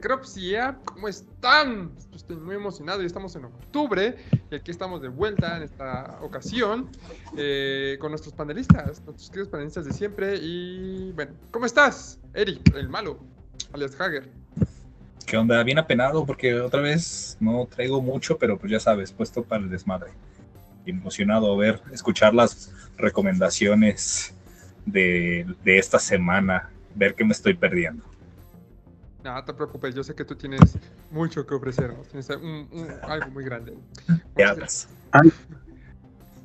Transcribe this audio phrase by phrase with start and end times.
[0.00, 1.90] Necropsia, ¿cómo están?
[2.14, 4.16] Estoy muy emocionado, ya estamos en octubre
[4.50, 6.88] y aquí estamos de vuelta en esta ocasión
[7.36, 10.36] eh, con nuestros panelistas, nuestros queridos panelistas de siempre.
[10.40, 13.18] Y bueno, ¿cómo estás, Eric, el malo,
[13.74, 14.30] alias Hager?
[15.26, 15.62] ¿Qué onda?
[15.64, 19.68] Bien apenado porque otra vez no traigo mucho, pero pues ya sabes, puesto para el
[19.68, 20.12] desmadre.
[20.86, 24.32] Emocionado a ver, escuchar las recomendaciones
[24.86, 28.09] de, de esta semana, ver qué me estoy perdiendo.
[29.24, 30.78] No, no te preocupes, yo sé que tú tienes
[31.10, 32.08] mucho que ofrecernos.
[32.08, 33.76] Tienes un- un- algo muy grande.
[34.36, 34.88] Ya Vamos ves.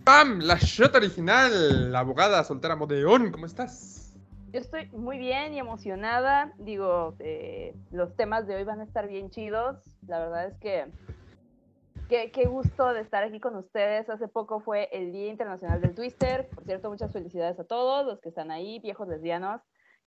[0.04, 0.40] ¡Pam!
[0.42, 4.14] La shot original, la abogada soltera Modeón, ¿cómo estás?
[4.54, 6.54] Yo estoy muy bien y emocionada.
[6.60, 9.78] Digo, eh, los temas de hoy van a estar bien chidos.
[10.08, 10.86] La verdad es que
[12.08, 14.10] qué, qué gusto de estar aquí con ustedes.
[14.10, 16.48] Hace poco fue el Día Internacional del Twister.
[16.50, 19.62] Por cierto, muchas felicidades a todos los que están ahí, viejos lesbianos.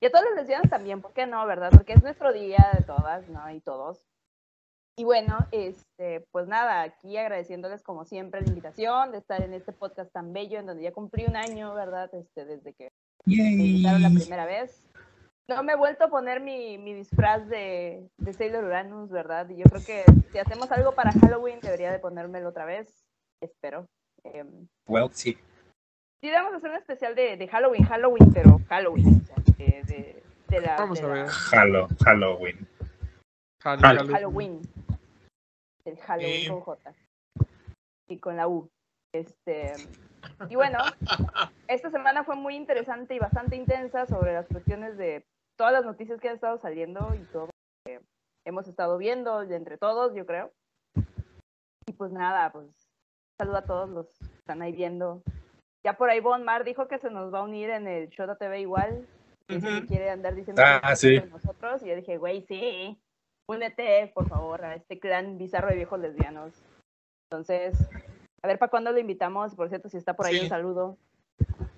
[0.02, 1.70] Y a todas las lesbianas también, ¿por qué no, verdad?
[1.70, 3.48] Porque es nuestro día de todas, ¿no?
[3.52, 4.04] Y todos.
[4.98, 9.72] Y bueno, este, pues nada, aquí agradeciéndoles como siempre la invitación de estar en este
[9.72, 12.12] podcast tan bello, en donde ya cumplí un año, ¿verdad?
[12.16, 12.90] Este, desde que
[13.26, 14.18] me invitaron la Yay.
[14.18, 14.84] primera vez.
[15.48, 19.48] No me he vuelto a poner mi, mi disfraz de, de Sailor Uranus, ¿verdad?
[19.50, 23.04] Y yo creo que si hacemos algo para Halloween, debería de ponérmelo otra vez.
[23.40, 23.86] Espero.
[24.24, 25.38] Em, Well, sí.
[26.22, 29.20] Sí, vamos a hacer un especial de, de Halloween, Halloween, pero Halloween.
[29.22, 31.26] o sea, de, de- de la, Vamos de a la- ver.
[31.52, 32.68] Halo, Halloween.
[33.62, 34.06] Jalo.
[34.12, 34.60] Halloween.
[35.84, 36.48] El Halloween Sí.
[36.48, 36.94] con J.
[38.08, 38.68] Y con la U.
[39.14, 39.72] Este,
[40.48, 40.78] y bueno,
[41.68, 45.24] esta semana fue muy interesante y bastante intensa sobre las cuestiones de
[45.58, 47.50] todas las noticias que han estado saliendo y todo lo
[47.86, 48.00] que
[48.46, 50.50] hemos estado viendo de entre todos, yo creo.
[51.86, 52.66] Y pues nada, pues
[53.40, 55.22] saludo a todos los que están ahí viendo.
[55.84, 58.36] Ya por ahí Bon Mar dijo que se nos va a unir en el Shota
[58.36, 59.06] TV igual.
[59.48, 59.86] que que Ujú.
[59.88, 61.20] quiere andar diciendo Ah, sí.
[61.30, 61.82] nosotros.
[61.82, 62.96] Y yo dije, güey, sí,
[63.48, 66.54] únete, por favor, a este clan bizarro de viejos lesbianos.
[67.28, 67.76] Entonces,
[68.42, 69.54] a ver para cuándo lo invitamos.
[69.56, 70.42] Por cierto, si está por ahí, Sí.
[70.44, 70.96] un saludo.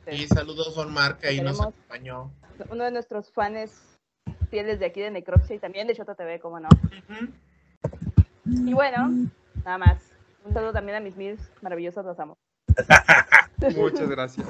[0.06, 2.30] Y saludos, Von Marca, y nos Tenemos- acompañó.
[2.70, 3.98] Uno de nuestros fans
[4.50, 6.68] fieles de aquí de Necropsia y también de Shota TV, como no.
[8.44, 9.08] Y bueno,
[9.64, 10.12] nada más.
[10.44, 12.36] Un saludo también a mis mils maravillosos, los amo.
[13.76, 14.46] Muchas gracias.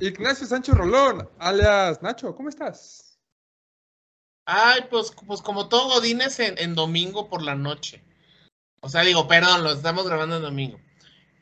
[0.00, 3.18] Ignacio Sánchez Rolón, alias Nacho, ¿cómo estás?
[4.44, 8.02] Ay, pues, pues como todo Godines en, en domingo por la noche.
[8.80, 10.80] O sea, digo, perdón, lo estamos grabando en domingo.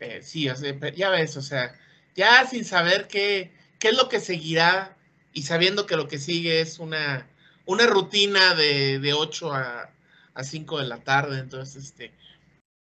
[0.00, 1.74] Eh, sí, o sea, ya ves, o sea,
[2.14, 4.96] ya sin saber qué, qué es lo que seguirá
[5.32, 7.26] y sabiendo que lo que sigue es una,
[7.64, 9.90] una rutina de, de 8 a,
[10.34, 11.38] a 5 de la tarde.
[11.38, 12.12] Entonces, este,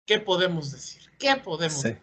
[0.06, 1.02] ¿qué podemos decir?
[1.20, 1.90] ¿Qué podemos Sí.
[1.90, 2.02] decir?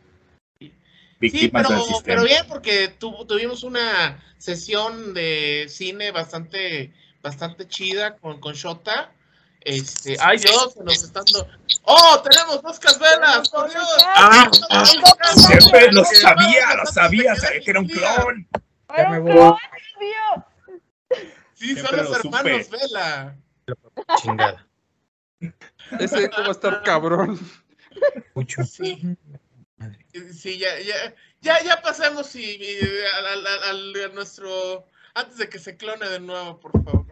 [1.22, 2.02] Sí, Víctimas pero, del sistema.
[2.04, 9.12] pero bien, porque tu- tuvimos una sesión de cine bastante, bastante chida con, con Shota.
[9.60, 11.48] Este, ay Dios, se nos están dando.
[11.84, 12.20] ¡Oh!
[12.28, 13.48] ¡Tenemos dos velas!
[13.48, 13.86] ¡Por Dios!
[14.16, 14.50] ¡Ah!
[14.70, 14.84] ¡Ah!
[15.36, 18.48] Siempre lo sabía, lo sabía, sabía que era un clon.
[18.96, 19.54] Ya me voy.
[21.54, 23.36] Sí, son los hermanos Vela.
[24.20, 24.66] Chingada.
[26.00, 27.38] Ese cómo va a estar cabrón.
[28.34, 28.64] Mucho.
[28.64, 29.16] Sí.
[30.32, 32.78] Sí, ya, ya, ya, ya pasemos y, y
[33.16, 34.86] al, al- al- a nuestro.
[35.14, 37.04] Antes de que se clone de nuevo, por favor.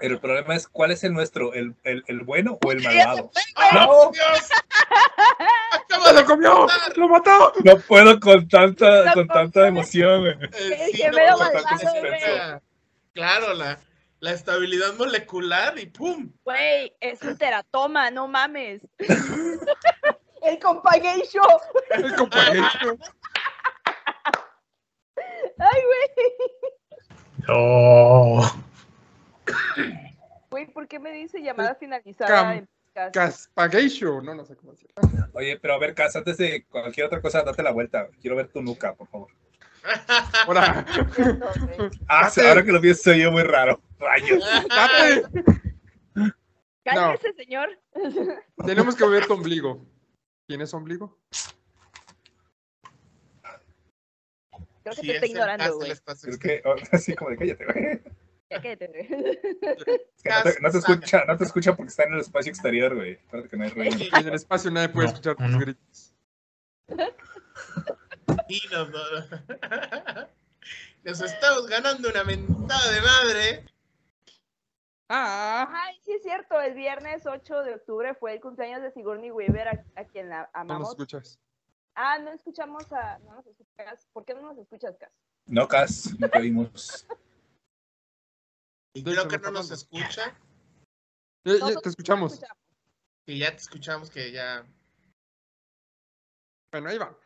[0.00, 1.52] Pero el problema es, ¿cuál es el nuestro?
[1.52, 3.30] ¿El, el, el bueno o el malvado?
[3.56, 4.10] ¡Oh, No.
[4.12, 4.48] Dios!
[5.72, 6.66] ¡Acaba ¡Se de lo comió!
[6.96, 7.52] ¡Lo mató!
[7.62, 10.26] No puedo con tanta, No con tanta emoción.
[10.26, 12.62] Eh, no, con tanto.
[13.12, 13.78] Claro, la,
[14.20, 16.32] la estabilidad molecular y ¡pum!
[16.44, 18.80] Güey, es un teratoma, no mames.
[20.44, 21.42] El compañero.
[21.90, 22.66] El compañero.
[25.58, 26.28] Ay, güey.
[27.48, 28.40] No.
[30.50, 32.68] Güey, ¿por qué me dice llamada finalizada Cam- en?
[33.12, 34.24] Caspagation.
[34.24, 34.94] No, no sé cómo decirlo.
[35.32, 38.08] Oye, pero a ver, Cas, antes de cualquier otra cosa, date la vuelta.
[38.20, 39.28] Quiero ver tu nuca, por favor.
[40.46, 40.58] Güey.
[42.08, 43.80] Ah, ahora que lo pienso, soy yo muy raro.
[43.98, 44.44] Rayos.
[44.68, 45.22] date.
[46.84, 47.70] Cállese, señor.
[48.64, 49.84] Tenemos que ver tu ombligo.
[50.46, 51.18] ¿Quién es ombligo?
[54.82, 55.90] Creo que Sí, te está es el ignorando, güey.
[55.92, 58.02] espacio Es que, oh, así como de cállate, güey.
[58.50, 59.00] Ya cállate, güey.
[59.02, 62.50] Es que no, te, no te escucha, no te escucha porque está en el espacio
[62.50, 63.18] exterior, güey.
[63.26, 64.18] Acuérdate que no hay ruido.
[64.18, 65.58] En el espacio nadie puede No, escuchar tus no.
[65.58, 66.14] gritos.
[68.48, 68.88] Y nos,
[71.04, 73.64] nos estamos ganando una mentada de madre.
[75.10, 79.30] Ah, Ay, sí es cierto, el viernes 8 de octubre fue el cumpleaños de Sigourney
[79.30, 80.90] Weaver, a, a quien la no nos amamos.
[80.90, 81.38] escuchas.
[81.94, 83.18] ah, no escuchamos a...
[83.18, 84.08] No nos escuchas.
[84.12, 85.12] ¿Por qué no nos escuchas, Cas?
[85.46, 86.38] No, Cas, no te
[88.94, 90.34] Estoy creo que no nos escucha.
[91.44, 92.40] Ya- te escuchamos.
[93.26, 94.64] Que ya te escuchamos que ya.
[96.72, 97.16] Bueno, ahí va.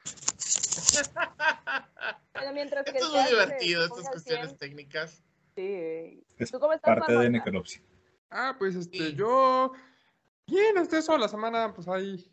[2.35, 5.23] Bueno, mientras que Esto es muy divertido, estas cuestiones 100, técnicas.
[5.59, 6.25] Sí.
[6.37, 7.83] Es ¿Tú cómo estás, Parte de necropsia.
[8.31, 9.15] Ah, pues este, Sí.
[9.17, 9.73] yo.
[10.47, 12.33] Bien, hasta eso, la semana, pues ahí.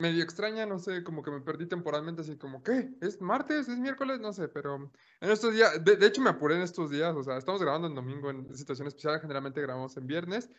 [0.00, 2.90] Medio extraña, no sé, como que me perdí temporalmente, así como, ¿qué?
[3.00, 3.68] ¿Es martes?
[3.68, 4.18] ¿Es miércoles?
[4.18, 4.76] No sé, pero
[5.20, 7.86] en estos días, de, de hecho me apuré en estos días, o sea, estamos grabando
[7.86, 10.50] en domingo en situación especial, generalmente grabamos en viernes,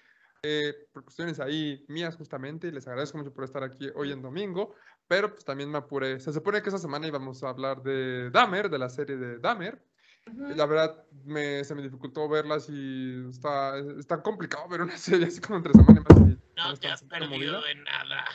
[0.42, 4.22] eh, por cuestiones ahí mías justamente, y les agradezco mucho por estar aquí hoy en
[4.22, 4.74] domingo,
[5.08, 6.20] pero pues también me apuré.
[6.22, 9.84] Se supone que esa semana íbamos a hablar de Dahmer, de la serie de Dahmer,
[10.34, 15.40] la verdad, me, se me dificultó verlas y está, está complicado ver una serie así
[15.42, 16.38] como entre semana y más.
[16.56, 17.62] No te has perdido movida.
[17.62, 18.26] de nada.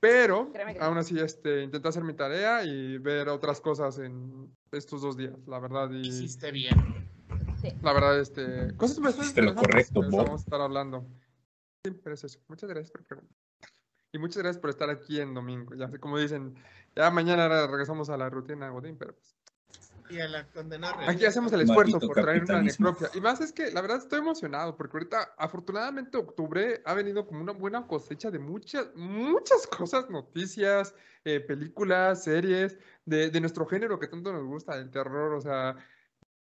[0.00, 5.02] Pero que aún así, este, intenté hacer mi tarea y ver otras cosas en estos
[5.02, 5.90] dos días, la verdad.
[5.90, 7.08] Y Hiciste bien.
[7.82, 10.26] la verdad, este, cosas Hiciste lo correcto, Bob.
[10.26, 11.06] Vamos a estar hablando.
[11.84, 12.38] Sí, pero es eso.
[12.48, 13.36] Muchas gracias por preguntar.
[14.12, 15.74] Y muchas gracias por estar aquí en domingo.
[15.74, 16.54] Ya como dicen,
[16.94, 19.35] ya mañana regresamos a la rutina Godín, pero pues,
[20.10, 21.08] Y a la condenada.
[21.10, 23.10] Aquí hacemos el esfuerzo Maldito por traer una necropsia.
[23.14, 27.40] Y más es que la verdad estoy emocionado porque ahorita, afortunadamente, octubre ha venido como
[27.42, 30.94] una buena cosecha de muchas, muchas cosas, noticias,
[31.24, 35.34] eh, películas, series de, de nuestro género que tanto nos gusta, el terror.
[35.34, 35.76] O sea,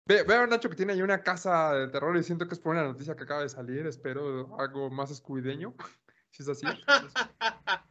[0.06, 2.61] ve- veo a Nacho que tiene ahí una casa de terror y siento que es
[2.61, 3.87] por una noticia que acaba de salir.
[3.87, 5.75] Espero algo más escuideño,
[6.31, 6.66] si es así.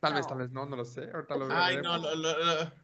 [0.00, 0.28] Tal vez, No.
[0.28, 1.10] tal vez no, no lo sé.
[1.14, 2.02] Ahorita lo Ay, no, veremos.
[2.02, 2.83] lo, lo, lo-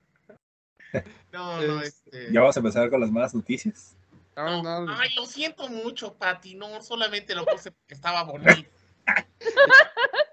[1.33, 2.33] No, no, Es- este.
[2.33, 3.97] Ya vamos a empezar con las malas noticias.
[4.37, 4.63] No.
[4.63, 6.55] no, Ay, lo siento mucho, Pati.
[6.55, 8.69] No, solamente lo puse porque estaba bonito.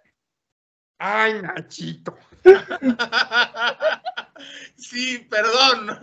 [0.99, 2.17] Ay, Nachito.
[4.77, 5.99] sí, perdón.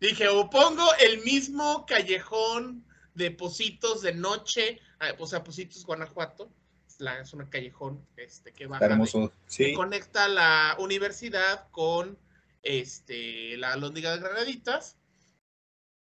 [0.00, 2.84] Dije, o pongo el mismo callejón
[3.14, 6.50] de Positos de noche, ah, o sea, Positos, Guanajuato.
[6.86, 12.18] Es, la, es un callejón este, que que Sí, conecta la universidad con
[12.62, 14.96] este, la Lóndiga de Granaditas.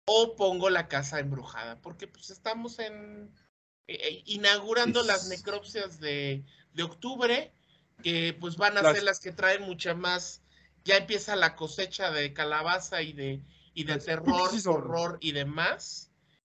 [0.09, 3.29] O pongo la casa embrujada, porque pues estamos en
[3.89, 6.45] eh, inaugurando las necropsias de,
[6.75, 7.53] de octubre,
[8.05, 10.43] que pues van a Las- ser las que traen mucha más.
[10.85, 13.43] Ya empieza la cosecha de calabaza y de,
[13.75, 16.13] y de terror, horror y demás.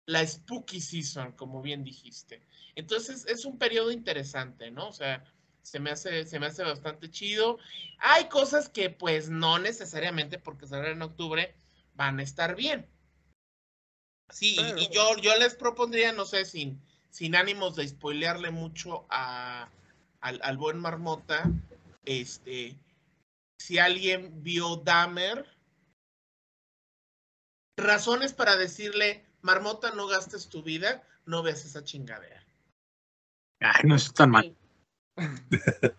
[0.06, 2.46] La spooky season, como bien dijiste.
[2.76, 4.88] Entonces es un periodo interesante, ¿no?
[4.88, 5.24] O sea,
[5.62, 7.58] se me hace, se me hace bastante chido.
[7.98, 11.54] Hay cosas que pues no necesariamente porque salen en octubre
[11.94, 12.86] van a estar bien.
[14.30, 16.80] Sí, y- y, yo, yo les propondría, no sé, sin,
[17.10, 19.68] sin ánimos de spoilearle mucho a,
[20.20, 21.50] al, al buen Marmota,
[22.04, 22.78] este,
[23.58, 25.44] si alguien vio Dahmer,
[27.76, 32.44] razones para decirle, Marmota, no gastes tu vida, no veas esa chingadera.
[33.60, 34.56] Ay, no es tan mal.
[35.18, 35.26] Sí.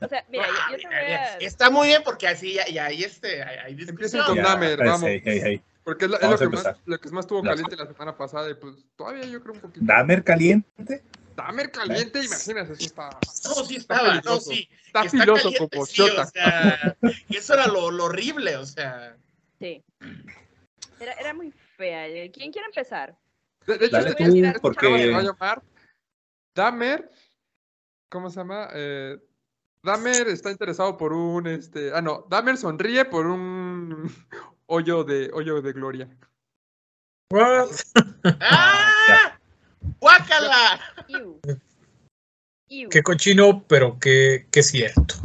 [0.02, 1.38] O sea, mira, yo- yo, te mira, voy mira, a...
[1.38, 5.04] Está muy bien porque así ya, ya hay este, hay, hay Empiecen con Dahmer, vamos.
[5.10, 5.62] hey, hey, hey.
[5.84, 8.54] Porque es, lo- es que más, lo que más estuvo caliente la semana pasada y
[8.56, 9.86] pues todavía yo creo un poquito.
[9.86, 11.04] Dahmer caliente.
[11.36, 13.10] Dahmer caliente, imagínate, eso está,
[13.46, 14.70] No, sí Está estaba, no, sí.
[14.86, 16.98] está que filoso caliente, como sí, o sea,
[17.30, 19.16] y eso era lo, lo horrible, o sea.
[19.60, 19.84] Sí.
[21.00, 22.06] Era, era muy fea.
[22.32, 23.18] ¿Quién quiere empezar?
[23.66, 25.64] De, de hecho, Dale tú, porque- programa se va a llamar
[26.54, 27.10] Dahmer,
[28.12, 28.68] ¿cómo se llama?
[28.74, 29.18] Eh,
[29.84, 34.12] Dahmer está interesado por un, este, ah no, Dahmer sonríe por un
[34.68, 36.10] hoyo de, hoyo de gloria.
[37.32, 37.70] What?
[38.42, 39.40] ¡Ah!
[40.00, 40.80] ¡Guácala!
[42.90, 45.16] Qué cochino, pero qué, qué cierto.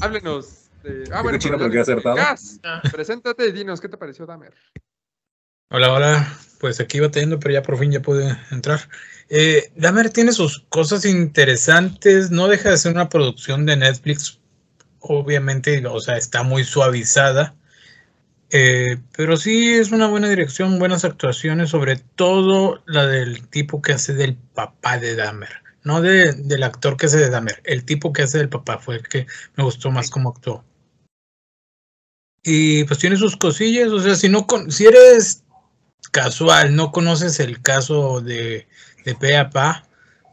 [0.00, 0.68] Háblenos.
[0.82, 2.16] de- ah, Qué bueno, cochino, pero qué acertado.
[2.16, 4.54] Gas, Ah, preséntate y dinos, ¿qué te pareció Dahmer?
[5.70, 6.38] Hola, hola.
[6.60, 8.80] Pues aquí batallando, pero ya por fin ya pude entrar.
[9.28, 12.30] Eh, Dahmer tiene sus cosas interesantes.
[12.30, 14.40] No deja de ser una producción de Netflix.
[15.00, 17.54] Obviamente, o sea, está muy suavizada.
[18.50, 23.92] Eh, pero sí es una buena dirección, buenas actuaciones, sobre todo la del tipo que
[23.92, 25.50] hace del papá de Dahmer.
[25.84, 28.96] No de- del actor que hace de Dahmer, el tipo que hace del papá fue
[28.96, 30.64] el que me gustó más cómo actuó.
[32.44, 35.42] Y pues tiene sus cosillas, o sea, si no con, si eres
[36.16, 38.66] casual, no conoces el caso de,
[39.04, 39.84] de pe a pa,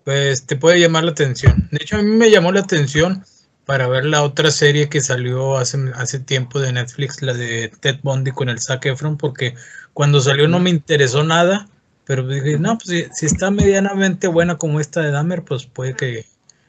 [0.05, 1.67] pues te puede llamar la atención.
[1.71, 3.25] De hecho, a mí me llamó la atención
[3.65, 7.99] para ver la otra serie que salió hace, hace tiempo de Netflix, la de Ted
[8.03, 9.55] Bundy con el Zac Efron, porque
[9.93, 11.67] cuando salió no me interesó nada,
[12.05, 15.95] pero dije, no, pues si, si está medianamente buena como esta de Dahmer, pues puede
[15.95, 16.25] que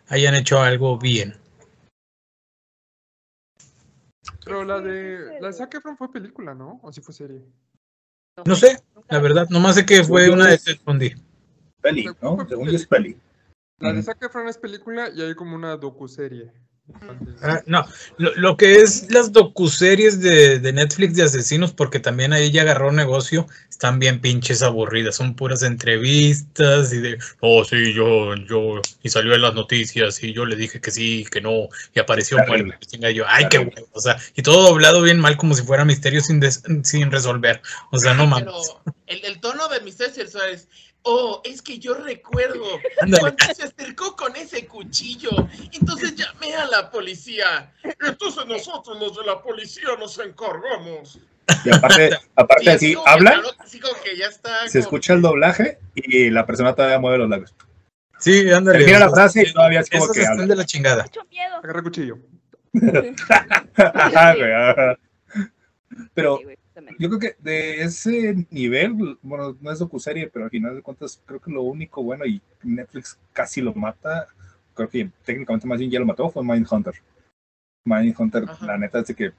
[0.09, 1.37] hayan hecho algo bien.
[4.45, 6.79] Pero la de, la de Efron fue película, ¿no?
[6.83, 7.43] ¿O sí fue serie?
[8.45, 11.15] No sé, la verdad, nomás sé que fue una de Ted Bundy.
[11.81, 12.47] Peli, ¿no?
[12.49, 13.17] Según yo es peli.
[13.79, 14.03] La de.
[14.03, 16.53] Zac Efron es película y hay como una docuserie.
[17.43, 17.87] Ah, no,
[18.19, 22.63] lo, lo que es las docuseries de, de Netflix de asesinos, porque también ahí ya
[22.63, 28.81] agarró negocio, están bien pinches aburridas, son puras entrevistas y de, oh sí, yo, yo,
[29.03, 32.39] y salió en las noticias y yo le dije que sí, que no, y apareció
[32.47, 35.63] muerto, y yo, ay, qué huevo, o sea, y todo doblado bien mal como si
[35.63, 38.75] fuera misterio sin, des- sin resolver, o sea, no Pero mames.
[39.07, 40.69] el, el tono de Misterio es,
[41.05, 42.65] oh, es que yo recuerdo
[42.99, 45.31] cuando se acercó con ese cuchillo,
[45.73, 47.73] entonces llamé a la policía.
[48.01, 51.21] Entonces nosotros los de la policía nos encargamos.
[51.65, 53.43] Y aparte, aparte Sí, así, habla,
[54.67, 57.55] se escucha el doblaje y la persona todavía mueve los labios.
[58.19, 58.79] Sí, ándale.
[58.79, 60.47] Termina la frase y todavía es como que están habla.
[60.47, 61.03] de la chingada.
[61.03, 61.57] Mucho miedo.
[61.57, 62.19] Agarra cuchillo.
[66.15, 66.41] Pero
[66.99, 71.21] Yo creo que de ese nivel, bueno, no es docuserie, pero al final de cuentas
[71.27, 74.27] creo que lo único bueno y Netflix casi lo mata,
[74.75, 76.95] creo que técnicamente más bien ya lo mató, fue Mindhunter.
[77.85, 78.67] Mindhunter, Ajá.
[78.67, 79.33] la neta es de que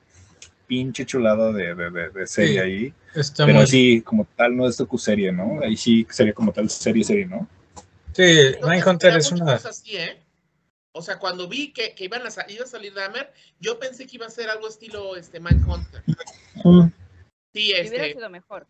[0.68, 2.58] pinche chulado de, de, de, de serie Sí.
[2.60, 5.60] ahí, Está pero muy- sí, como tal no es docuserie, ¿no?
[5.62, 7.48] Ahí sí sería como tal serie, serie, ¿no?
[8.14, 8.24] Sí,
[8.64, 9.54] Mindhunter es una.
[9.56, 10.22] así, ¿eh?
[10.94, 14.16] O sea, cuando vi que, que iban a iba a salir Dahmer, yo pensé que
[14.16, 16.02] iba a ser algo estilo este Mindhunter.
[17.56, 18.68] Sí, hubiera este, sido mejor.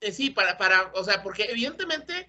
[0.00, 2.28] eh, sí, para, para, o sea, porque evidentemente,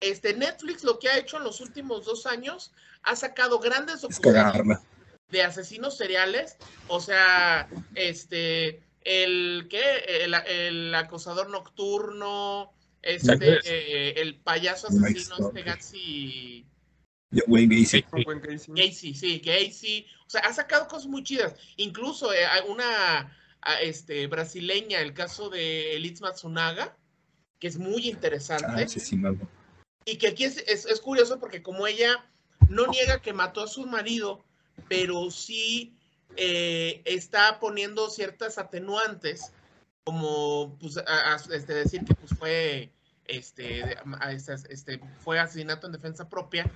[0.00, 4.00] este Netflix lo que ha hecho en los últimos dos años ha sacado grandes Es
[4.02, 4.82] docuseries cagarla.
[5.28, 6.56] de asesinos seriales,
[6.86, 9.82] o sea, este, el que
[10.24, 15.62] el, el acosador nocturno, este, eh, el payaso asesino, este.
[15.62, 16.66] Gatsby
[17.46, 18.04] Wayne Gacy.
[18.68, 23.80] Gacy, sí, Gacy, o sea, ha sacado cosas muy chidas, incluso eh, hay una a,
[23.82, 26.96] este, brasileña, el caso de Elitz Matsunaga,
[27.58, 29.36] que es muy interesante, Ah, sí, sí, no.
[30.04, 32.24] y que aquí es, es- es curioso porque como ella
[32.68, 34.44] no niega que mató a su marido,
[34.88, 35.94] pero sí
[36.36, 39.52] eh, está poniendo ciertas atenuantes,
[40.04, 41.02] como pues, a-
[41.34, 42.90] a- este, decir que pues, fue,
[43.26, 43.96] este,
[44.30, 46.70] este, este, fue asesinato en defensa propia.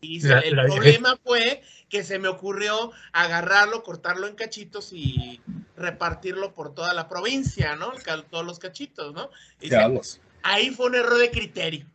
[0.00, 4.92] Y dice, La- el la- problema fue que se me ocurrió agarrarlo, cortarlo en cachitos
[4.92, 5.40] y
[5.76, 7.92] repartirlo por toda la provincia, ¿no?
[8.30, 9.30] Todos los cachitos, ¿no?
[9.60, 11.86] Y dice, ahí fue un error de criterio.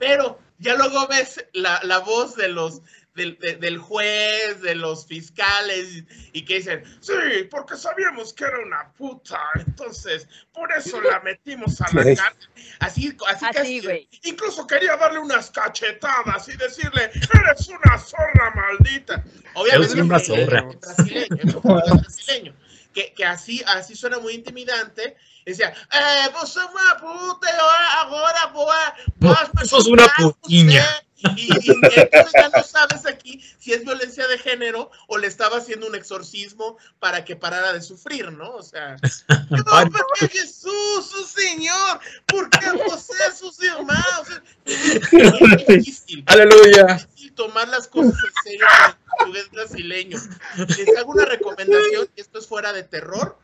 [0.00, 2.82] Pero ya luego ves la, la voz de los
[3.14, 7.12] del, de- del juez, de los fiscales, y que dicen, sí,
[7.50, 12.48] porque sabíamos que era una puta, entonces por eso la metimos a la cárcel.
[12.80, 14.08] Así, así, Así, casi-.
[14.24, 19.24] Incluso quería darle unas cachetadas y decirle, eres una zorra maldita.
[19.54, 20.62] Obviamente, Eres una zorra.
[20.62, 22.54] brasileño, portugués brasileño.
[22.94, 25.16] Que, que así, así suena muy intimidante.
[25.46, 28.74] Decía, eh, vos sos una puta, y ahora, ahora vos,
[29.16, 30.82] vos me sos una putiña.
[30.82, 31.06] usted".
[31.36, 35.58] Y, y entonces ya no sabes aquí si es violencia de género o le estaba
[35.58, 38.50] haciendo un exorcismo para que parara de sufrir, ¿no?
[38.50, 38.96] O sea,
[39.50, 44.32] no, porque Jesús, su Señor, ¿por qué hermanos?
[44.64, 46.86] Es difícil, Aleluya.
[46.94, 50.18] es difícil tomar las cosas en serio con el portugués brasileño.
[50.56, 53.38] Les hago una recomendación, esto es fuera de terror.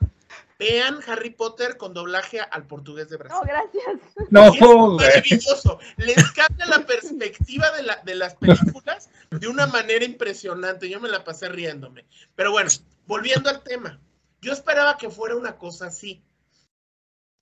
[0.59, 3.39] Vean Harry Potter con doblaje al portugués de Brasil.
[3.41, 4.01] No, gracias.
[4.31, 4.61] No, Es
[5.07, 5.79] maravilloso.
[5.99, 10.89] Les cambia la perspectiva de, la- de las películas de una manera impresionante.
[10.91, 12.05] Yo me la pasé riéndome.
[12.35, 12.71] Pero bueno,
[13.07, 14.01] volviendo al tema.
[14.41, 16.21] Yo esperaba que fuera una cosa así.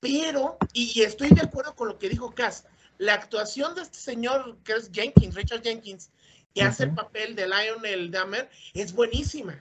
[0.01, 2.65] Pero, y, estoy de acuerdo con lo que dijo Cass,
[2.99, 6.11] la actuación de este señor que es Jenkins, Richard Jenkins,
[6.55, 9.59] que hace el papel de Lionel Dahmer, es buenísima.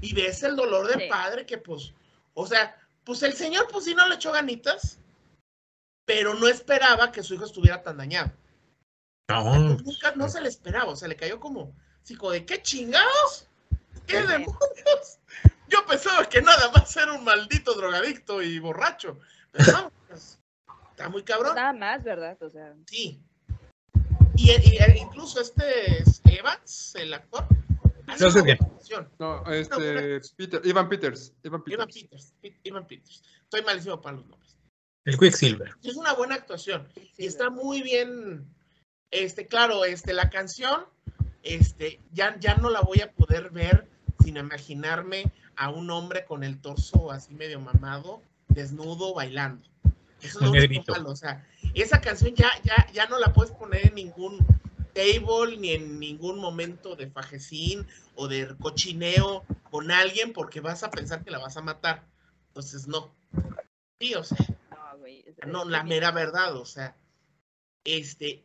[0.00, 1.08] Y ves el dolor del Sí.
[1.08, 1.92] padre que pues,
[2.34, 4.98] o sea, pues el señor pues sí no le echó ganitas,
[6.06, 8.30] pero no esperaba que su hijo estuviera tan dañado.
[9.30, 11.74] No, Nunca, no se le esperaba, o sea, le cayó como,
[12.18, 13.46] como de, ¿qué chingados?
[14.06, 15.18] ¿Qué demonios?
[15.68, 19.18] Yo pensaba que nada más era un maldito drogadicto y borracho.
[19.52, 20.38] Pero no, pues,
[20.90, 21.54] está muy cabrón.
[21.54, 22.36] Nada más, ¿verdad?
[22.42, 23.22] O sea, Sí.
[24.36, 27.46] Y, y- e incluso este es Evans, el actor,
[28.06, 28.32] bien.
[28.32, 29.08] buena actuación.
[29.18, 30.20] No, este.
[30.36, 31.32] Peter, Ivan Peters.
[31.42, 32.02] Ivan Evan Peters.
[32.10, 33.22] Peters, Pe- Evan Peters.
[33.44, 34.56] Estoy malísimo para los nombres.
[35.04, 35.74] el Quicksilver.
[35.82, 36.88] Es una buena actuación.
[37.16, 38.46] y está muy bien.
[39.10, 40.86] Este, claro, este, la canción,
[41.42, 43.86] este, ya, ya no la voy a poder ver
[44.20, 49.68] sin imaginarme a un hombre con el torso así medio mamado, desnudo, bailando.
[50.22, 53.52] Eso es lo único malo, o sea, esa canción ya, ya, ya no la puedes
[53.52, 54.38] poner en ningún
[54.92, 60.90] table ni en ningún momento de fajecín o de cochineo con alguien porque vas a
[60.90, 62.06] pensar que la vas a matar.
[62.48, 63.14] Entonces, no.
[64.00, 64.38] Sí, o sea,
[64.70, 65.24] no, güey.
[65.46, 66.96] no, la mera verdad, o sea,
[67.84, 68.44] este,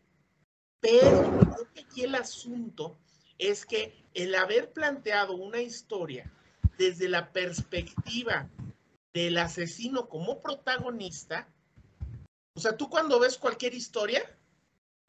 [0.79, 2.97] Pero creo que aquí el asunto
[3.37, 6.31] es que el haber planteado una historia
[6.77, 8.49] desde la perspectiva
[9.13, 11.47] del asesino como protagonista,
[12.55, 14.36] o sea, tú cuando ves cualquier historia,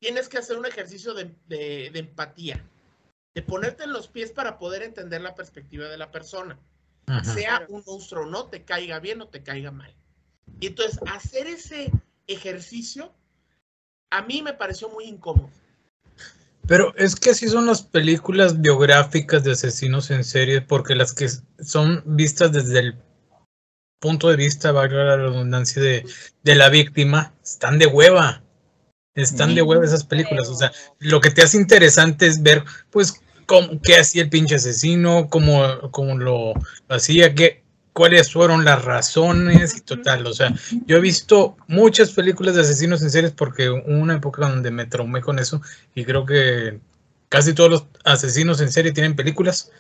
[0.01, 2.65] tienes que hacer un ejercicio de, de- de empatía,
[3.35, 6.59] de ponerte en los pies para poder entender la perspectiva de la persona,
[7.07, 7.35] Ajá.
[7.35, 9.95] sea un monstruo o no, te caiga bien o te caiga mal.
[10.61, 11.93] Y entonces, hacer ese
[12.27, 13.13] ejercicio
[14.11, 15.51] a mí me pareció muy incómodo.
[16.67, 21.29] Pero es que así son las películas biográficas de asesinos en serie, porque las que
[21.63, 22.97] son vistas desde el
[24.01, 26.07] punto de vista, valga la redundancia, de,
[26.43, 28.43] de la víctima, están de hueva.
[29.23, 30.49] Están de hueva esas películas.
[30.49, 34.55] O sea, lo que te hace interesante es ver, pues, cómo, qué hacía el pinche
[34.55, 40.27] asesino, cómo, cómo lo, lo hacía, qué, cuáles fueron las razones y total.
[40.27, 40.55] O sea,
[40.87, 44.87] yo he visto muchas películas de asesinos en series porque hubo una época donde me
[44.87, 45.61] traumé con eso
[45.95, 46.79] y creo que
[47.29, 49.73] casi todos los asesinos en serie tienen películas,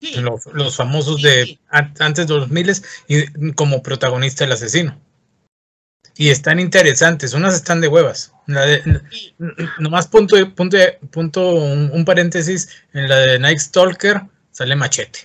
[0.00, 4.96] Sí, los, los famosos de antes de los miles y como protagonista el asesino.
[6.20, 8.34] Y están interesantes, unas están de huevas.
[8.46, 8.82] La de-
[9.78, 10.76] Nomás punto, punto,
[11.12, 15.20] punto un, un paréntesis, en la de Night Stalker sale machete.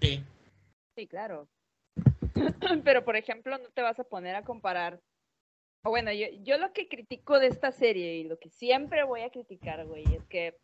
[0.00, 0.24] sí.
[0.96, 1.48] Sí, claro.
[2.84, 5.00] Pero, por ejemplo, no te vas a poner a comparar.
[5.84, 9.20] O bueno, yo, yo lo que critico de esta serie y lo que siempre voy
[9.20, 10.56] a criticar, güey, es que,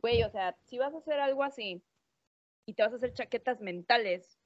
[0.00, 1.82] güey, o sea, si vas a hacer algo así
[2.64, 4.37] y te vas a hacer chaquetas mentales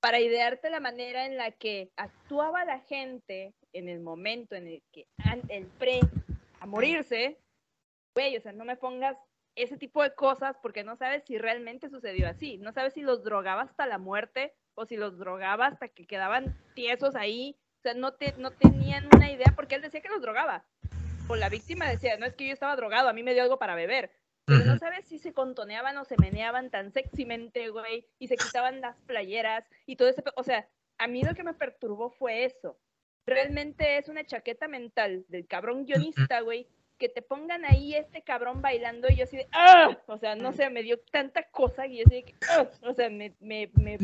[0.00, 4.82] para idearte la manera en la que actuaba la gente en el momento en el
[4.92, 5.06] que
[5.48, 6.00] el pre
[6.60, 7.38] a morirse,
[8.14, 9.16] güey, o sea, no me pongas
[9.56, 13.24] ese tipo de cosas porque no sabes si realmente sucedió así, no sabes si los
[13.24, 17.94] drogaba hasta la muerte o si los drogaba hasta que quedaban tiesos ahí, o sea,
[17.94, 20.66] no, te, no tenían una idea porque él decía que los drogaba,
[21.28, 23.58] o la víctima decía, no es que yo estaba drogado, a mí me dio algo
[23.58, 24.12] para beber,
[24.46, 28.80] pero no sabes si se contoneaban o se meneaban tan sexymente, güey, y se quitaban
[28.80, 32.78] las playeras y todo ese, o sea, a mí lo que me perturbó fue eso.
[33.26, 38.62] Realmente es una chaqueta mental del cabrón guionista, güey, que te pongan ahí este cabrón
[38.62, 39.98] bailando y yo así de, ¡ah!
[40.06, 42.68] O sea, no sé, me dio tanta cosa y yo así de que, ¡ah!
[42.82, 43.98] O sea, me, me, me,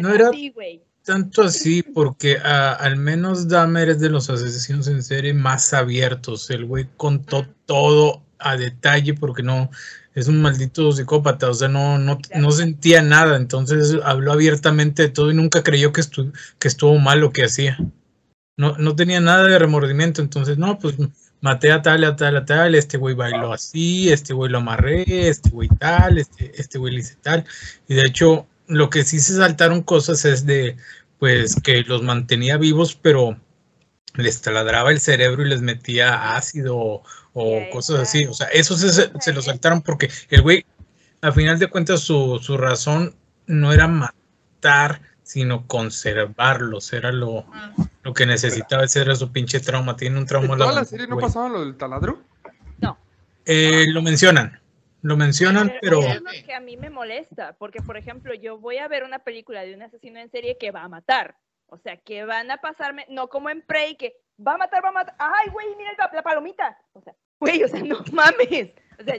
[0.00, 0.82] No era- así, güey.
[1.04, 6.48] Tanto así, porque ah, al menos Dahmer es de los asesinos en serie más abiertos.
[6.50, 9.70] El güey contó todo a detalle porque no
[10.14, 15.08] es un maldito psicópata, o sea, no, no, no sentía nada, entonces habló abiertamente de
[15.08, 17.78] todo y nunca creyó que, estu- que estuvo mal lo que hacía.
[18.56, 20.94] No, no tenía nada de remordimiento, entonces, no, pues
[21.40, 25.28] maté a tal, a tal, a tal, este güey bailó así, este güey lo amarré,
[25.28, 27.44] este güey tal, este, este güey le hice tal.
[27.88, 30.76] Y de hecho, lo que sí se saltaron cosas es de,
[31.18, 33.36] pues, que los mantenía vivos, pero
[34.14, 37.02] les taladraba el cerebro y les metía ácido
[37.34, 38.24] o, Ya, cosas así.
[38.24, 40.64] O sea, eso se, se- se lo saltaron porque el güey,
[41.20, 43.14] a final de cuentas, su, su razón
[43.46, 46.92] no era matar, sino conservarlos.
[46.92, 47.44] Era lo,
[48.02, 49.96] lo que necesitaba, ese era su pinche trauma.
[49.96, 50.46] Tiene un trauma.
[50.46, 51.26] ¿En toda la laboral, serie no güey.
[51.26, 52.22] pasaba lo del taladro?
[53.46, 54.58] Eh, lo mencionan,
[55.02, 56.00] lo mencionan, pero...
[56.00, 59.04] eso es lo que a mí me molesta, porque por ejemplo, yo voy a ver
[59.04, 61.36] una película de un asesino en serie que va a matar.
[61.66, 64.88] O sea, que van a pasarme, no como en Prey, que va a matar, va
[64.88, 65.14] a matar.
[65.18, 66.78] ¡Ay, güey, mira la, la palomita!
[66.94, 67.12] O sea,
[67.44, 68.70] güey, o sea, no mames.
[68.98, 69.16] O sea,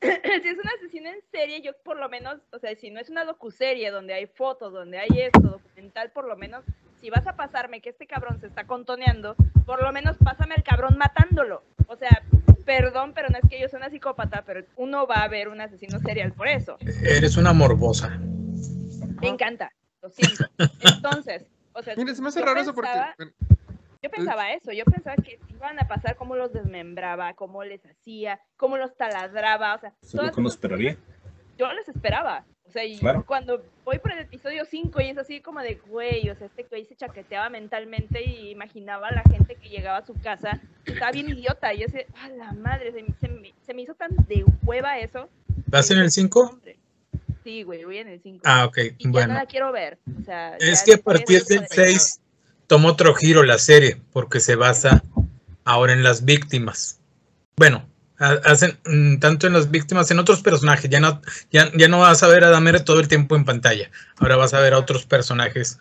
[0.42, 3.08] si es un asesino en serie, yo por lo menos, o sea, si no es
[3.08, 6.64] una docuserie donde hay fotos, donde hay esto, documental, por lo menos,
[7.00, 10.64] si vas a pasarme que este cabrón se está contoneando, por lo menos pásame al
[10.64, 11.62] cabrón matándolo.
[11.86, 12.22] O sea,
[12.64, 15.60] perdón, pero no es que yo sea una psicópata, pero uno va a ver un
[15.60, 16.76] asesino serial por eso.
[17.02, 18.18] Eres una morbosa.
[19.20, 20.46] Me encanta, lo siento.
[20.80, 22.90] Entonces, o sea, Mire, se me hace raro eso porque...
[24.02, 28.40] yo pensaba eso, yo pensaba que iban a pasar cómo los desmembraba, cómo les hacía,
[28.56, 30.96] cómo los taladraba, o sea, todas esas esperaría.
[31.58, 32.44] yo les esperaba.
[32.64, 33.24] O sea, y Claro.
[33.26, 36.64] cuando voy por el episodio 5 y es así como de, güey, o sea, este
[36.64, 41.10] güey se chaqueteaba mentalmente y imaginaba a la gente que llegaba a su casa, estaba
[41.10, 44.10] bien idiota, y yo decía, a la madre, se, se me, se me hizo tan
[44.28, 45.30] de hueva eso.
[45.66, 46.40] ¿Vas en el dije, 5?
[46.40, 46.76] "Hombre".
[47.42, 48.42] Sí, güey, voy en el 5.
[48.44, 49.28] Ah, ok, y ya bueno.
[49.32, 49.98] no la quiero ver.
[50.20, 52.20] O sea, Es ya que a partir del de- 6
[52.68, 55.02] toma otro giro la serie, porque se basa
[55.64, 57.00] ahora en las víctimas.
[57.56, 60.88] Bueno, ha- hacen mm, tanto en las víctimas, en otros personajes.
[60.88, 63.90] Ya no, ya, ya no vas a ver a Dahmer todo el tiempo en pantalla.
[64.18, 65.78] Ahora vas a ver a otros personajes.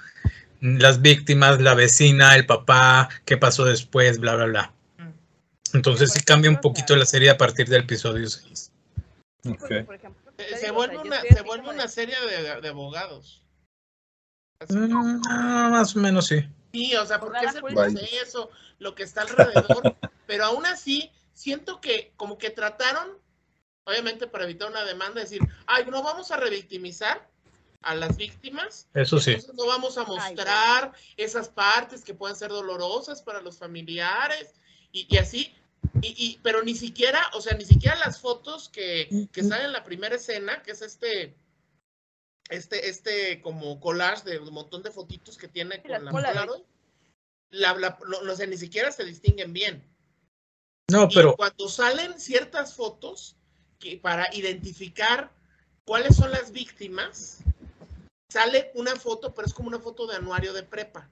[0.61, 4.73] mm, Las víctimas, la vecina, el papá, qué pasó después, bla, bla, bla.
[5.73, 8.71] Entonces sí cambia un poquito la serie a partir del episodio 6.
[9.43, 9.85] Sí, porque, Ok.
[9.85, 13.43] por ejemplo, Se, se vuelve una, se vuelve una serie de, de abogados.
[14.69, 16.47] Mm, ah, más o menos sí.
[16.77, 17.61] Sí, o sea, porque es el
[17.93, 19.95] proceso, lo que está alrededor,
[20.27, 23.17] pero aún así siento que como que trataron,
[23.85, 27.27] obviamente para evitar una demanda, decir, ay, no vamos a revictimizar
[27.81, 28.87] a las víctimas.
[28.93, 29.31] Eso sí.
[29.31, 34.53] Entonces no vamos a mostrar esas partes que pueden ser dolorosas para los familiares
[34.91, 35.53] y, y así.
[36.01, 39.73] Y, y- pero ni siquiera, o sea, ni siquiera las fotos que, que salen en
[39.73, 41.35] la primera escena, que es este,
[42.49, 46.35] este, este como collage de un montón de fotitos que tiene con la Polaroid.
[46.39, 46.63] Polaroid,
[47.51, 49.83] la, la- no, no sé, ni siquiera se distinguen bien.
[50.89, 53.35] No, Y pero cuando salen ciertas fotos
[53.79, 55.31] que para identificar
[55.85, 57.39] cuáles son las víctimas,
[58.29, 61.09] sale una foto, pero es como una foto de anuario de prepa.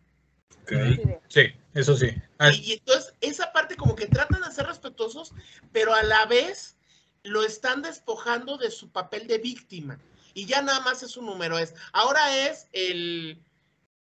[0.64, 0.72] Ok.
[0.72, 1.42] Así de, sí,
[1.74, 2.08] eso sí.
[2.40, 5.32] Ah, Y, y entonces esa parte como que tratan de ser respetuosos,
[5.72, 6.76] pero a la vez
[7.24, 10.00] lo están despojando de su papel de víctima.
[10.36, 13.42] Y ya nada más es un número, es, ahora es el,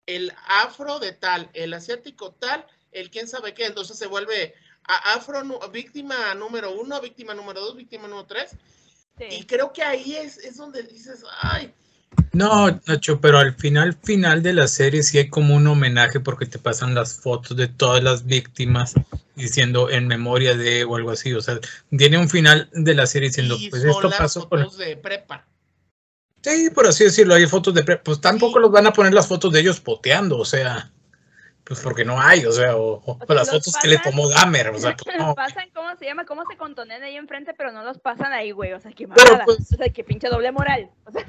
[0.07, 5.14] el afro de tal, el asiático tal, el quién sabe qué, entonces se vuelve a-
[5.14, 5.42] afro
[5.73, 8.51] víctima número uno, víctima número dos, víctima número tres.
[9.20, 9.47] Y sí.
[9.47, 11.73] creo que ahí es, es donde dices, ay,
[12.33, 16.47] No, Nacho, pero al final, final de la serie sí hay como un homenaje porque
[16.47, 18.94] te pasan las fotos de todas las víctimas
[19.37, 21.33] diciendo en memoria de o algo así.
[21.33, 21.61] O sea,
[21.97, 25.47] tiene un final de la serie diciendo, y pues son esto las pasó de prepa.
[26.44, 27.83] Sí, por así decirlo, hay fotos de...
[27.83, 30.90] pre- Pues tampoco los van a poner las fotos de ellos poteando, o sea,
[31.64, 34.28] pues porque no hay, o sea, o, o O sea, las fotos que le tomó
[34.28, 35.35] Dahmer, o sea, pues no.
[35.35, 36.26] pasan, ¿cómo se llama?
[36.26, 37.54] ¿Cómo se contonean ahí enfrente?
[37.57, 38.74] Pero no los pasan ahí, güey.
[38.74, 39.44] O sea, qué mamada.
[39.46, 40.90] pues- O sea, qué pinche doble moral.
[41.07, 41.24] O sea,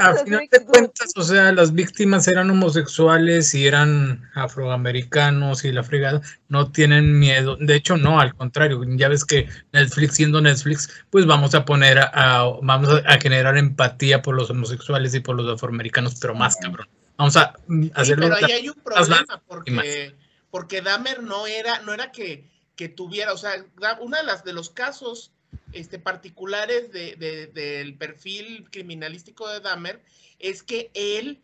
[0.00, 5.82] A final de cuentas, o sea, las víctimas eran homosexuales y eran afroamericanos y la
[5.82, 7.56] fregada, no tienen miedo.
[7.56, 11.98] De hecho, no, al contrario, ya ves que Netflix, siendo Netflix, pues vamos a poner
[11.98, 16.34] a, a- vamos a, a generar empatía por los homosexuales y por los afroamericanos, pero
[16.34, 16.88] más cabrón.
[17.16, 18.28] Vamos a Sí, hacerlo.
[18.28, 20.14] pero ahí hay un problema porque,
[20.50, 23.64] porque Dahmer no era, no era que, que tuviera, o sea,
[24.00, 25.32] una de las de los casos
[25.72, 30.00] este, particulares de, de- del perfil criminalístico de Dahmer
[30.38, 31.40] es que él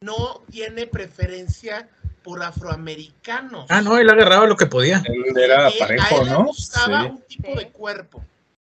[0.00, 1.88] no tiene preferencia
[2.22, 3.66] por afroamericanos.
[3.68, 5.02] Ah, no, él agarraba lo que podía.
[5.06, 7.08] Él era Él- a parejo, él le gustaba Sí.
[7.08, 8.24] un tipo de cuerpo.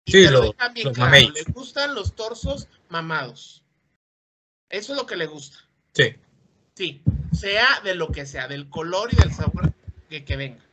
[0.06, 0.42] Y Sí, lo
[0.74, 3.64] bien los claro, le gustan los torsos mamados.
[4.70, 5.58] Eso es lo que le gusta.
[5.94, 6.16] Sí.
[6.76, 7.02] Sí,
[7.34, 9.72] sea de lo que sea, del color y del sabor
[10.10, 10.64] que, que venga.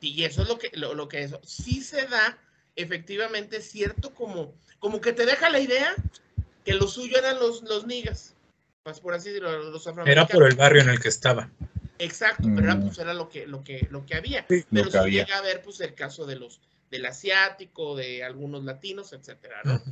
[0.00, 1.40] Y eso es lo que, lo, lo que eso.
[1.44, 2.38] Sí se da
[2.76, 5.94] efectivamente cierto como, como que te deja la idea
[6.64, 8.34] que lo suyo eran los, los niggas.
[8.82, 10.30] Pues por así decirlo, los Era afroamericanos.
[10.30, 11.50] por el barrio en el que estaba.
[11.98, 12.82] Exacto, pero era, Mm.
[12.86, 14.44] pues, era lo que, lo que, lo que había.
[14.48, 16.60] Sí, Pero lo sí llega a ver pues el caso de los,
[16.90, 19.82] del asiático, de algunos latinos, etcétera, ¿no?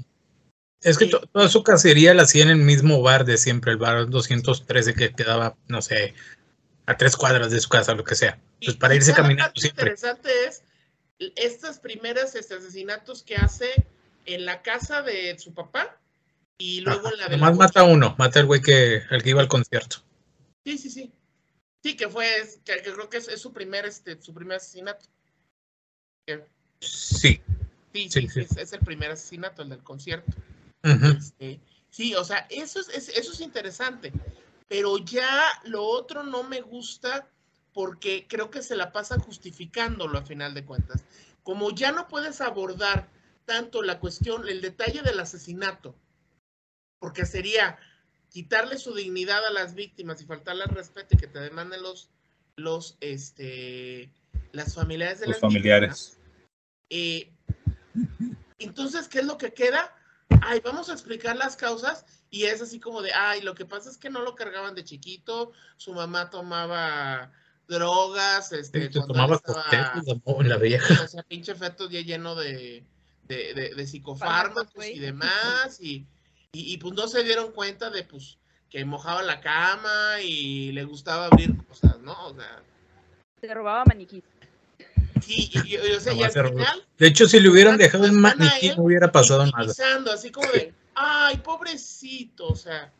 [0.82, 1.12] Es que Sí.
[1.32, 5.12] toda su cacería la hacía en el mismo bar de siempre, el bar 213 que
[5.14, 6.14] quedaba, no sé,
[6.86, 8.38] a tres cuadras de su casa, lo que sea.
[8.62, 9.84] Pues para y irse caminando siempre.
[9.84, 10.62] interesante es
[11.18, 13.86] estas primeras este, asesinatos que hace
[14.26, 15.98] en la casa de su papá
[16.58, 19.22] y luego en la de la Nomás mata a uno, mata al güey que, al
[19.22, 19.98] que iba al concierto.
[20.64, 21.12] Sí, sí, sí.
[21.82, 24.56] Sí, que fue, es- que, que creo que es, es su primer, este, su primer
[24.56, 25.04] asesinato.
[26.26, 26.40] Sí.
[26.80, 27.42] Sí,
[27.92, 28.40] Sí, sí, sí.
[28.40, 30.32] Es, es el primer asesinato, el del concierto.
[30.82, 31.16] Ujú.
[31.18, 34.12] Este, sí, o sea, eso es, es- eso es interesante.
[34.68, 37.28] Pero ya lo otro no me gusta
[37.74, 41.04] porque creo que se la pasan justificándolo a final de cuentas.
[41.42, 43.10] Como ya no puedes abordar
[43.44, 45.94] tanto la cuestión, el detalle del asesinato,
[47.00, 47.76] porque sería
[48.30, 52.10] quitarle su dignidad a las víctimas y faltarle al respeto y que te demanden los,
[52.56, 54.10] los, este,
[54.52, 55.90] las familiares de Los las familiares.
[55.90, 56.18] víctimas.
[56.90, 57.32] Eh,
[58.58, 59.94] entonces, ¿qué es lo que queda?
[60.42, 63.90] Ay, vamos a explicar las causas y es así como de, ay, lo que pasa
[63.90, 67.32] es que no lo cargaban de chiquito, su mamá tomaba
[67.68, 71.02] drogas, este, Te cuando él tomaba estaba- cócteles la vieja.
[71.04, 72.84] o sea, pinche feto ya lleno de,
[73.28, 76.06] de, de- de Fármacos, psicofármacos y demás, y,
[76.52, 78.38] y, y, pues no se dieron cuenta de pues
[78.70, 82.12] que mojaba la cama y le gustaba abrir cosas, ¿no?
[82.26, 82.62] O sea,
[83.40, 84.22] Se robaba maniquí.
[85.22, 88.12] sí, y, y- o sea, y al final De hecho, si le hubieran dejado a
[88.12, 89.72] maniquí, no hubiera pasado nada.
[90.12, 92.92] así como de, ay, pobrecito, o sea,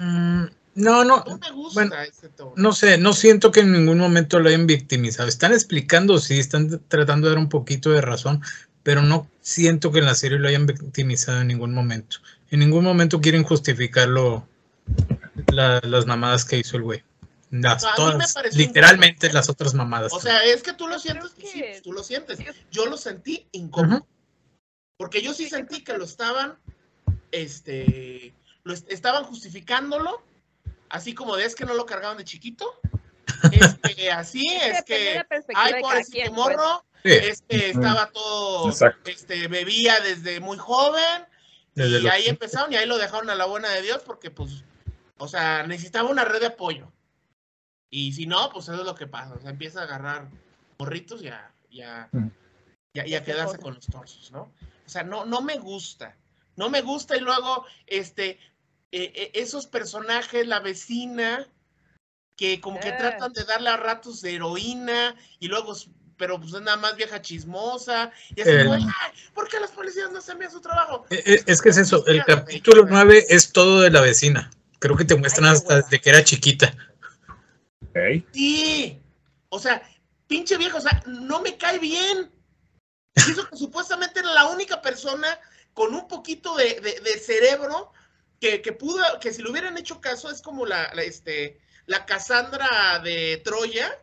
[0.00, 0.44] Mm,
[0.78, 2.52] no, no, no me gusta bueno, ese tono.
[2.56, 5.28] no sé, no siento que en ningún momento lo hayan victimizado.
[5.28, 8.42] Están explicando, sí, están tratando de dar un poquito de razón,
[8.82, 12.18] pero no siento que en la serie lo hayan victimizado en ningún momento.
[12.50, 14.46] En ningún momento quieren justificarlo
[15.52, 17.02] la- las mamadas que hizo el güey.
[17.50, 19.38] Las, No, todas, literalmente incómodo.
[19.38, 20.12] las otras mamadas.
[20.12, 22.38] O sea, es que tú lo sientes, que- sí, tú lo sientes.
[22.70, 24.06] yo- lo sentí incómodo.
[24.98, 26.54] Porque yo sí sentí que lo estaban,
[27.32, 30.22] este, lo est- estaban justificándolo,
[30.90, 32.80] así como de es que no lo cargaban de chiquito.
[33.52, 35.22] Es que así, es que,
[35.54, 36.56] ay, pobrecito quien, pues.
[36.56, 37.10] morro, Sí.
[37.12, 39.08] Este estaba todo, Exacto.
[39.08, 41.24] este, bebía desde muy joven.
[41.74, 44.32] Desde y los- ahí empezaron y ahí lo dejaron a la buena de Dios porque,
[44.32, 44.64] pues,
[45.18, 46.90] o sea, necesitaba una red de apoyo.
[47.90, 49.34] Y si no, pues eso es lo que pasa.
[49.34, 50.28] O sea, empieza a agarrar
[50.80, 52.30] morritos y a, y a- Mm.
[52.94, 54.52] y a- y a quedarse con los torsos, ¿no?
[54.84, 56.16] O sea, no, no me gusta.
[56.56, 58.40] No me gusta y luego, este,
[58.92, 61.46] eh, eh, esos personajes, la vecina,
[62.36, 62.96] que como que Ah.
[62.98, 65.74] tratan de darle a ratos de heroína y luego,
[66.16, 68.10] pero pues es nada más vieja chismosa.
[68.34, 71.04] Y así, El- como, "Ay, ¿por qué los policías no hacen bien su trabajo?
[71.10, 72.92] Eh, eh, Es que es eso, el capítulo güey.
[72.94, 74.50] 9 es todo de la vecina.
[74.78, 75.82] Creo que te muestran Ay, hasta hueva.
[75.82, 76.74] desde que era chiquita.
[78.32, 79.00] Sí.
[79.48, 79.82] O sea,
[80.26, 82.30] pinche vieja, o sea, no me cae bien.
[83.16, 85.38] Y eso que supuestamente era la única persona
[85.74, 87.92] con un poquito de, de- de cerebro
[88.40, 92.06] que, que pudo, que si le hubieran hecho caso, es como la, la, este, la
[92.06, 94.00] Cassandra de Troya,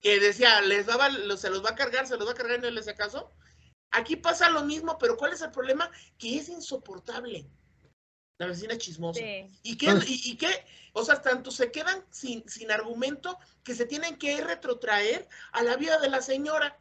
[0.00, 2.58] que decía, les daba, lo- se los va a cargar, se los va a cargar
[2.58, 3.32] y no les hacía caso.
[3.90, 5.90] Aquí pasa lo mismo, pero ¿cuál es el problema?
[6.18, 7.46] Que es insoportable.
[8.38, 9.20] La vecina chismosa.
[9.20, 9.46] Sí.
[9.62, 10.64] ¿Y qué, y, y qué?
[10.92, 15.76] O sea, tanto se quedan sin, sin argumento que se tienen que retrotraer a la
[15.76, 16.78] vida de la señora.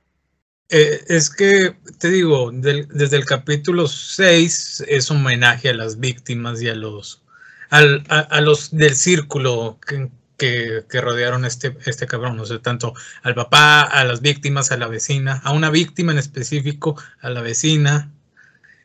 [0.69, 6.67] Eh, es que, te digo, desde el capítulo 6 es homenaje a las víctimas y
[6.69, 7.21] a los,
[7.69, 12.39] al- a, los del círculo que, que- que rodearon este, este cabrón.
[12.39, 16.17] O sea, tanto al papá, a las víctimas, a la vecina, a una víctima en
[16.17, 18.11] específico, a la vecina,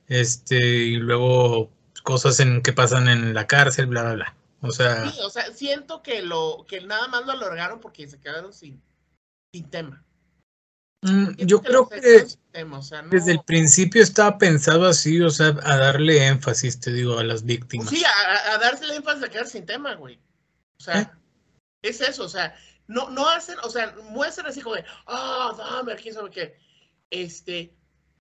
[0.08, 1.70] este, y luego
[2.04, 4.34] cosas en, que pasan en la cárcel, bla, bla, bla.
[4.60, 8.20] O sea, Sí, o sea, siento que lo que nada más lo alargaron porque se
[8.20, 8.80] quedaron sin,
[9.52, 10.04] sin tema.
[11.02, 12.26] Mm, yo creo que
[13.10, 17.42] desde el principio estaba pensado así, o sea, a darle énfasis, te digo, a las
[17.42, 17.88] Pues víctimas.
[17.88, 20.18] sí, a, a- a darse el énfasis de quedar sin tema, güey.
[20.78, 21.10] O sea, ¿Eh?
[21.82, 22.54] es eso, o sea,
[22.88, 26.56] no, no hacen, o sea, muestran así como de, ah, dame, quién sabe qué.
[27.10, 27.74] Este,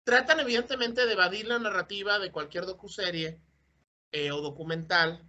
[0.04, 3.40] tratan evidentemente de evadir la narrativa de cualquier docuserie
[4.12, 5.24] eh, o documental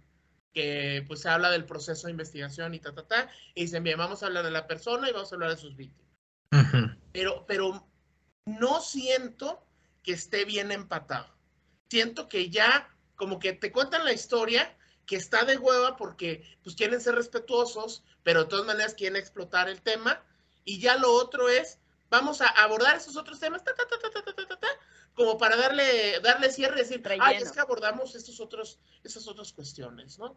[0.53, 4.21] que pues habla del proceso de investigación y ta, ta, ta, y dicen, bien, vamos
[4.21, 6.11] a hablar de la persona y vamos a hablar de sus víctimas.
[6.51, 7.87] Ujú pero, pero
[8.45, 9.65] no siento
[10.01, 11.33] que esté bien empatado.
[11.89, 16.75] Siento que ya, como que te cuentan la historia, que está de hueva porque pues
[16.75, 20.25] quieren ser respetuosos, pero de todas maneras quieren explotar el tema.
[20.65, 24.67] Y ya lo otro es, vamos a abordar esos otros temas, ta, ta, ta,
[25.13, 27.25] como para darle, darle cierre y decir, Relleno.
[27.25, 30.35] ay, es que abordamos estos otros, esas otras cuestiones, ¿no?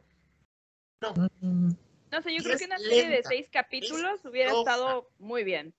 [1.00, 1.14] No.
[1.40, 1.70] Mm.
[2.10, 5.74] No sé, yo creo que una serie de seis capítulos hubiera estado muy bien.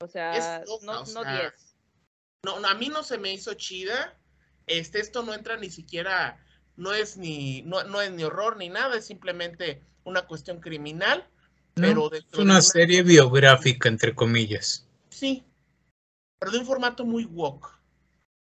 [0.00, 1.74] O sea, Es no, o no sea, 10.
[2.44, 4.16] No, no, a mí no se me hizo chida.
[4.66, 6.42] Este, esto no entra ni siquiera,
[6.76, 11.28] no es ni, no, no es ni horror ni nada, es simplemente una cuestión criminal.
[11.76, 14.86] no, Pero es una una- serie biográfica, entre comillas.
[15.10, 15.44] Sí,
[16.38, 17.68] pero de un formato muy woke.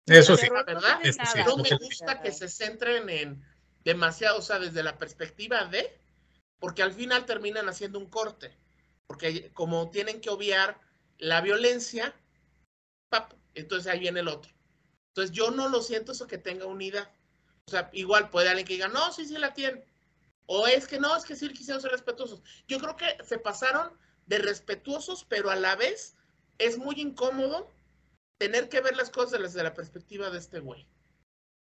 [0.06, 0.48] Eso sí.
[0.50, 1.00] ¿verdad?
[1.02, 1.38] Eso sí.
[1.46, 3.44] No me gusta que se centren en
[3.84, 6.00] demasiado, o sea, desde la perspectiva de,
[6.58, 8.56] porque al final terminan haciendo un corte,
[9.06, 10.80] porque como tienen que obviar
[11.18, 12.14] la violencia,
[13.54, 14.52] entonces ahí viene el otro.
[15.08, 17.10] Entonces yo no lo siento eso que tenga unidad.
[17.66, 19.84] O sea, igual puede alguien que diga, no, sí, sí la tiene.
[20.46, 22.42] O es que no, es que sí quisieron ser respetuosos.
[22.68, 23.96] Yo creo que se pasaron
[24.26, 26.16] de respetuosos, pero a la vez
[26.58, 27.70] es muy incómodo
[28.38, 30.86] tener que ver las cosas desde la perspectiva de este güey.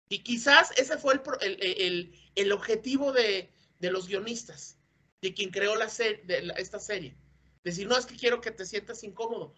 [0.10, 4.78] Y quizás ese fue el, el, el- el objetivo de, de los guionistas,
[5.22, 7.16] de quien creó la de esta serie.
[7.66, 9.56] Decir, no, es que quiero que te sientas incómodo.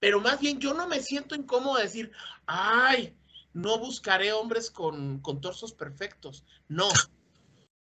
[0.00, 2.12] Pero más bien yo no me siento incómodo de decir,
[2.46, 3.16] ay,
[3.54, 6.44] no buscaré hombres con, con torsos perfectos.
[6.68, 6.90] No,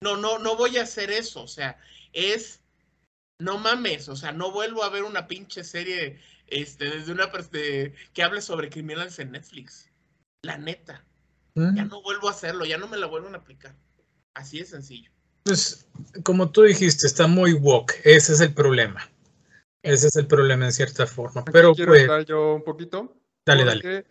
[0.02, 1.42] no, no, no voy a hacer eso.
[1.42, 1.78] O sea,
[2.14, 2.62] es,
[3.38, 7.94] no mames, o sea, no vuelvo a ver una pinche serie este, desde una perspectiva
[8.14, 9.90] que hable sobre criminales en Netflix.
[10.42, 11.04] La neta,
[11.54, 13.76] ya no vuelvo a hacerlo, ya no me la vuelven a aplicar.
[14.34, 15.13] Así de sencillo.
[15.44, 15.86] Pues,
[16.22, 17.94] como tú dijiste, está muy woke.
[18.02, 19.08] Ese es el problema.
[19.82, 21.42] Ese es el problema en cierta forma.
[21.42, 23.14] Aquí Pero quiero pues, entrar yo un poquito.
[23.44, 23.82] dale, dale.
[23.82, 24.06] porque,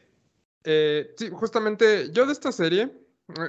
[0.64, 2.92] eh, sí, justamente yo de esta serie,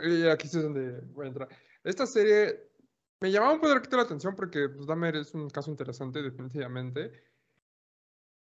[0.03, 1.49] y aquí es donde voy a entrar.
[1.85, 2.71] Esta serie
[3.21, 7.13] me llamaba un poquito la atención porque pues, Dahmer es un caso interesante, definitivamente.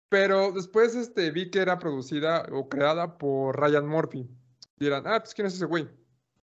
[0.10, 4.28] Pero después este, vi que era producida o creada por Ryan Murphy.
[4.75, 5.88] Dirán, ah, pues ¿quién es ese güey?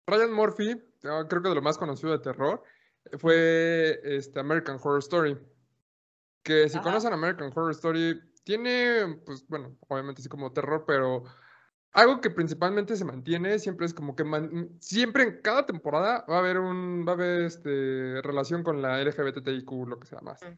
[0.06, 2.62] Ryan Murphy, creo que de lo más conocido de terror,
[3.18, 5.38] fue este, American Horror Story.
[6.42, 6.84] Que si Ajá.
[6.84, 11.24] conocen American Horror Story, tiene, pues bueno, obviamente así como terror, pero
[11.92, 16.36] algo que principalmente se mantiene siempre es como que man- siempre en cada temporada va
[16.36, 20.40] a haber un, va a haber este, relación con la LGBTIQ, lo que sea más.
[20.42, 20.56] Mm.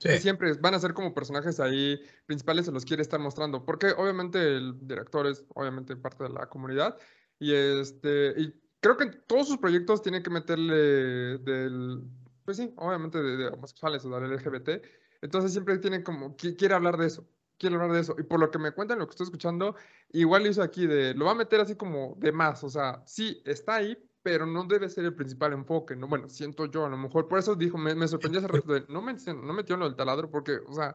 [0.00, 0.16] Sí.
[0.18, 4.38] siempre van a ser como personajes ahí principales, se los quiere estar mostrando, porque obviamente
[4.56, 6.96] el director es obviamente parte de la comunidad
[7.40, 12.02] y este y creo que todos sus proyectos tienen que meterle del
[12.44, 14.82] pues sí, obviamente de, de homosexuales o del LGBT,
[15.20, 17.28] entonces siempre tienen como qui- quiere hablar de eso.
[17.58, 18.14] Quiere hablar de eso.
[18.18, 19.74] Y por lo que me cuentan, lo que estoy escuchando,
[20.10, 22.62] igual hizo aquí de, lo va a meter así como de más.
[22.64, 25.94] O sea, sí, está ahí, pero no debe ser el principal enfoque.
[25.96, 27.28] No, bueno, siento yo, a lo mejor.
[27.28, 29.86] Por eso dijo, me, me sorprendió hace rato de, no, mencionó, no metió en lo
[29.86, 30.94] del taladro, porque, o sea,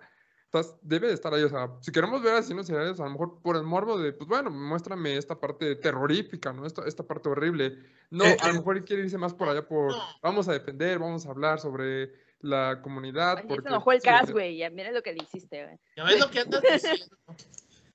[0.53, 1.43] estás- debe de estar ahí.
[1.43, 4.27] O sea, si queremos ver asesinos seriales, a lo mejor por el morbo de, pues
[4.27, 6.65] bueno, muéstrame esta parte terrorífica, ¿no?
[6.65, 7.77] Esta, esta parte horrible.
[8.09, 8.57] No, Eh, a lo eh.
[8.57, 9.97] mejor quiere irse más por allá por, No.
[10.21, 13.37] vamos a defender, vamos a hablar sobre la comunidad.
[13.37, 14.57] Ay, ya porque, se enojó el sí, eh, güey.
[14.57, 15.79] Ya mira lo que le hiciste, güey.
[15.95, 17.17] ¿Ya ves lo que andas diciendo?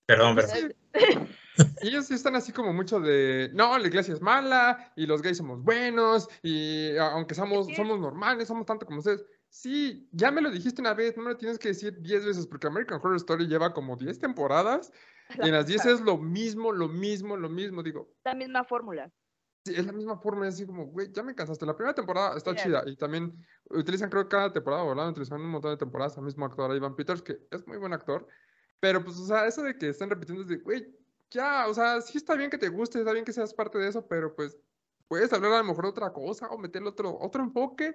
[0.06, 0.56] Perdón, perdón.
[0.94, 0.94] sí.
[1.82, 5.36] Ellos sí están así como mucho de, no, la iglesia es mala y los gays
[5.36, 9.24] somos buenos y aunque somos, somos normales, somos tanto como ustedes.
[9.50, 12.46] Sí, ya me lo dijiste una vez, no me lo tienes que decir 10 veces
[12.46, 14.92] porque American Horror Story lleva como 10 temporadas
[15.42, 17.82] y en las 10 es lo mismo, lo mismo, lo mismo.
[17.82, 19.10] Digo, La misma fórmula.
[19.64, 21.66] sí, es la misma es así como, güey, ya me cansaste.
[21.66, 23.34] La primera temporada está chida y también
[23.70, 25.10] utilizan, creo cada temporada, ¿verdad?
[25.10, 28.26] Utilizan un montón de temporadas al mismo actor, Ivan Peters, que es muy buen actor.
[28.80, 30.86] Pero pues, o sea, eso de que están repitiendo es de, güey,
[31.30, 33.88] ya, o sea, sí está bien que te guste, está bien que seas parte de
[33.88, 34.58] eso, pero pues
[35.08, 37.94] puedes hablar a lo mejor de otra cosa o meterle otro, otro enfoque,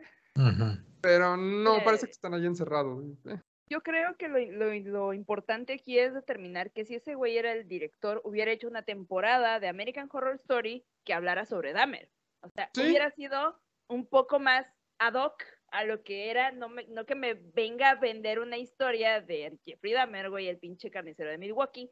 [1.01, 2.07] Pero no, parece Eh.
[2.07, 3.03] que están ahí encerrados.
[3.25, 3.37] Eh,
[3.69, 7.51] Yo creo que lo, lo- lo importante aquí es determinar que si ese güey era
[7.53, 12.09] el director, hubiera hecho una temporada de American Horror Story que hablara sobre Dahmer.
[12.41, 12.81] O sea, Sí.
[12.83, 14.65] hubiera sido un poco más
[14.99, 18.57] ad hoc a lo que era, no, me- no que me venga a vender una
[18.57, 21.89] historia de Jeffrey Dahmer, güey, el pinche carnicero de Milwaukee,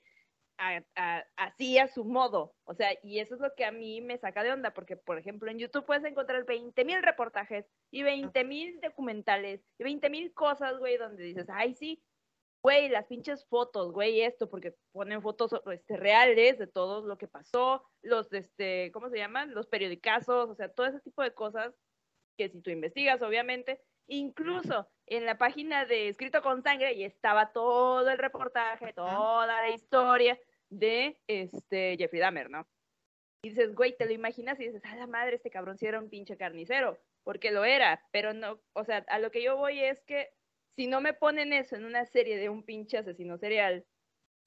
[0.61, 2.55] a- a- así a su modo.
[2.65, 5.17] O sea, y eso es lo que a mí me saca de onda, porque, por
[5.17, 10.33] ejemplo, en YouTube puedes encontrar 20 mil reportajes y 20 mil documentales y 20 mil
[10.33, 12.03] cosas, güey, donde dices, ay, sí,
[12.63, 17.27] güey, las pinches fotos, güey, esto, porque ponen fotos este, reales de todo lo que
[17.27, 19.55] pasó, los, este, ¿cómo se llaman?
[19.55, 21.73] Los periodicazos, o sea, todo ese tipo de cosas
[22.37, 27.51] que si tú investigas, obviamente, incluso en la página de Escrito con Sangre, y estaba
[27.51, 30.39] todo el reportaje, toda la historia
[30.71, 32.67] de este Jeffrey Dahmer, ¿no?
[33.43, 35.99] Y dices, güey, te lo imaginas y dices, a la madre, este cabrón sí era
[35.99, 39.79] un pinche carnicero, porque lo era, pero no, o sea, a lo que yo voy
[39.79, 40.29] es que
[40.75, 43.85] si no me ponen eso en una serie de un pinche asesino serial,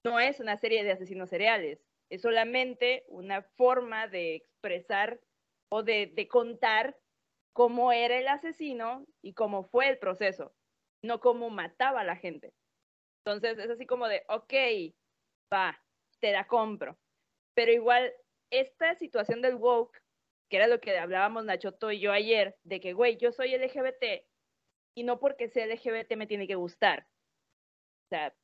[0.04, 5.20] no es una serie de asesinos seriales, es solamente una forma de expresar
[5.70, 6.96] o de, de contar
[7.52, 10.54] cómo era el asesino y cómo fue el proceso,
[11.02, 12.52] no cómo mataba a la gente.
[13.24, 14.52] Entonces es así como de, ok,
[15.52, 15.84] va,
[16.24, 16.98] te la compro.
[17.52, 18.10] Pero igual,
[18.50, 20.00] esta situación del woke,
[20.48, 24.24] que era lo que hablábamos Nachoto y yo ayer, de que, güey, yo soy LGBT
[24.96, 27.06] y no porque sea LGBT me tiene que gustar.
[28.06, 28.34] O sea,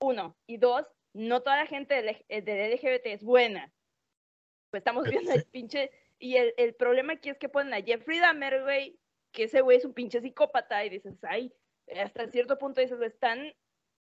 [0.00, 0.34] uno.
[0.46, 3.70] Y dos, no toda la gente del, eh, del LGBT es buena.
[4.70, 5.90] Pues estamos viendo el pinche...
[6.18, 8.98] Y el, el problema aquí es que ponen a Jeffrey Dahmer, güey,
[9.32, 11.52] que ese güey es un pinche psicópata y dices, ay,
[11.98, 13.54] hasta cierto punto dices, lo están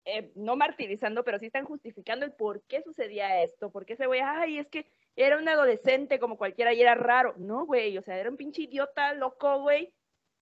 [0.05, 4.05] eh, no martirizando, pero sí están justificando el por qué sucedía esto, por qué ese
[4.05, 4.85] güey, ay, es que
[5.15, 7.35] era un adolescente como cualquiera y era raro.
[7.37, 9.93] No, güey, o sea, era un pinche idiota, loco, güey.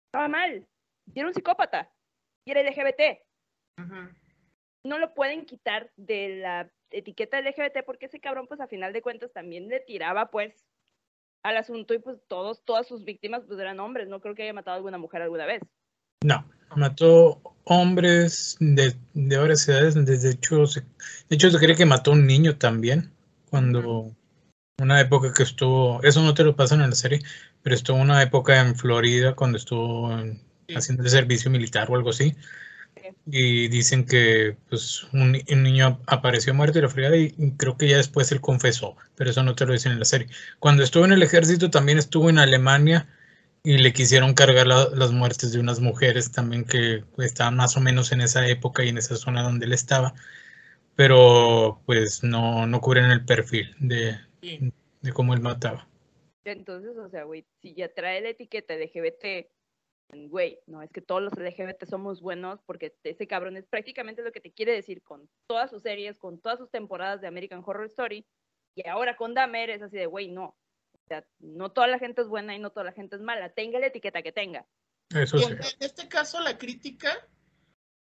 [0.06, 0.68] Estaba mal.
[1.14, 1.92] Y era un psicópata.
[2.46, 3.22] Y era LGBT.
[4.84, 9.02] No lo pueden quitar de la etiqueta LGBT porque ese cabrón, pues a final de
[9.02, 10.66] cuentas también le tiraba, pues,
[11.44, 14.08] al asunto y pues todos, todas sus víctimas, pues eran hombres.
[14.08, 15.62] No creo que haya matado a alguna mujer alguna vez.
[16.24, 16.46] No,
[16.76, 19.96] mató hombres de, de varias edades.
[19.96, 23.12] De hecho, se, de hecho, se cree que mató a un niño también.
[23.50, 24.12] Cuando
[24.80, 27.22] una época que estuvo, eso no te lo pasan en la serie,
[27.62, 30.76] pero estuvo una época en Florida cuando estuvo en- Sí.
[30.76, 32.34] haciendo el servicio militar o algo así.
[32.96, 33.02] Sí.
[33.26, 37.90] Y dicen que pues un, un niño apareció muerto y la fregada y creo que
[37.90, 40.28] ya después él confesó, pero eso no te lo dicen en la serie.
[40.60, 43.08] Cuando estuvo en el ejército también estuvo en Alemania
[43.64, 47.80] y le quisieron cargar la- las muertes de unas mujeres también que estaban más o
[47.80, 50.14] menos en esa época y en esa zona donde él estaba,
[50.96, 54.74] pero pues no, no cubren el perfil de, Sí.
[55.02, 55.88] de cómo él mataba.
[56.44, 59.52] Entonces, o sea, güey, si ya trae la etiqueta LGBT,
[60.28, 64.32] güey, no es que todos los LGBT somos buenos, porque ese cabrón es prácticamente lo
[64.32, 67.86] que te quiere decir con todas sus series, con todas sus temporadas de American Horror
[67.86, 68.26] Story,
[68.76, 70.56] y ahora con Dahmer es así de, güey, no.
[71.12, 73.80] Sea, no toda la gente es buena y no toda la gente es mala, tenga
[73.80, 74.66] la etiqueta que tenga.
[75.10, 75.52] Eso Y sí.
[75.52, 77.12] en, este caso, la crítica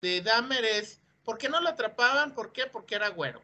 [0.01, 2.33] de Dahmer es: ¿por qué no lo atrapaban?
[2.33, 2.65] ¿Por qué?
[2.71, 3.41] Porque era güero.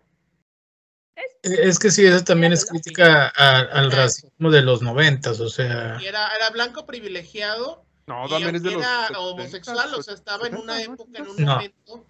[1.44, 5.98] Es que sí, eso también es crítica a- al racismo de los noventas, o sea,
[6.02, 8.82] Y era, era blanco privilegiado No, y Dahmer es de los.
[8.82, 11.56] era 70, homosexual, o sea, estaba en una 70, época, en un No.
[11.56, 12.06] momento.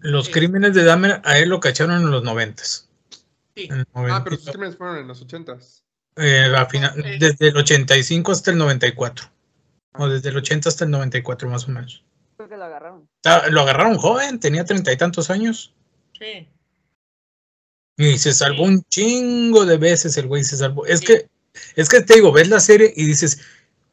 [0.00, 0.32] Los Sí.
[0.32, 2.90] crímenes de Dahmer a él lo cacharon en los noventas.
[3.54, 3.68] Sí.
[3.70, 5.79] Ah, pero 90, sus crímenes fueron en los ochentas.
[6.16, 7.04] Eh, a fina- Ok.
[7.18, 9.26] desde el 85 hasta el 94.
[9.94, 12.04] O desde el 80 hasta el 94 más o menos.
[12.36, 13.08] Creo que lo agarraron.
[13.24, 15.72] Ah, Lo agarraron joven, tenía treinta y tantos años.
[16.18, 16.48] Sí.
[17.98, 20.86] Y se salvó un chingo de veces el güey se salvó.
[20.86, 21.06] Es Sí.
[21.06, 21.28] que,
[21.76, 23.40] es que te digo, ves la serie y dices,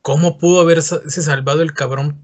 [0.01, 2.21] ¿cómo pudo haberse salvado el cabrón?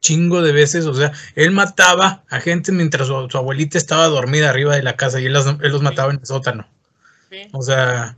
[0.00, 4.48] Chingo de veces, o sea, él mataba a gente mientras su, su abuelita estaba dormida
[4.48, 6.66] arriba de la casa y él, las- él los mataba en el sótano.
[7.30, 7.42] Sí.
[7.52, 8.16] O sea,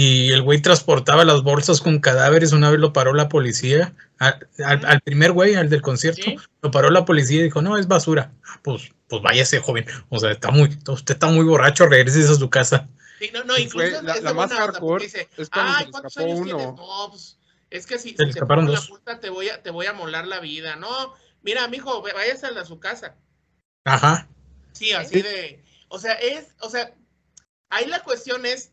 [0.00, 2.52] y el güey transportaba las bolsas con cadáveres.
[2.52, 3.94] Una vez lo paró la policía.
[4.18, 6.36] Al, al- al primer güey, al del concierto, Sí.
[6.62, 8.30] lo paró la policía y dijo: No, es basura.
[8.62, 9.86] Pues, pues váyase, joven.
[10.08, 12.88] O sea, está muy, usted está muy borracho, regrese a su casa.
[13.18, 15.90] Sí, no, no, incluso la- es la más hardcore dice, es cuando se ay, le
[15.90, 16.74] ¿cuántos escapó años uno".
[16.76, 17.36] No, pues,
[17.70, 18.90] es que si, Se si te escaparon la dos.
[18.90, 20.76] multa te voy a, te voy a molar la vida.
[20.76, 20.88] No,
[21.42, 23.16] mira, mijo, váyase a la- su casa.
[23.84, 24.28] Ajá.
[24.72, 26.94] Sí, así de, o sea, es, o sea,
[27.70, 28.70] ahí la cuestión es,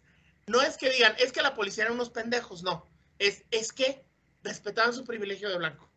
[0.47, 2.85] no es que digan, es que la policía eran unos pendejos, no,
[3.19, 4.03] es, es que
[4.43, 5.89] respetaban su privilegio de blanco.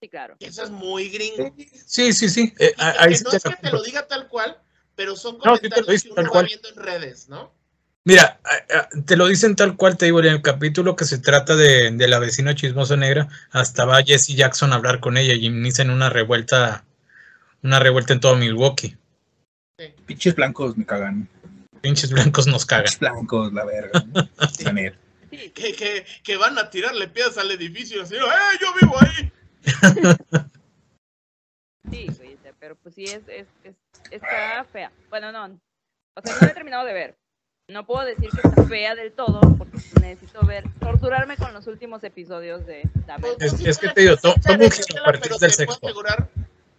[0.00, 0.36] Sí, claro.
[0.38, 1.54] Y eso es muy gringo.
[1.86, 2.54] Sí, sí, sí.
[2.58, 4.56] Eh, Y ahí sí no te es que te lo diga tal cual,
[4.94, 6.46] pero son No, sí comentarios dice que uno va cual.
[6.46, 7.52] viendo en redes, ¿no?
[8.04, 8.40] Mira,
[9.06, 12.08] te lo dicen tal cual, te digo, en el capítulo que se trata de, de
[12.08, 16.08] la vecina chismosa negra, hasta va Jesse Jackson a hablar con ella y inician una
[16.08, 16.84] revuelta,
[17.62, 18.96] una revuelta en todo Milwaukee.
[20.06, 21.28] Pinches blancos me cagan.
[21.80, 22.84] Pinches blancos nos cagan.
[22.84, 24.04] Pinches blancos, la verga.
[24.14, 24.28] ¿no?
[25.30, 28.18] Sí, Que, que, que van a tirarle piedras al edificio, así, ¡eh,
[28.60, 29.32] yo vivo ahí!
[31.90, 33.74] sí, güey, pero pues sí, es, es, es,
[34.10, 34.90] está fea.
[35.10, 35.44] Bueno, no,
[36.16, 37.16] o sea, no la he terminado de ver.
[37.70, 42.02] No puedo decir que está fea del todo, porque necesito ver, torturarme con los últimos
[42.02, 42.88] episodios de.
[43.20, 45.22] Pues, Es- es te que te digo, quieres to- echar, toma un giro a partir
[45.22, 45.86] pero del sexto.
[45.86, 46.28] asegurar-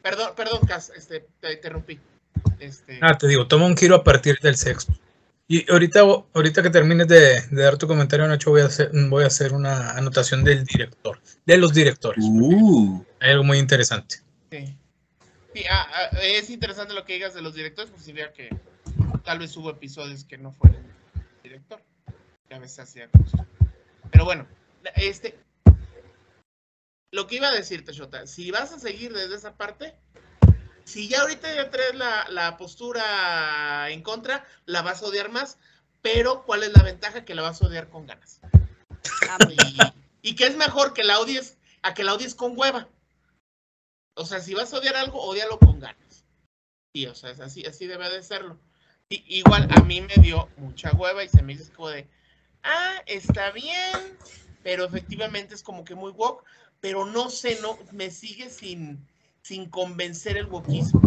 [0.02, 2.00] Perdón, perdón, Cas, este, te interrumpí.
[2.60, 4.94] Este, Ah, te digo, toma un giro a partir del sexto.
[5.48, 9.24] Y ahorita, ahorita que termines de, de dar tu comentario, Nacho, voy a hacer, voy
[9.24, 12.24] a hacer una anotación del director, de los directores.
[12.28, 14.18] Uh, Hay algo muy interesante.
[14.52, 14.76] sí.
[15.56, 18.50] Sí, ah, ah, es interesante lo que digas de los directores, pues significa que
[19.26, 20.84] tal vez hubo episodios que no fueron
[21.42, 21.82] director.
[22.48, 23.48] Que a veces hacía cosas.
[24.12, 24.48] Pero bueno,
[24.96, 25.36] este.
[27.12, 29.96] Lo que iba a decirte, Shota, si vas a seguir desde esa parte,
[30.90, 35.60] si ya ahorita ya traes la, la postura en contra, la vas a odiar más,
[36.02, 37.26] pero ¿cuál es la ventaja?
[37.26, 38.40] Que la vas a odiar con ganas.
[39.30, 39.56] Ah, muy
[40.22, 42.90] Y, y que es mejor que la odies a que la odies con hueva.
[44.16, 46.26] O sea, si vas a odiar algo, odialo con ganas.
[46.96, 48.58] Sí, o sea, es así, así debe de serlo.
[49.10, 52.08] Y, igual a mí me dio mucha hueva y se me dice como de,
[52.64, 54.18] ah, está bien,
[54.64, 56.44] pero efectivamente es como que muy woke,
[56.82, 59.08] pero no sé, no, me sigue sin,
[59.50, 61.02] sin convencer el wokismo.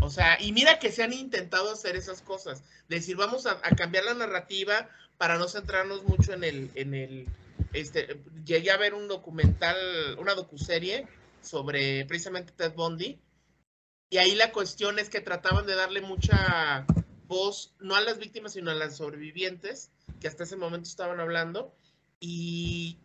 [0.00, 4.04] O sea, y mira que se han intentado hacer esas cosas, decir, vamos a, cambiar
[4.04, 7.28] la narrativa para no centrarnos mucho en el, en el,
[7.74, 9.76] este, llegué a ver un documental,
[10.18, 11.06] una docuserie
[11.42, 13.20] sobre precisamente Ted Bundy,
[14.08, 16.86] y ahí la cuestión es que trataban de darle mucha
[17.26, 19.90] voz, no a las víctimas, sino a las sobrevivientes,
[20.20, 21.74] que hasta ese momento estaban hablando,
[22.18, 22.96] y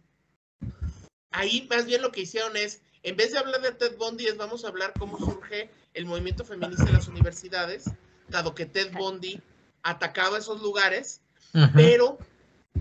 [1.31, 4.35] ahí más bien lo que hicieron es, en vez de hablar de Ted Bundy, es
[4.35, 7.85] vamos a hablar cómo surge el movimiento feminista en las universidades,
[8.29, 9.39] dado que Ted Bundy
[9.83, 11.21] atacaba esos lugares,
[11.75, 12.17] pero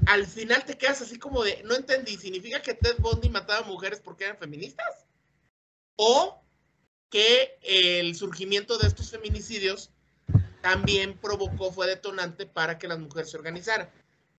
[0.07, 4.01] al final te quedas así como de, no entendí, ¿significa que Ted Bundy mataba mujeres
[4.03, 5.05] porque eran feministas?
[5.97, 6.43] ¿O
[7.11, 9.91] que el surgimiento de estos feminicidios
[10.63, 13.91] también provocó, fue detonante para que las mujeres se organizaran?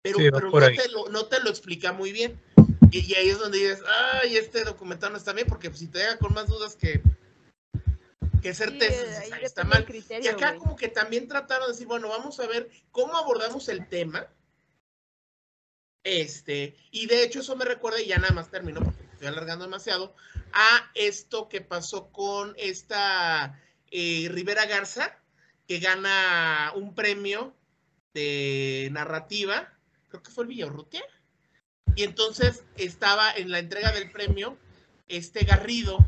[0.02, 2.42] Pero, Sí, no, te lo, no te lo explica muy bien.
[2.96, 3.84] Y, y ahí es donde dices,
[4.14, 7.02] ay, este documental no está bien, porque pues, si te deja con más dudas que,
[8.41, 9.84] que certezas, ahí está mal.
[9.84, 10.60] criterio, Y acá güey.
[10.60, 14.28] como que también trataron de decir, bueno, vamos a ver cómo abordamos el tema.
[16.06, 19.66] Este, y de hecho eso me recuerda, y ya nada más termino porque estoy alargando
[19.66, 20.16] demasiado,
[20.54, 25.20] a esto que pasó con esta eh, Rivera Garza,
[25.68, 27.54] que gana un premio
[28.14, 29.74] de narrativa,
[30.08, 31.04] creo que fue el Villarrutia,
[31.96, 34.58] y entonces estaba en la entrega del premio
[35.08, 36.06] este Garrido,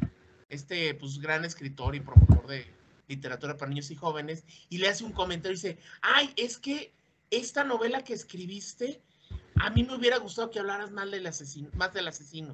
[0.50, 2.66] este pues gran escritor y promotor de
[3.08, 6.92] literatura para niños y jóvenes, y le hace un comentario y dice, ay, es que
[7.32, 9.02] esta novela que escribiste,
[9.56, 12.54] a mí me hubiera gustado que hablaras más del asesino, más del asesino,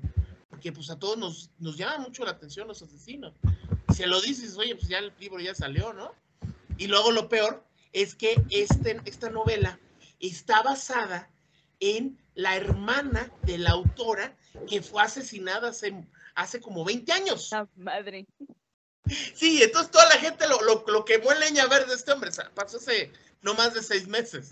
[0.50, 3.34] porque pues a todos nos, nos llama mucho la atención los asesinos.
[3.96, 6.14] Se lo dices, oye, pues ya el libro ya salió, ¿no?
[6.78, 9.80] Y luego lo peor es que este, esta novela
[10.20, 11.30] está basada
[11.92, 14.36] en la hermana de la autora
[14.70, 15.94] que fue asesinada hace,
[16.36, 17.50] hace como 20 años.
[17.52, 18.26] La madre.
[19.36, 22.32] Sí, entonces toda la gente lo, lo, lo quemó en leña verde de este hombre.
[22.56, 23.12] Pasó hace
[23.42, 24.52] no más de seis meses.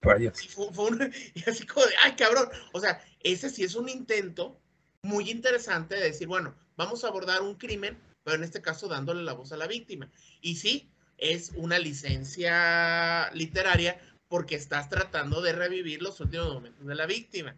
[0.00, 0.44] Rayos.
[0.44, 2.48] Y, fue- fue un- y así como de, ay, cabrón.
[2.72, 4.58] O sea, ese sí es un intento
[5.02, 9.22] muy interesante de decir, bueno, vamos a abordar un crimen, pero en este caso dándole
[9.22, 10.10] la voz a la víctima.
[10.40, 14.00] Y sí, es una licencia literaria
[14.32, 17.54] porque estás tratando de revivir los últimos momentos de la víctima.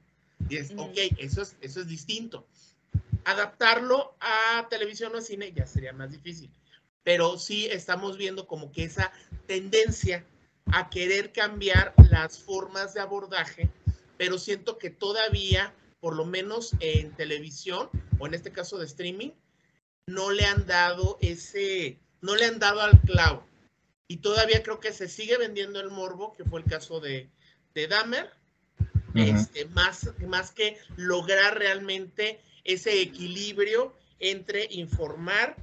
[0.49, 0.87] Y es, Ujú.
[0.87, 2.49] ok, eso es, eso es distinto.
[3.25, 6.51] Adaptarlo a televisión o cine ya sería más difícil.
[7.05, 9.12] Pero sí estamos viendo como que esa
[9.47, 10.25] tendencia
[10.72, 13.70] a querer cambiar las formas de abordaje,
[14.18, 19.31] pero siento que todavía, por lo menos en televisión o en este caso de streaming,
[20.09, 23.47] no le han dado ese, no le han dado al clavo.
[24.09, 27.30] Y todavía creo que se sigue vendiendo el morbo, que fue el caso de,
[27.74, 28.30] de Dahmer,
[29.14, 35.57] este, más, más que lograr realmente ese equilibrio entre informar,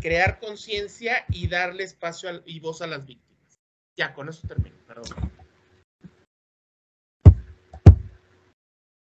[0.00, 3.60] crear conciencia y darle espacio al- y voz a las víctimas.
[3.96, 5.30] Ya, con eso termino, perdón.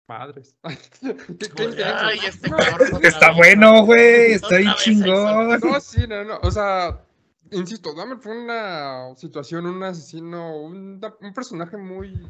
[0.07, 0.55] Madres.
[1.39, 1.83] Qué- qué.
[1.83, 2.57] Ay, este No,
[3.01, 4.33] Está bueno, güey.
[4.33, 5.59] Está bien chingón.
[5.59, 6.39] No, sí, no, no.
[6.43, 7.01] O sea,
[7.53, 12.27] insisto, Dahmer fue una situación, un asesino, un, un personaje muy,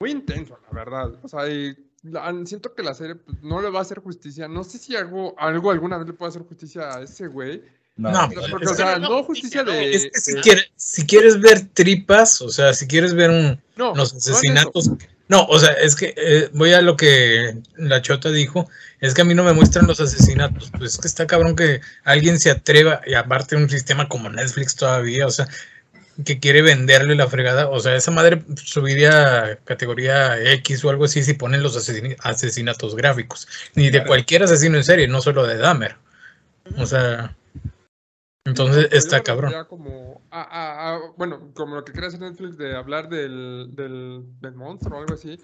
[0.00, 1.12] muy intenso, la verdad.
[1.22, 4.46] O sea, y la- siento que la serie pues, no le va a hacer justicia.
[4.48, 7.62] No sé si algo, algo alguna vez le puede hacer justicia a ese güey.
[7.96, 9.94] No, No, Porque, es o sea, que no, no justicia de.
[9.94, 13.60] Es que si de- quieres, si quieres ver tripas, o sea, si quieres ver un,
[13.76, 14.88] no, los asesinatos.
[14.88, 14.98] No,
[15.28, 18.70] o sea, es que eh, voy a lo que la chota dijo,
[19.00, 21.82] es que a mí no me muestran los asesinatos, pues es que está cabrón que
[22.04, 25.46] alguien se atreva, y aparte un sistema como Netflix todavía, o sea,
[26.24, 31.04] que quiere venderle la fregada, o sea, esa madre subiría a categoría X o algo
[31.04, 35.46] así si ponen los asesin- asesinatos gráficos, ni de cualquier asesino en serie, no solo
[35.46, 35.96] de Dahmer,
[36.76, 37.36] o sea,
[38.48, 39.50] entonces está cabrón.
[39.50, 43.70] refería como a, a- a- bueno, como lo que quería hacer Netflix de hablar del,
[43.74, 45.38] del, del monstruo o algo así,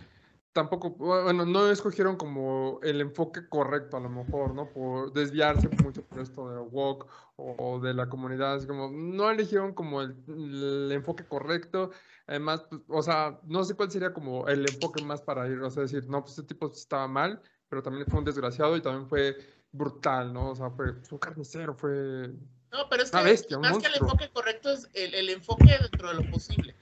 [0.52, 4.72] tampoco, bueno, no escogieron como el enfoque correcto a lo mejor, ¿no?
[4.72, 9.30] Por desviarse mucho por esto de woke o, o de la comunidad, así como no
[9.30, 11.90] eligieron como el, el enfoque correcto,
[12.26, 15.70] además, pues, o sea, no sé cuál sería como el enfoque más para ir, o
[15.70, 19.08] sea, decir, no, pues este tipo estaba mal, pero también fue un desgraciado y también
[19.08, 19.36] fue
[19.72, 20.50] brutal, ¿no?
[20.50, 22.32] O sea, fue, fue un carnicero, fue
[22.74, 25.30] No, pero es que Una bestia, un más que el enfoque correcto es el, el
[25.30, 26.74] enfoque dentro de lo posible.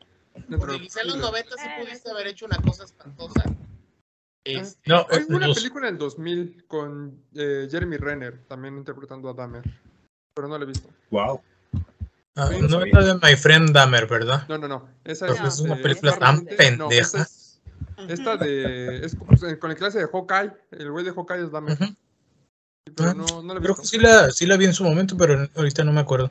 [0.59, 1.45] Porque quizá en los posible.
[1.45, 3.45] 90 sí pudiste haber hecho una cosa espantosa.
[4.45, 9.28] Este, No, Hay eh, una los- película en 2000 con eh, Jeremy Renner, también interpretando
[9.28, 9.62] a Dahmer,
[10.34, 10.88] pero no la he visto.
[11.11, 11.40] wow.
[12.34, 14.47] Ah, Sí, no es la de My Friend Dahmer, ¿verdad?
[14.49, 14.88] No, no, no.
[15.05, 17.22] Esa es este, una película tan no, pendeja.
[17.22, 17.61] es-
[18.09, 19.05] esta de.
[19.05, 19.14] Es
[19.59, 20.51] con la clase de Hawkeye.
[20.70, 21.76] El güey de Hawkeye es Dahmer.
[22.96, 25.16] Pero Ah, no, no la Creo que sí la, sí la vi en su momento,
[25.16, 26.30] pero ahorita no me acuerdo.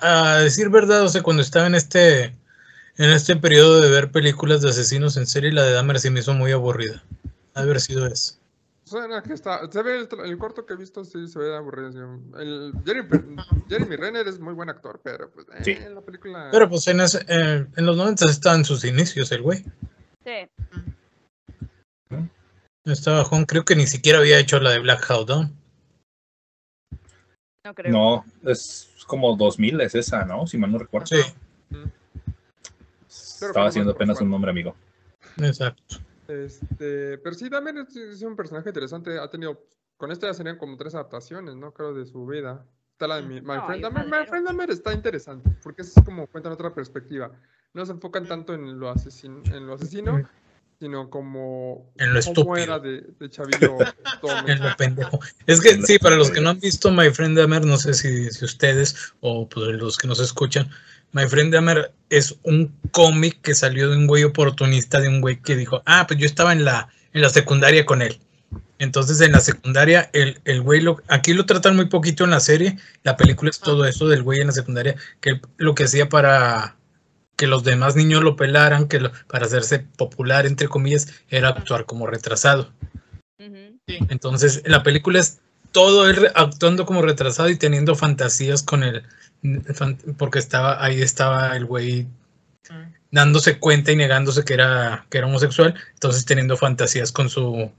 [0.00, 2.24] A, a decir verdad, o sea, cuando estaba en este,
[2.96, 6.20] en este periodo de ver películas de asesinos en serie, la de Dahmer sí me
[6.20, 7.02] hizo muy aburrida.
[7.54, 8.34] Ha de haber sido eso.
[8.84, 9.68] Suena que está.
[9.70, 11.92] Se ve el, corto que he visto, sí se ve aburrido.
[11.92, 11.98] sí.
[12.38, 13.36] El Jeremy,
[13.68, 15.70] Jeremy Renner es muy buen actor, pero pues eh, Sí.
[15.72, 16.48] en la película.
[16.52, 19.64] Pero pues en, ese- eh, en los 90 estaba en sus inicios el güey.
[20.24, 20.48] Sí.
[22.84, 25.52] Estaba Juan, creo que ni siquiera había hecho la de Black Hawk Down.
[27.66, 27.92] No creo.
[27.92, 30.46] No, es como 2000 es esa, ¿no?
[30.46, 31.06] Si mal no recuerdo.
[31.06, 31.20] Sí,
[33.08, 34.76] Estaba haciendo apenas un nombre amigo.
[35.38, 35.96] exacto.
[36.28, 39.18] Este, pero sí, Dahmer es, es un personaje interesante.
[39.18, 41.72] Ha tenido, con esta ya serían como tres adaptaciones, ¿no?
[41.72, 42.64] Creo de su vida.
[42.92, 44.06] Está la de mi, My Friend Dahmer.
[44.06, 44.26] My.
[44.26, 47.32] Friend Dahmer está interesante, porque es como cuentan otra perspectiva.
[47.74, 50.26] No se enfocan tanto en lo, asesin, en lo asesino,
[50.78, 52.56] sino como En lo cómo estúpido.
[52.56, 53.76] era de, de chavillo.
[54.46, 55.20] En lo pendejo.
[55.46, 58.30] Es que sí, para los que no han visto My Friend Dahmer, no sé si,
[58.30, 60.70] si ustedes o pues, los que nos escuchan,
[61.12, 65.40] My Friend Dahmer es un cómic que salió de un güey oportunista, de un güey
[65.40, 68.18] que dijo, ah, pues yo estaba en la, en la secundaria con él.
[68.78, 72.40] Entonces en la secundaria, el, el güey, lo, aquí lo tratan muy poquito en la
[72.40, 75.84] serie, la película es todo eso del güey en la secundaria, que él lo que
[75.84, 76.75] hacía para
[77.36, 81.84] que los demás niños lo pelaran, que lo- para hacerse popular, entre comillas, era actuar
[81.84, 82.72] como retrasado.
[83.38, 83.98] Sí.
[84.08, 85.38] Entonces, la película es
[85.72, 89.02] todo él actuando como retrasado y teniendo fantasías con el.
[89.74, 92.04] fan- Porque estaba ahí estaba el güey
[92.70, 92.92] Mm.
[93.12, 97.70] dándose cuenta y negándose que era, que era homosexual, entonces teniendo fantasías con su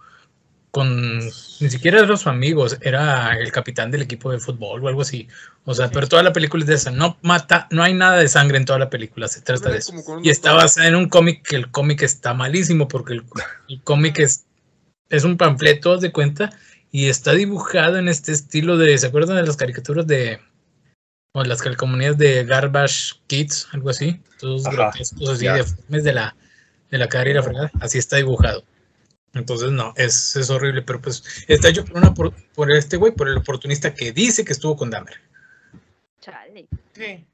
[0.72, 5.02] con ni siquiera eran los amigos, era el capitán del equipo de fútbol o algo
[5.02, 5.28] así.
[5.66, 5.92] O sea, Sí.
[5.94, 6.92] pero toda la película es de esa.
[6.92, 9.90] No mata, no hay nada de sangre en toda la película, se trata de es
[9.90, 10.20] eso.
[10.24, 13.24] Y está basada en un cómic que el cómic está malísimo porque el,
[13.70, 14.46] el cómic es,
[15.10, 16.52] es un panfleto, haz de cuenta,
[16.92, 20.40] y está dibujado en este estilo de, ¿se acuerdan de las caricaturas de,
[21.34, 24.22] o las calcomanías de Garbage Kids, algo así?
[24.40, 26.36] Todos Ajá, grotescos así, deformes de la,
[26.92, 28.64] de la cara y la fregada, así está dibujado.
[29.34, 33.14] Entonces, no, es, es horrible, pero pues está hecho por, una, por, por este güey,
[33.14, 35.16] por el oportunista que dice que estuvo con Dahmer.
[36.22, 36.68] Chale.
[36.94, 37.26] Sí.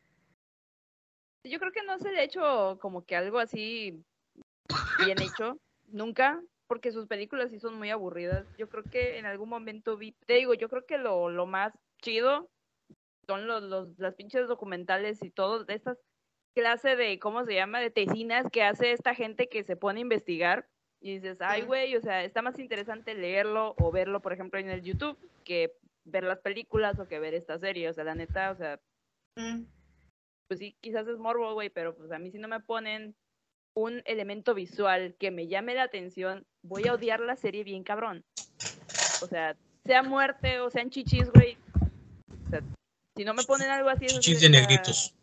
[1.46, 4.04] Yo creo que no se le ha hecho como que algo así
[5.06, 8.46] bien hecho, nunca, porque sus películas sí son muy aburridas.
[8.58, 11.74] Yo creo que en algún momento vi, te digo, yo creo que lo, lo más
[12.02, 12.50] chido
[13.28, 15.98] son los, los, las pinches documentales y todo, de estas
[16.54, 17.80] clase de, ¿cómo se llama?
[17.80, 20.68] De tesinas que hace esta gente que se pone a investigar
[21.04, 24.70] y dices, ay, güey, o sea, está más interesante leerlo o verlo, por ejemplo, en
[24.70, 25.76] el YouTube que
[26.06, 27.90] ver las películas o que ver esta serie.
[27.90, 28.80] O sea, la neta, o sea,
[29.36, 29.64] Mm.
[30.48, 33.16] pues sí, quizás es morbo, güey, pero pues a mí si no me ponen
[33.76, 38.24] un elemento visual que me llame la atención, voy a odiar la serie bien cabrón.
[39.22, 41.58] O sea, sea muerte o sean chichis, güey.
[42.46, 42.62] O sea,
[43.18, 44.06] si no me ponen algo así...
[44.06, 45.16] es así Chichis de ah, negritos.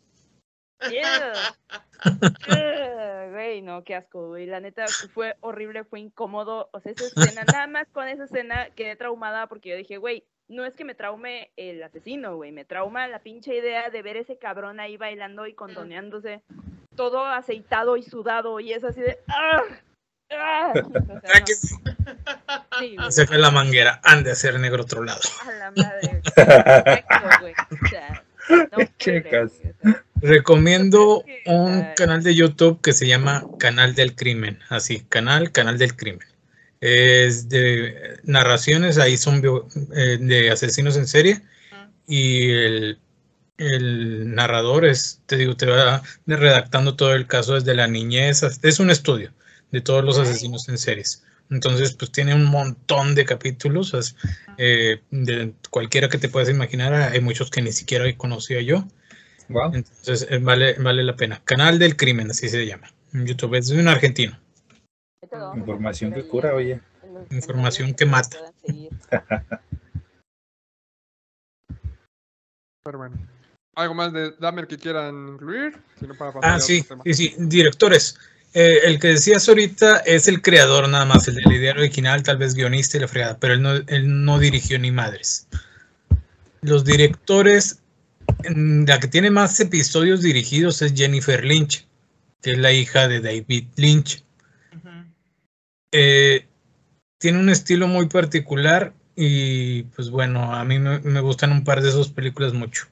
[3.31, 4.45] Güey, no, qué asco, güey.
[4.45, 6.69] La neta fue horrible, fue incómodo.
[6.73, 10.23] O sea, esa escena, nada más con esa escena quedé traumada porque yo dije, güey,
[10.47, 12.51] no es que me traume el asesino, güey.
[12.51, 16.41] Me trauma la pinche idea de ver ese cabrón ahí bailando y contoneándose,
[16.95, 18.59] todo aceitado y sudado.
[18.59, 19.17] Y es así de.
[19.27, 19.63] ¡Ah!
[20.31, 20.73] ¡Ah!
[20.75, 21.45] O sea, no.
[21.45, 21.53] que
[22.79, 25.21] Sí, güey, Saca la manguera, han de hacer negro otro lado.
[25.45, 26.21] a la madre.
[26.35, 27.53] Perfecto, güey.
[27.53, 29.51] O sea, no Checas.
[29.61, 30.05] güey, o sea.
[30.21, 34.59] Recomiendo que, un canal de YouTube que se llama Canal del Crimen.
[34.69, 36.27] Así, canal, Canal del Crimen.
[36.79, 41.41] Es de narraciones, ahí son bio- eh, de asesinos en serie.
[42.07, 42.99] Y el,
[43.57, 48.43] el narrador es, te digo, te va redactando todo el caso desde la niñez.
[48.63, 49.31] Es un estudio
[49.71, 51.23] de todos los asesinos en series.
[51.51, 54.15] Entonces, pues tiene un montón de capítulos, es,
[54.57, 56.93] eh, de cualquiera que te puedas imaginar.
[56.93, 58.85] Hay muchos que ni siquiera conocía yo.
[59.49, 59.73] Wow.
[59.75, 61.41] Entonces, eh, vale, vale la pena.
[61.43, 62.89] Canal del Crimen, así se llama.
[63.13, 64.39] En YouTube es de un argentino.
[65.55, 66.79] Información que cura, oye.
[67.29, 68.37] Información que mata.
[72.83, 73.17] Pero bueno.
[73.75, 75.77] ¿Algo más de Dahmer que quieran incluir?
[75.99, 77.35] Si no, para pasar Ah, sí, sí, sí.
[77.37, 78.17] Directores.
[78.53, 82.21] Eh, el que decías ahorita es el creador nada más, el de la idea original,
[82.21, 85.47] tal vez guionista y la fregada, pero él no, él no dirigió ni madres.
[86.61, 87.79] Los directores,
[88.43, 91.87] la que tiene más episodios dirigidos es Jennifer Lynch,
[92.41, 94.23] que es la hija de David Lynch.
[95.93, 96.45] Eh,
[97.19, 101.81] tiene un estilo muy particular y pues bueno, a mí me, me gustan un par
[101.81, 102.87] de sus películas mucho.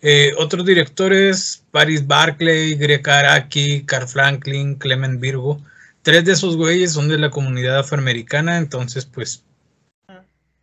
[0.00, 5.60] Eh, otros directores, Paris Barclay, Greg Araki, Carl Franklin, Clement Virgo.
[6.02, 9.44] Tres de esos güeyes son de la comunidad afroamericana, entonces pues,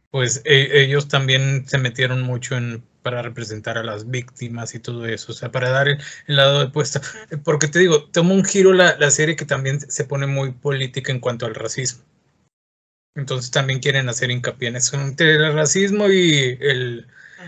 [0.09, 5.05] pues e- ellos también se metieron mucho en para representar a las víctimas y todo
[5.05, 6.99] eso, o sea, para dar el, el lado de puesta.
[7.43, 11.11] Porque te digo, toma un giro la, la serie que también se pone muy política
[11.11, 12.03] en cuanto al racismo.
[13.15, 17.05] Entonces también quieren hacer hincapié en eso, entre el racismo y el.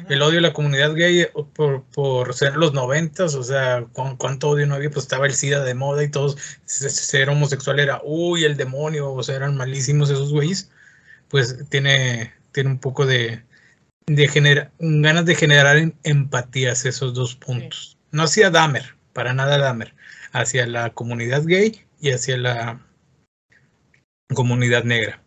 [0.09, 4.49] El odio a la comunidad gay por, por ser los noventas, o sea, ¿cu- cuánto
[4.49, 7.79] odio no había, pues estaba el SIDA de moda y todos, se- se- ser homosexual
[7.79, 10.71] era, uy, el demonio, o sea, eran malísimos esos güeyes,
[11.29, 13.43] pues tiene, tiene un poco de,
[14.05, 17.97] de genera, ganas de generar em- empatías esos dos puntos.
[18.11, 19.93] No hacia Dahmer, para nada Dahmer,
[20.31, 22.79] hacia la comunidad gay y hacia la
[24.33, 25.21] comunidad negra.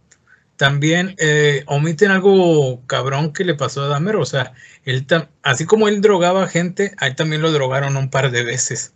[0.61, 4.52] También eh, omiten algo cabrón que le pasó a Dahmer, o sea,
[4.84, 5.06] él
[5.42, 8.92] así como él drogaba gente, a él también lo drogaron un par de veces.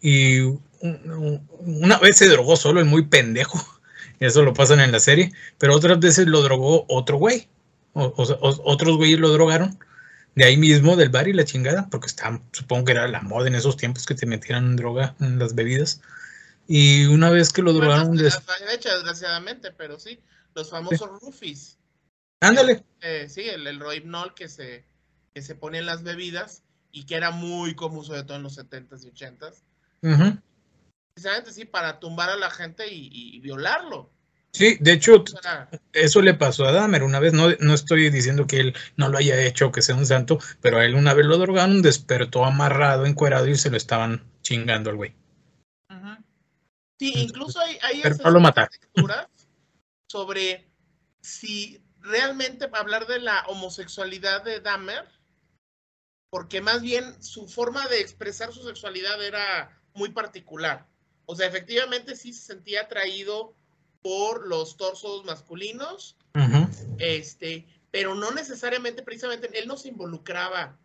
[0.00, 3.56] Y un- un- una vez se drogó solo, el muy pendejo,
[4.18, 7.46] eso lo pasan en la serie, pero otras veces lo drogó otro güey,
[7.92, 9.78] o, o o- otros güeyes lo drogaron
[10.34, 13.46] de ahí mismo del bar y la chingada, porque está, supongo que era la moda
[13.46, 16.00] en esos tiempos que te metieran droga en las bebidas.
[16.66, 18.18] Y una vez que lo Bueno, drogaron,
[18.74, 20.18] hecho, desgraciadamente, pero sí,
[20.54, 21.78] los famosos rufis.
[22.40, 24.84] ándale, Eh, sí, el, el rohypnol que se,
[25.34, 28.56] que se pone en las bebidas y que era muy común, sobre todo en los
[28.56, 29.62] 70s y 80s.
[30.02, 30.38] ujú.
[31.14, 34.10] Precisamente, sí, para tumbar a la gente y, y violarlo.
[34.54, 35.24] Sí, de hecho,
[35.92, 37.32] eso le pasó a Dahmer una vez.
[37.32, 40.78] No, no estoy diciendo que él no lo haya hecho, que sea un santo, pero
[40.78, 44.96] a él una vez lo drogaron, despertó amarrado, encuerado y se lo estaban chingando al
[44.96, 45.14] güey.
[47.00, 48.70] Sí, incluso hay, hay Pero esas no lo mataron.
[50.14, 50.70] Sobre
[51.22, 55.08] si realmente hablar de la homosexualidad de Dahmer,
[56.30, 60.86] porque más bien su forma de expresar su sexualidad era muy particular.
[61.26, 63.56] O sea, efectivamente sí se sentía atraído
[64.02, 66.16] por los torsos masculinos,
[66.98, 70.78] este, pero no necesariamente, precisamente, él no se involucraba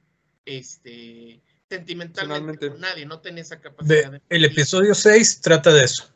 [0.46, 4.10] este, sentimentalmente con nadie, no tenía esa capacidad.
[4.10, 6.12] Ve, de- el episodio 6 trata de eso.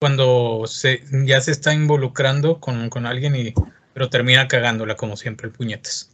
[0.00, 3.54] Cuando se, ya se está involucrando con, con alguien y
[3.96, 6.10] pero termina cagándola como siempre el puñetes.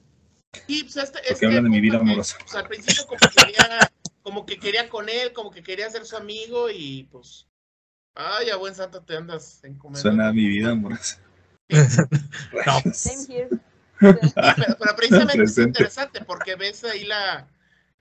[0.68, 2.36] Sí, pues este, Porque este hablan de mi vida que, amorosa.
[2.38, 6.06] pues, al principio como que, quería, como que quería con él, como que quería ser
[6.06, 7.48] su amigo y pues,
[8.14, 10.00] ay, a buen santo te andas encomendando.
[10.00, 11.18] Suena a mi vida amorosa.
[12.66, 12.92] No.
[12.92, 13.48] Same here.
[13.50, 17.48] Sí, pero, pero precisamente es interesante porque ves ahí la,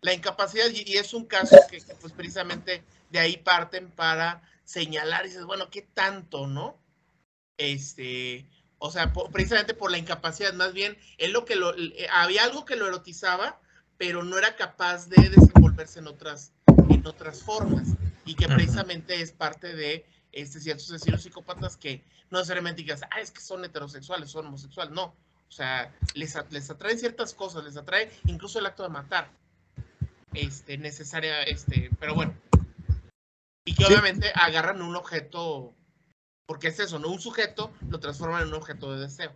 [0.02, 4.44] la incapacidad y, y es un caso que, que, pues precisamente de ahí parten para
[4.72, 6.80] señalar y dices, bueno, ¿qué tanto, no?
[7.58, 8.48] Este,
[8.80, 12.66] o sea, precisamente por la incapacidad, más bien, él lo que lo, eh, había algo
[12.66, 13.60] que lo erotizaba,
[13.98, 16.54] pero no era capaz de desenvolverse en otras,
[16.90, 17.90] en otras formas
[18.26, 23.20] y que precisamente es parte de este, ciertos asesinos psicópatas que no necesariamente digas, ah,
[23.20, 25.14] es que son heterosexuales, son homosexuales, no.
[25.48, 29.30] O sea, les, les atraen ciertas cosas, les atrae incluso el acto de matar.
[30.34, 32.34] Este, necesaria, este, pero bueno.
[33.66, 33.92] Y que Sí.
[33.94, 35.74] obviamente agarran un objeto,
[36.48, 37.10] porque es eso, ¿no?
[37.10, 39.32] Un sujeto lo transforman en un objeto de deseo.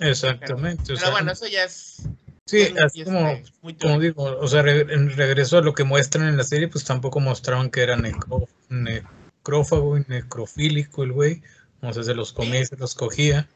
[0.00, 0.82] Exactamente.
[0.82, 2.02] o Pero sea, bueno, eso ya es.
[2.46, 3.20] sí, así como,
[3.62, 4.24] muy como teórico.
[4.28, 7.20] digo, o sea, re- en regreso a lo que muestran en la serie, pues tampoco
[7.20, 11.42] mostraban que era necro- necrófago y necrofílico el güey.
[11.80, 13.46] O sea, se los comía y se los cogía.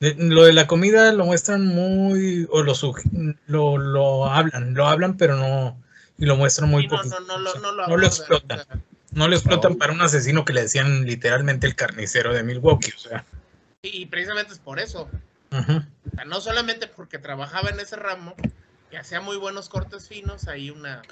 [0.00, 4.86] De- lo de la comida lo muestran muy, o lo, sugi- lo, lo hablan, lo
[4.86, 5.80] hablan, pero no,
[6.18, 7.20] y lo muestran muy Sí, no, poquito.
[7.20, 8.60] no, no, o lo- sea, no lo no lo explotan.
[8.60, 8.78] o sea,
[9.12, 9.78] No lo explotan No.
[9.78, 13.24] para un asesino que le decían literalmente el carnicero de Milwaukee, o sea.
[13.82, 15.08] y, y precisamente es por eso.
[15.50, 15.76] ujú.
[15.78, 18.34] O sea, no solamente porque trabajaba en ese ramo,
[18.90, 21.02] que hacía muy buenos cortes finos, ahí una.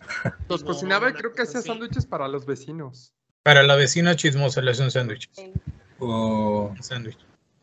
[0.48, 3.12] Los cocinaba y creo que hacía sándwiches para los vecinos.
[3.44, 5.28] Para la vecina chismosa le hace un sándwich.
[5.32, 5.52] Sí.
[5.98, 7.18] O un sándwich.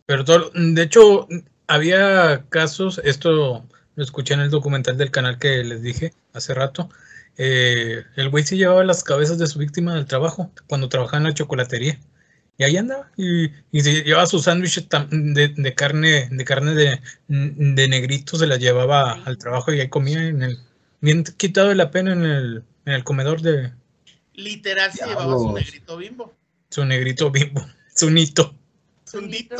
[0.05, 1.27] Pero todo, de hecho,
[1.67, 3.65] había casos, esto
[3.95, 6.89] lo escuché en el documental del canal que les dije hace rato.
[7.39, 11.23] Eh, el güey se llevaba las cabezas de su víctima del trabajo cuando trabajaba en
[11.23, 11.97] la chocolatería.
[12.57, 13.09] Y ahí andaba.
[13.15, 18.37] Y, y se llevaba sus sándwiches tam- de, de carne, de carne de, de negrito,
[18.37, 20.59] se las llevaba al trabajo y ahí comía en el,
[20.99, 23.71] bien quitado de la pena en el, en el comedor de
[24.33, 26.33] Literal se llevaba su negrito bimbo.
[26.69, 27.65] su negrito bimbo,
[27.95, 28.53] su nito.
[29.09, 29.55] Su nito.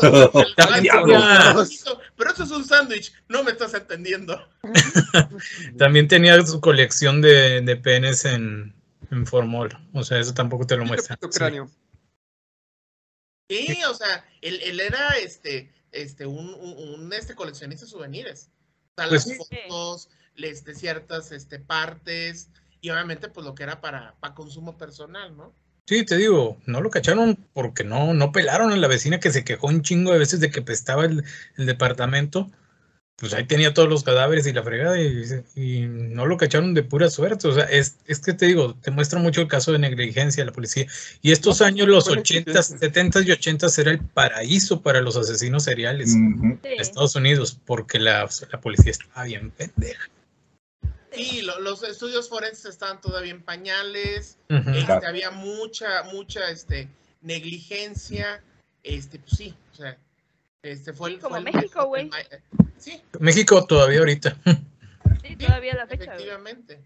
[0.56, 1.70] También Diablos.
[1.70, 4.48] tenía- Pero eso es un sándwich, no me estás entendiendo.
[5.78, 8.76] También tenía su colección de, de penes en,
[9.12, 9.70] en formol.
[9.94, 10.86] O sea, eso tampoco te lo.
[10.86, 11.30] Pepito
[13.50, 13.84] Sí.
[13.90, 18.52] o sea, él, él era este, este, un, un, un, este coleccionista de souvenirs.
[18.96, 19.38] O sea, Pues las sí.
[19.68, 22.50] fotos, este, ciertas este, partes,
[22.82, 25.56] y obviamente, pues lo que era para, para consumo personal, ¿no?
[25.90, 29.44] Sí, te digo, no lo cacharon porque no, no pelaron a la vecina que se
[29.44, 31.24] quejó un chingo de veces de que pestaba el,
[31.58, 32.48] el departamento.
[33.16, 35.24] Pues ahí tenía todos los cadáveres y la fregada y,
[35.56, 37.48] y no lo cacharon de pura suerte.
[37.48, 40.52] O sea, es, es que te digo, te muestra mucho el caso de negligencia de
[40.52, 40.86] la policía.
[41.24, 42.78] Y estos No, años, los fue 80, negligencia.
[42.78, 46.14] 70 y 80 era el paraíso para los asesinos seriales.
[46.14, 50.08] De Estados Unidos, porque la, la policía estaba bien pendeja.
[51.12, 55.08] Sí, lo- los estudios forenses estaban todavía en pañales, este, Claro.
[55.08, 56.88] había mucha, mucha este,
[57.22, 58.42] negligencia,
[58.84, 59.98] este, pues sí, o sea,
[60.62, 61.20] este fue el...
[61.20, 62.10] Como fue el- México, güey.
[62.10, 62.18] ma-
[62.78, 64.38] Sí, México todavía ahorita.
[65.24, 66.04] Sí, todavía la fecha.
[66.06, 66.80] efectivamente.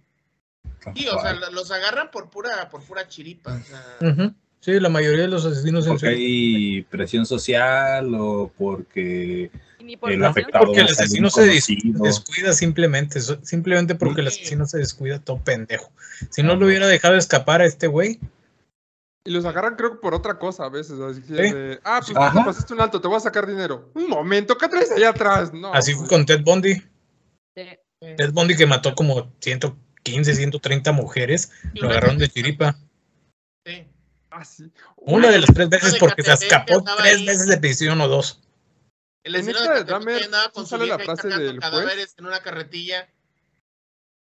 [0.96, 4.34] Sí, o sea, lo- los agarran por pura, por pura chiripa, o sea, Ujú.
[4.60, 9.52] Sí, la mayoría de los asesinos en hay presión social o porque
[9.84, 14.78] ni por el afectado Porque el asesino se descuida simplemente, simplemente porque el asesino se
[14.78, 15.92] descuida todo pendejo.
[16.30, 18.20] Si no lo hubiera dejado escapar a este güey,
[19.26, 21.00] Y los agarran, creo que por otra cosa a veces.
[21.00, 22.40] Así que de, ah, pues Ajá.
[22.40, 23.90] te pasaste un alto, te voy a sacar dinero.
[23.94, 25.54] Un momento, ¿qué traes allá atrás?
[25.54, 25.74] No.
[25.74, 26.76] así fue con Ted Bundy.
[27.56, 27.68] Sí.
[28.18, 32.76] Ted Bundy que mató como 115, 130 mujeres, lo agarraron de chiripa.
[33.66, 33.88] Sí.
[34.30, 34.72] Ah, sí.
[34.98, 38.42] Una de las tres veces porque se escapó tres veces de prisión o dos.
[39.24, 42.16] El En esta de Dahmer, andaba ¿sí con su sale la frase del juez?
[42.18, 43.10] en una carretilla,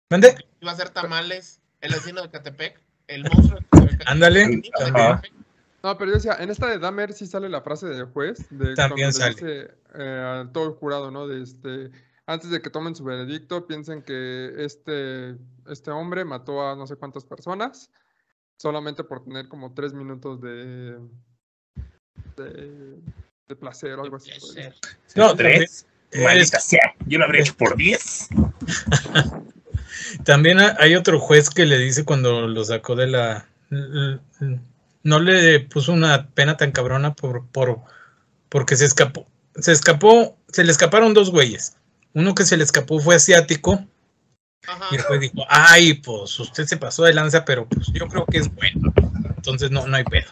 [0.10, 0.36] ¿Mande?
[0.62, 4.00] iba a hacer tamales, el vecino de Catepec, el monstruo de.
[4.08, 4.62] Ándale.
[5.82, 8.46] No, pero yo decía, en esta de Dahmer sí sale la frase del juez.
[8.50, 9.36] De También sale.
[9.36, 11.26] dice, eh, a todo el jurado, ¿no?
[11.28, 11.92] De este,
[12.26, 15.38] antes de que tomen su veredicto, piensen que este,
[15.68, 17.90] este hombre mató a no sé cuántas personas
[18.60, 21.00] solamente por tener como tres minutos de,
[22.36, 23.02] de,
[23.50, 24.30] de placer o algo así.
[25.16, 25.86] No, tres.
[26.12, 26.93] Es- Maldita sea.
[27.08, 28.30] Yo lo habría hecho por diez.
[30.24, 33.47] También ha- hay otro juez que le dice cuando lo sacó de la...
[35.04, 37.80] No le puso una pena tan cabrona por, por
[38.50, 39.28] porque se escapó.
[39.56, 41.76] Se escapó, se le escaparon dos güeyes.
[42.14, 43.86] Uno que se le escapó fue asiático
[44.68, 44.86] Ajá.
[44.91, 48.26] y el juez dijo, ay, pues usted se pasó de lanza, pero pues yo creo
[48.26, 48.91] que es bueno.
[49.36, 50.30] Entonces no, no hay pedo.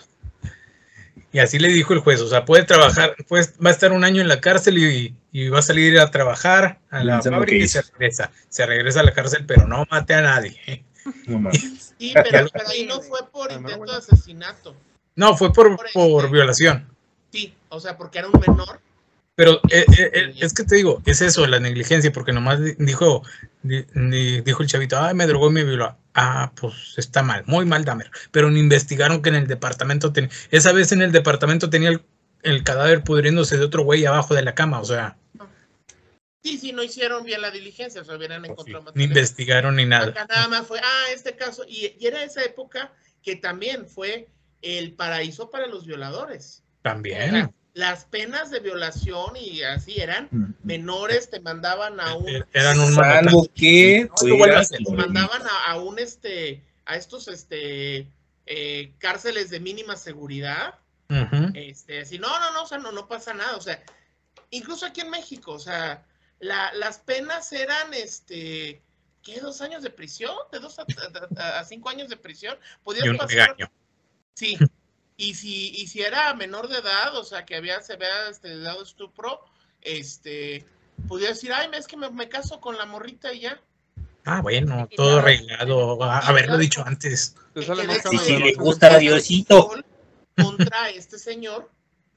[1.37, 4.03] Y así le dijo el juez, o sea, puede trabajar, pues va a estar un
[4.03, 7.63] año en la cárcel y, y va a salir a trabajar a la Piensa fábrica
[7.63, 8.31] y se regresa.
[8.49, 10.83] Se regresa a la cárcel, pero no mate a nadie.
[11.27, 11.93] No mames.
[11.99, 14.75] Sí, pero, ahí no fue por no, intento de asesinato.
[15.15, 16.87] No, fue por, Por por este- violación.
[17.31, 18.79] Sí, o sea, porque era un menor.
[19.35, 22.73] Pero eh, eh, eh, es que te digo, es eso, la negligencia, porque nomás di-
[22.79, 23.21] dijo,
[23.56, 25.97] di- di- dijo el chavito, ay, me drogó y me violó.
[26.13, 28.09] Ah, pues está mal, muy mal, Damer.
[28.31, 32.01] Pero no investigaron que en el departamento tenía, esa vez en el departamento tenía el,
[32.43, 35.17] el cadáver pudriéndose de otro güey abajo de la cama, o sea,
[36.43, 39.09] Sí, sí, no hicieron bien la diligencia, o sea, hubieran pues, sí, encontrado ni material.
[39.09, 40.07] investigaron ni nada.
[40.07, 44.29] Acá nada más fue, ah, este caso, y, y era esa época que también fue
[44.61, 46.63] el paraíso para los violadores.
[46.83, 47.53] También.
[47.77, 50.29] Las penas de violación y así eran
[50.63, 55.79] menores, te mandaban a un, Eh, Eran un Salvo que No te mandaban a, a
[55.79, 58.11] un este, a estos este
[58.47, 60.79] eh, cárceles de mínima seguridad.
[61.09, 61.51] Ujú.
[61.53, 63.55] Este, así, no, no, no, o sea, no, no pasa nada.
[63.57, 63.81] O sea,
[64.49, 66.03] incluso aquí en México, o sea,
[66.39, 68.81] la- las penas eran, este,
[69.21, 69.39] ¿qué?
[69.39, 70.33] ¿Dos años de prisión?
[70.51, 70.85] ¿De dos a,
[71.37, 72.57] a- a cinco años de prisión?
[72.83, 73.71] Podías Y un pasar- regaño.
[74.33, 74.57] Sí.
[75.19, 78.55] Y si, y si era menor de edad, o sea, que había, se había este,
[78.59, 79.41] dado estupro,
[79.81, 80.63] este,
[81.07, 83.59] podía decir, ay, es que me, me caso con la morrita y ya.
[84.25, 87.35] Ah, bueno, todo arreglado, a- haberlo dicho antes.
[87.55, 89.71] Y si le gusta a Diosito.
[90.39, 91.71] Contra este señor.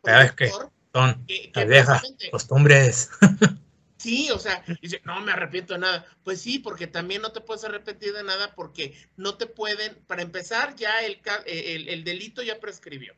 [0.04, 0.50] Ah, es que-
[0.92, 3.10] Son que- que las viejas costumbres.
[4.00, 6.06] Sí, o sea, dice, no me arrepiento de nada.
[6.24, 10.22] Pues sí, porque también no te puedes arrepentir de nada porque no te pueden, para
[10.22, 13.14] empezar, ya el, ca- eh, el, el delito ya prescribió,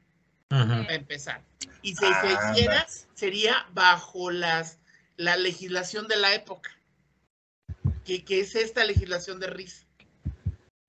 [0.48, 1.44] para empezar.
[1.82, 4.80] Y si se Ah, hiciera, sería bajo las,
[5.16, 6.70] la legislación de la época,
[8.04, 9.86] que, que es esta legislación de RIS.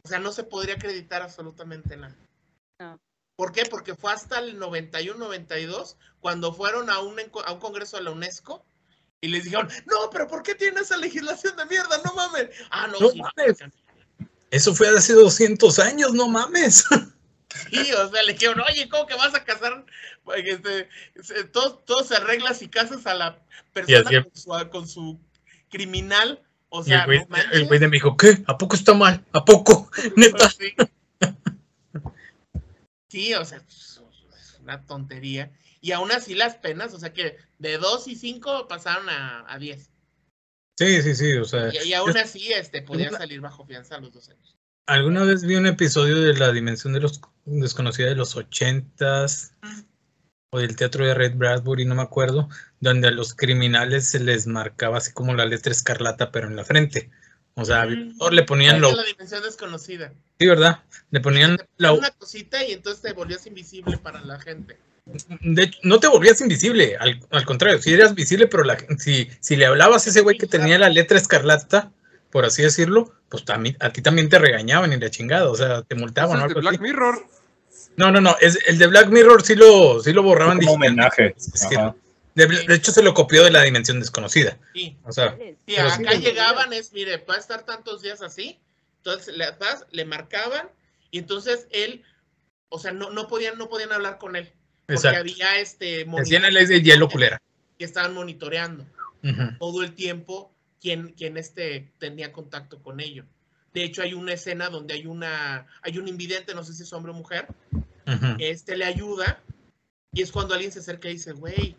[0.03, 2.15] O sea, no se podría acreditar absolutamente nada.
[2.79, 2.99] No.
[3.35, 3.65] ¿Por qué?
[3.65, 8.11] Porque fue hasta el 91-92 cuando fueron a un, enco- a un congreso de la
[8.11, 8.65] UNESCO
[9.23, 12.01] y les dijeron, no, pero ¿por qué tiene esa legislación de mierda?
[12.03, 12.49] No mames.
[12.69, 13.57] Ah, no, No sí, mames.
[14.51, 16.85] Eso fue hace 200 años, no mames.
[17.71, 19.85] Sí, o sea, le dijeron, oye, ¿cómo que vas a casar?
[20.25, 20.89] Pues, Este,
[21.53, 23.39] todo, todo se arregla si casas a la
[23.71, 25.19] persona con, su, con su
[25.69, 26.41] criminal.
[26.67, 28.43] O sea, el güey, el de me dijo, ¿qué?
[28.47, 29.23] ¿A poco está mal?
[29.31, 29.89] ¿A poco?
[30.17, 30.49] Neta.
[30.49, 30.73] Sí.
[33.07, 34.01] Sí, o sea, es
[34.59, 35.51] una tontería.
[35.79, 39.57] Y aún así las penas, o sea que de 2 y 5 pasaron a, a
[39.57, 39.89] 10.
[40.77, 44.01] Sí, sí, sí, o sea, Y, y aún así este, podía salir bajo fianza a
[44.01, 44.57] los dos años.
[44.85, 49.53] alguna vez vi un episodio de La Dimensión de los Desconocida de los ochentas
[50.51, 52.49] o del teatro de Red Bradbury, no me acuerdo,
[52.79, 56.65] donde a los criminales se les marcaba así como la letra escarlata, pero en la
[56.65, 57.09] frente.
[57.55, 57.87] O sea,
[58.19, 58.95] o le ponían lo...
[58.95, 60.13] La dimensión desconocida.
[60.39, 60.83] Sí, ¿verdad?
[61.11, 61.93] Le ponían la...
[61.93, 64.79] una cosita y entonces te volvías invisible para la gente.
[65.05, 69.29] De hecho, no te volvías invisible, al, al contrario, si eras visible, pero la, si,
[69.41, 71.91] si le hablabas a ese güey que tenía la letra escarlata,
[72.31, 75.81] por así decirlo, pues también, a ti también te regañaban y la chingada, o sea,
[75.81, 76.77] te multaban o Ese es de algo así.
[76.77, 77.27] Black Mirror.
[77.97, 80.57] No, no, no, es, el de Black Mirror sí lo, sí lo borraban.
[80.59, 81.35] Como homenaje.
[82.35, 84.57] De, de hecho, se lo copió de la dimensión desconocida.
[84.73, 85.37] Sí, O sea,
[85.67, 88.59] sí acá llegaban, es, mire, va a estar tantos días así.
[88.97, 90.69] Entonces le, vas, le marcaban
[91.11, 92.03] y entonces él,
[92.69, 94.51] o sea, no, no, podían, no podían hablar con él.
[94.85, 95.19] Porque exacto.
[95.19, 97.41] había este Hacían ley de hielo culera.
[97.77, 98.85] que estaban monitoreando.
[99.59, 103.23] Todo el tiempo quien, quien este, tenía contacto con ello.
[103.73, 106.91] De hecho, hay una escena donde hay una, hay un invidente, no sé si es
[106.93, 107.47] hombre o mujer,
[108.37, 109.41] que este le ayuda,
[110.11, 111.75] y es cuando alguien se acerca y dice, güey,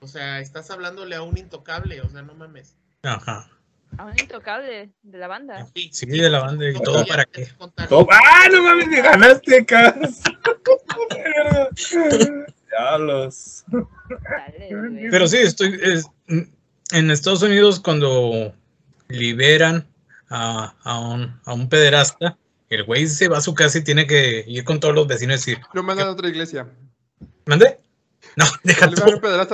[0.00, 2.76] o sea, estás hablándole a un intocable, o sea, no mames.
[3.02, 3.48] Ajá.
[3.96, 5.66] A un intocable de la banda.
[5.74, 7.48] Sí, Sí, de la banda y todo para qué.
[7.88, 8.88] Todo- ¡Ah, no mames!
[8.88, 10.20] ¡Me ganaste, Cas!
[12.70, 13.64] Diablos.
[13.68, 15.10] Dale, güey.
[15.10, 15.78] Pero sí, estoy.
[15.82, 16.06] es-
[16.92, 18.54] en Estados Unidos, cuando
[19.08, 19.86] liberan
[20.30, 22.38] a, a un, a un pederasta,
[22.70, 25.46] el güey se va a su casa y tiene que ir con todos los vecinos
[25.46, 26.66] y decir: Lo mandan a otra iglesia.
[27.46, 27.78] ¿Mande?
[28.36, 28.96] No, deja tú.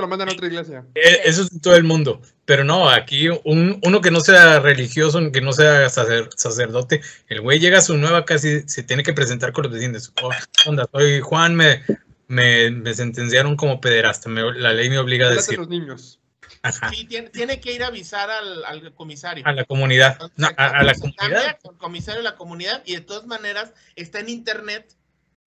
[0.01, 0.85] lo mandan a otra iglesia.
[0.95, 2.21] Eh, Eso es en todo el mundo.
[2.45, 7.41] Pero no, aquí un- uno que no sea religioso, que no sea sacer- sacerdote, el
[7.41, 10.13] güey llega a su nueva casa y se tiene que presentar con los vecinos.
[10.23, 10.31] Oh,
[10.67, 11.83] onda, soy Juan, me,
[12.29, 14.29] me, me sentenciaron como pederasta.
[14.29, 16.21] me- la ley me obliga a decir los niños.
[16.63, 19.47] ajá, Sí, tiene, tiene que ir a avisar al, al comisario.
[19.47, 20.19] a la comunidad.
[20.37, 21.43] No, a, a la Entonces, comunidad.
[21.43, 24.95] cambia con comisario de la comunidad y de todas maneras está en internet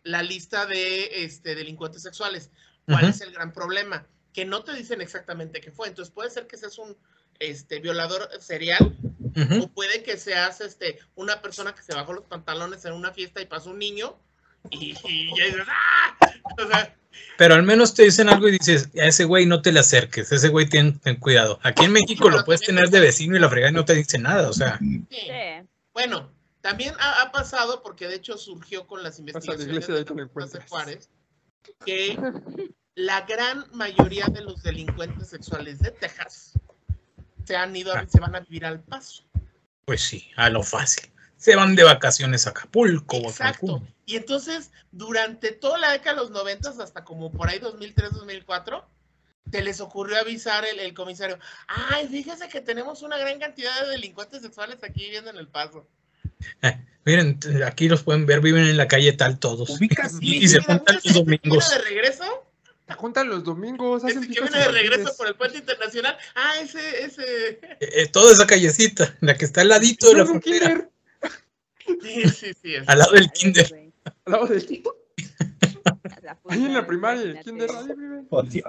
[0.03, 2.49] la lista de este, delincuentes sexuales.
[2.87, 4.07] ¿Cuál es el gran problema?
[4.33, 5.87] Que no te dicen exactamente qué fue.
[5.87, 6.95] Entonces puede ser que seas un
[7.39, 8.95] este, violador serial
[9.61, 13.41] o puede que seas este, una persona que se bajó los pantalones en una fiesta
[13.41, 14.17] y pasó un niño
[14.71, 16.17] y, y ya dices, ¡ah!
[16.57, 16.95] O sea,
[17.37, 20.31] Pero al menos te dicen algo y dices, a ese güey no te le acerques,
[20.31, 21.59] ese güey ten, ten cuidado.
[21.61, 24.17] Aquí en México lo puedes tener de vecino y la fregada y no te dice
[24.17, 24.79] nada, o sea.
[24.79, 25.05] sí.
[25.09, 25.27] Sí.
[25.93, 26.29] Bueno,
[26.61, 30.69] también ha, ha pasado, porque de hecho surgió con las investigaciones de de encuentras.
[30.69, 31.09] Juárez,
[31.85, 32.17] que
[32.95, 36.53] la gran mayoría de los delincuentes sexuales de Texas
[37.45, 38.05] se han ido, a- Ah.
[38.07, 39.23] se van a vivir al paso.
[39.85, 41.11] Pues sí, a lo fácil.
[41.37, 43.67] Se van de vacaciones a Acapulco o a Exacto.
[43.67, 43.95] Cancún.
[44.05, 48.85] Y entonces, durante toda la década de los noventas, hasta como por ahí 2003, 2004,
[49.51, 51.37] te les ocurrió avisar el, el comisario,
[51.67, 55.87] ay, fíjese que tenemos una gran cantidad de delincuentes sexuales aquí viviendo en el paso.
[57.05, 59.69] Miren, aquí los pueden ver, viven en la calle tal todos.
[59.69, 60.49] Ubicas Y, bien.
[60.49, 61.69] se juntan ¿ves los domingos.
[61.71, 62.43] de regreso?
[62.85, 66.17] Te juntan los domingos, hacen Este que viene de regreso por el puente internacional.
[66.35, 67.49] Ah, ese, ese.
[67.49, 70.89] Eh, eh, toda esa callecita, la que está al ladito de la frontera,
[71.77, 72.75] kinder Sí, sí, sí.
[72.75, 73.91] es- al lado del kinder.
[74.25, 74.83] al lado del
[76.23, 78.27] la Ahí en la primaria, el kinder, ahí viven.
[78.29, 78.65] Oh, Dios.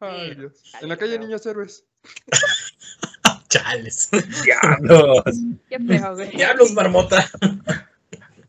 [0.00, 0.34] Ay.
[0.34, 0.52] Dios.
[0.80, 1.84] En la calle Niños Héroes.
[3.58, 4.08] Chales.
[4.44, 5.22] Diablos.
[5.68, 6.30] Qué feo, güey.
[6.36, 7.28] Diablos, marmota.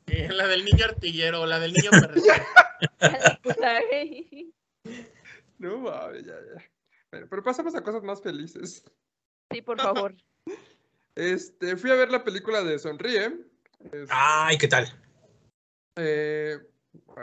[0.08, 1.92] eh, La del niño artillero o la del niño
[3.44, 4.54] güey.
[5.58, 6.64] No, mames, ya, ya.
[7.12, 8.84] Bueno, pero pasamos a cosas más felices.
[9.52, 10.16] Sí, por favor.
[11.16, 13.32] Este, fui a ver la película de Sonríe.
[13.92, 14.92] Es- Ay, ¿qué tal?
[15.96, 16.58] Eh,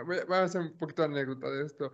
[0.07, 1.93] voy a hacer un poquito de anécdota de esto.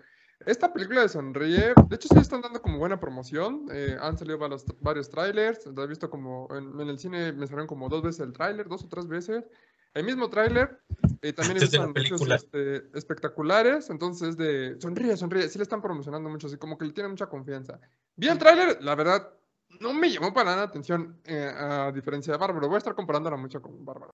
[0.48, 3.66] Esta película de Sonríe, de hecho sí están dando como buena promoción.
[3.70, 5.66] eh, han salido varios, varios trailers.
[5.66, 8.66] Lo he visto como en, en el cine me salieron como dos veces el tráiler,
[8.66, 9.44] dos o tres veces.
[9.92, 10.80] El mismo tráiler.
[11.20, 11.58] eh, también
[11.92, 12.36] película.
[12.36, 13.90] este, espectaculares.
[13.90, 15.50] Entonces de sonríe, sonríe.
[15.50, 17.78] Sí le están promocionando mucho, así como que le tienen mucha confianza.
[18.16, 19.28] Vi el tráiler, la verdad,
[19.80, 22.68] no me llamó para nada la atención eh, a diferencia de Bárbaro.
[22.68, 24.12] Voy a estar comparándola mucho con Bárbaro.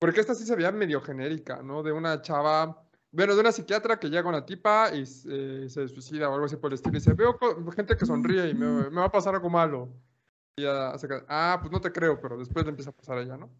[0.00, 1.84] Porque esta sí se veía medio genérica, ¿no?
[1.84, 2.82] De una chava,
[3.12, 6.56] bueno, de una psiquiatra que llega una tipa y eh, se suicida o algo así
[6.56, 6.96] por el estilo.
[6.96, 7.38] Y dice, veo
[7.76, 9.90] gente que sonríe y me, me va a pasar algo malo.
[10.56, 13.18] Y ella se queda, ah, pues no te creo, pero después le empieza a pasar
[13.18, 13.50] a ella, ¿no?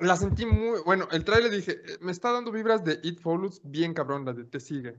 [0.00, 3.60] La sentí muy, bueno, el trailer dije, eh, me está dando vibras de It Follows
[3.62, 4.96] bien cabrón, la de Te Sigue.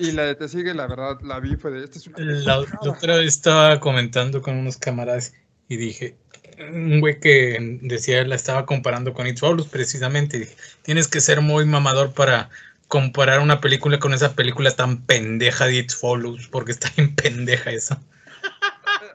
[0.00, 2.24] Y la de Te Sigue, la verdad, la vi, fue de, esta es una La,
[2.24, 2.90] la pendejada".
[2.90, 5.32] otra vez estaba comentando con unos camaradas
[5.68, 6.18] y dije,
[6.58, 11.20] un güey que decía, la estaba comparando con It's Follows precisamente, y dije, tienes que
[11.20, 12.50] ser muy mamador para
[12.90, 17.70] comparar una película con esa película tan pendeja de It's Follows, porque está bien pendeja
[17.70, 17.96] eso.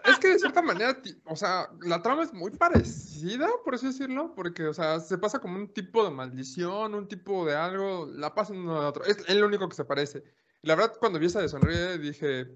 [0.06, 4.34] Es que de cierta manera, o sea, la trama es muy parecida, por así decirlo,
[4.34, 8.34] porque, o sea, se pasa como un tipo de maldición, un tipo de algo, la
[8.34, 9.04] pasa en uno a otro.
[9.04, 10.24] Es, es lo único que se parece.
[10.62, 12.48] La verdad, cuando vi esa de sonríe, dije,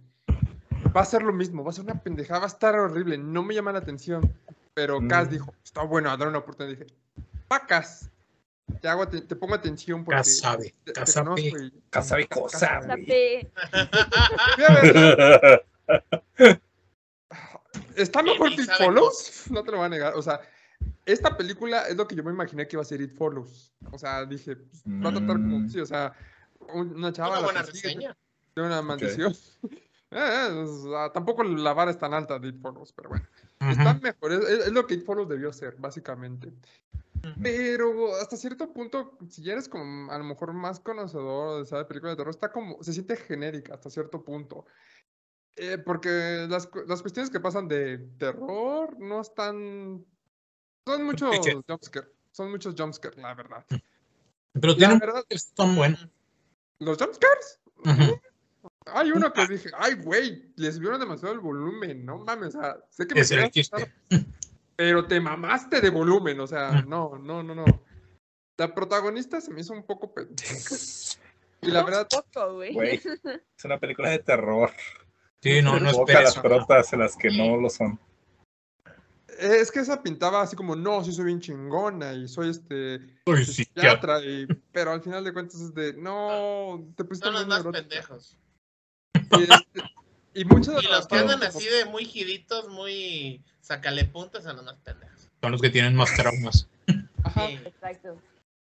[0.96, 3.44] va a ser lo mismo, va a ser una pendejada, va a estar horrible, no
[3.44, 4.34] me llama la atención.
[4.74, 5.32] Pero Cas Mm.
[5.32, 6.78] dijo, está bueno, a dar una oportunidad.
[6.78, 6.94] Dije,
[7.50, 8.10] pacas,
[8.82, 11.26] te, hago, aten- te pongo atención porque Cas sabe, te, te Cas sabe.
[11.30, 12.86] conozco y- Casa de Cas cosa, sabe.
[12.88, 13.52] güey.
[13.52, 13.52] Sape.
[14.56, 15.62] Fui a verla,
[17.96, 19.44] ¿Está mejor It Follows?
[19.50, 20.14] No te lo voy a negar.
[20.16, 20.40] O sea,
[21.06, 23.74] esta película es lo que yo me imaginé que iba a ser It Follows.
[23.92, 25.70] O sea, dije, pues, va a tratar como, Mm.
[25.70, 26.14] sí, o sea,
[26.74, 28.16] un- una chava Una buena reseña.
[28.56, 29.34] de una maldición.
[30.12, 33.28] Eh, eh, o sea, tampoco la vara es tan alta de It Follows, pero bueno.
[33.60, 34.02] Está Ujú.
[34.02, 36.52] mejor, es, es- es lo que It Follows debió ser, básicamente.
[37.42, 41.88] Pero hasta cierto punto, si ya eres como a lo mejor más conocedor de esa
[41.88, 44.66] película de terror, está como, se siente genérica hasta cierto punto.
[45.56, 50.06] Eh, porque las, las cuestiones que pasan de terror no están...
[50.88, 51.60] Son muchos Cliché.
[51.68, 53.66] jumpscares, son muchos jumpscares, la verdad.
[54.54, 55.24] Pero La verdad,
[55.56, 55.98] tan bueno.
[56.80, 57.60] ¿los jumpscares?
[57.78, 58.20] Ujú.
[58.86, 62.78] Hay uno que dije, ay, güey, les subieron demasiado el volumen, no mames, o sea,
[62.90, 63.76] sé que me era el chiste.
[63.76, 63.94] asustar,
[64.80, 66.88] pero te mamaste de volumen, o sea, Mm.
[66.90, 67.66] no, no, no, no.
[68.58, 70.40] La protagonista se me hizo un poco pendeja.
[71.62, 72.74] Y la verdad, Un poco, güey.
[72.74, 73.02] Güey,
[73.58, 74.72] es una película de terror.
[75.44, 76.24] Sí, no, no esperes.
[76.24, 78.00] las protas en las que no lo son.
[79.38, 83.12] es que esa pintaba así como, no, sí soy bien chingona y soy este sí,
[83.26, 83.44] ya.
[83.44, 88.38] psiquiatra, y, pero al final de cuentas es de, no, te pusiste muy más pendejos.
[89.14, 89.82] Y, este,
[90.36, 94.44] y muchas de Y las los que andan así de muy giditos, muy sacale puntas,
[94.44, 95.30] son los más pendejos.
[95.42, 96.68] Son los que tienen más traumas.
[97.24, 97.48] Ajá.
[97.48, 97.60] Sí.
[97.66, 98.18] Exacto.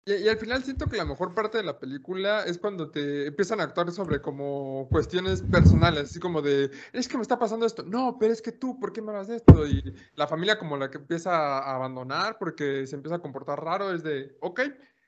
[0.05, 3.27] Y, y al final siento que la mejor parte de la película es cuando te
[3.27, 7.65] empiezan a actuar sobre como cuestiones personales, así como de, es que me está pasando
[7.65, 9.67] esto, no, pero es que tú, ¿por qué me hablas de esto?
[9.67, 13.91] Y la familia como la que empieza a abandonar porque se empieza a comportar raro,
[13.91, 14.61] es de, ok,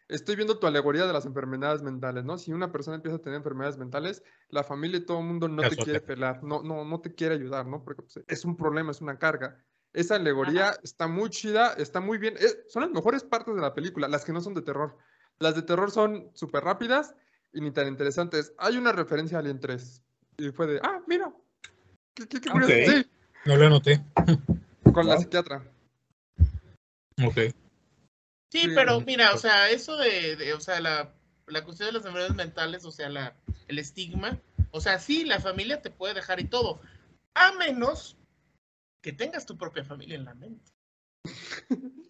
[0.09, 2.37] estoy viendo tu alegoría de las enfermedades mentales, ¿no?
[2.37, 5.61] Si una persona empieza a tener enfermedades mentales, la familia y todo el mundo no
[5.61, 5.83] te Azote.
[5.83, 7.83] quiere pelar, no, no, no te quiere ayudar, ¿no?
[7.83, 9.63] Porque pues, es un problema, es una carga.
[9.97, 12.35] Esa alegoría está muy chida, está muy bien.
[12.69, 14.95] son las mejores partes de la película, las que no son de terror.
[15.39, 17.15] Las de terror son súper rápidas
[17.51, 18.53] y ni tan interesantes.
[18.59, 20.03] Hay una referencia a Alien 3.
[20.37, 21.33] Y fue de, ah, mira.
[22.13, 22.73] Qué, qué- qué curioso.
[22.73, 22.79] Ok.
[22.85, 23.09] Sí,
[23.45, 24.03] No lo anoté.
[24.93, 25.63] con la psiquiatra.
[27.25, 27.35] Ok.
[27.35, 27.53] Sí,
[28.51, 31.11] Sí, pero mira, o sea, eso de, de- o sea, la,
[31.47, 33.35] la cuestión de las enfermedades mentales, o sea, la,
[33.67, 34.37] el estigma,
[34.71, 36.79] o sea, sí, la familia te puede dejar y todo,
[37.33, 38.15] a menos
[39.01, 40.71] que tengas tu propia familia en la mente.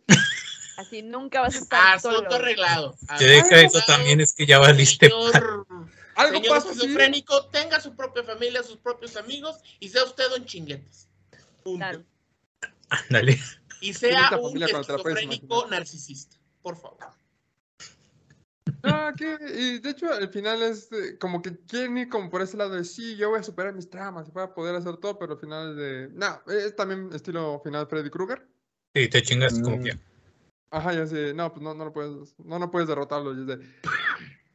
[0.78, 2.36] Así nunca vas a estar Asunto solo.
[2.36, 2.96] arreglado.
[3.18, 5.10] Que deja eso también es que ya valiste.
[5.10, 5.66] Señor,
[6.14, 11.10] Algo señor esquizofrénico, tenga su propia familia, sus propios amigos y sea usted un chinguetes.
[11.64, 12.04] Punto.
[12.90, 13.40] Ándale.
[13.82, 17.10] Y sea un esquizofrénico narcisista, por favor.
[18.88, 22.42] Ah, que, y de hecho, al final es eh, como que quieren ir como por
[22.42, 24.98] ese lado de sí, yo voy a superar mis traumas y voy a poder hacer
[24.98, 26.10] todo, pero al final es de.
[26.14, 28.46] No, es también estilo final Freddy Krueger.
[28.96, 29.84] Sí, te chingas como Mm.
[29.84, 30.00] que.
[30.70, 33.32] Ajá, ya sé, no, pues no, no lo puedes, no, no puedes derrotarlo.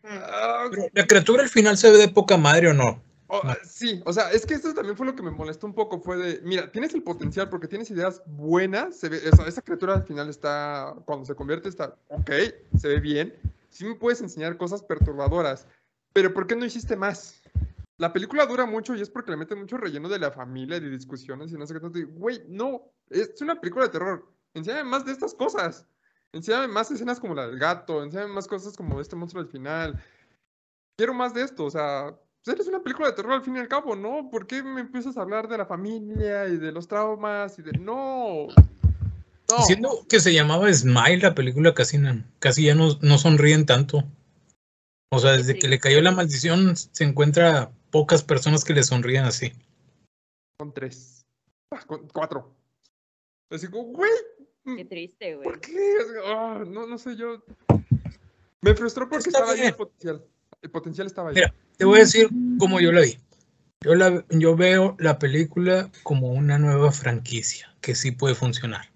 [0.04, 3.02] ah, Pero la criatura al final se ve de poca madre o no.
[3.28, 3.54] oh, No.
[3.64, 6.18] sí, o sea, es que esto también fue lo que me molestó un poco, fue
[6.18, 9.94] de, mira, tienes el potencial porque tienes ideas buenas, se ve, o sea, esa criatura
[9.94, 12.30] al final está, cuando se convierte está, ok,
[12.78, 13.34] se ve bien,
[13.72, 15.66] sí me puedes enseñar cosas perturbadoras,
[16.12, 17.42] pero ¿por qué no hiciste más?
[17.96, 20.90] La película dura mucho y es porque le meten mucho relleno de la familia, de
[20.90, 21.98] discusiones y no sé qué tanto.
[21.98, 24.28] y, Güey, no, es una película de terror.
[24.54, 25.86] Enséñame más de estas cosas.
[26.32, 30.02] Enséñame más escenas como la del gato, enséñame más cosas como este monstruo al final.
[30.96, 33.60] Quiero más de esto, o sea, pues eres una película de terror al fin y
[33.60, 34.28] al cabo, ¿no?
[34.30, 37.72] ¿Por qué me empiezas a hablar de la familia y de los traumas y de...
[37.72, 38.48] No.
[39.58, 39.62] No.
[39.64, 44.04] Siendo que se llamaba Smile, la película casi, no- casi ya no, no sonríen tanto.
[45.10, 49.24] O sea, desde que le cayó la maldición, se encuentra pocas personas que le sonríen
[49.24, 49.52] así.
[50.58, 51.26] Con tres.
[51.70, 52.54] Ah, Con cuatro.
[53.50, 54.10] Así como, güey,
[54.64, 55.44] Qué triste, güey.
[55.44, 55.72] ¿por qué?
[56.24, 57.44] Ah, no, no sé, yo...
[58.62, 60.24] Me frustró porque Está estaba ahí el potencial.
[60.62, 61.34] El potencial estaba ahí.
[61.34, 62.28] Mira, Te voy a decir
[62.58, 63.18] cómo yo la vi.
[63.80, 68.91] Yo, la, yo veo la película como una nueva franquicia que sí puede funcionar.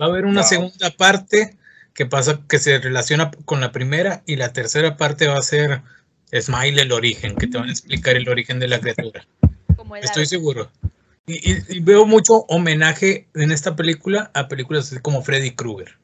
[0.00, 0.48] Va a haber una Wow.
[0.48, 1.56] segunda parte
[1.94, 5.82] que pasa que se relaciona con la primera y la tercera parte va a ser
[6.32, 9.26] Smile el origen, que te van a explicar el origen de la criatura.
[9.76, 10.26] Como el Estoy ave.
[10.26, 10.70] seguro.
[11.26, 15.96] Y, y- y veo mucho homenaje en esta película a películas así como Freddy Krueger.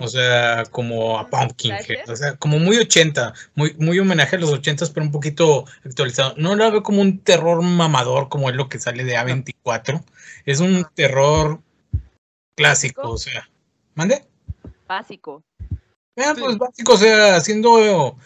[0.00, 1.82] O sea, como a Pumpkinhead.
[1.84, 2.10] ¿Slasher?
[2.10, 6.34] O sea, como muy 80, muy, muy homenaje a los 80, pero un poquito actualizado.
[6.36, 10.04] No la veo como un terror mamador, como es lo que sale de A24.
[10.46, 11.58] Es un terror
[12.54, 13.48] clásico, o sea.
[13.94, 14.24] ¿Mande?
[14.86, 15.42] Básico.
[16.16, 16.40] Ah, Sí.
[16.42, 18.16] pues básico, o sea, haciendo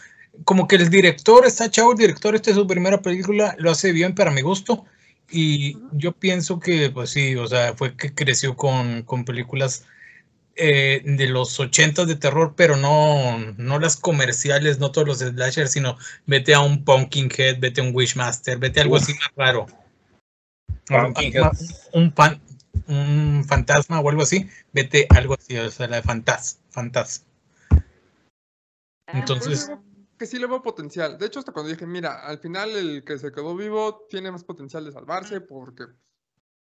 [0.45, 3.91] como que el director está chavo, el director, esta es su primera película, lo hace
[3.91, 4.85] bien para mi gusto.
[5.31, 9.85] Y yo pienso que, pues sí, o sea, fue que creció con, con películas
[10.55, 15.71] eh, de los 80 de terror, pero no, no las comerciales, no todos los slashers,
[15.71, 19.03] sino vete a un Pumpkinhead, vete a un Wishmaster, vete a algo Uf.
[19.03, 19.67] así más raro.
[20.87, 21.51] Pumpkinhead.
[21.93, 22.41] Un, pan-
[22.87, 27.25] un fantasma o algo así, vete algo así, o sea, la de fantas, fantas.
[27.71, 27.77] Ah,
[29.13, 29.79] Entonces- pues,
[30.17, 31.17] que sí le veo potencial.
[31.17, 34.43] De hecho, hasta cuando dije, mira, al final el que se quedó vivo tiene más
[34.43, 35.85] potencial de salvarse porque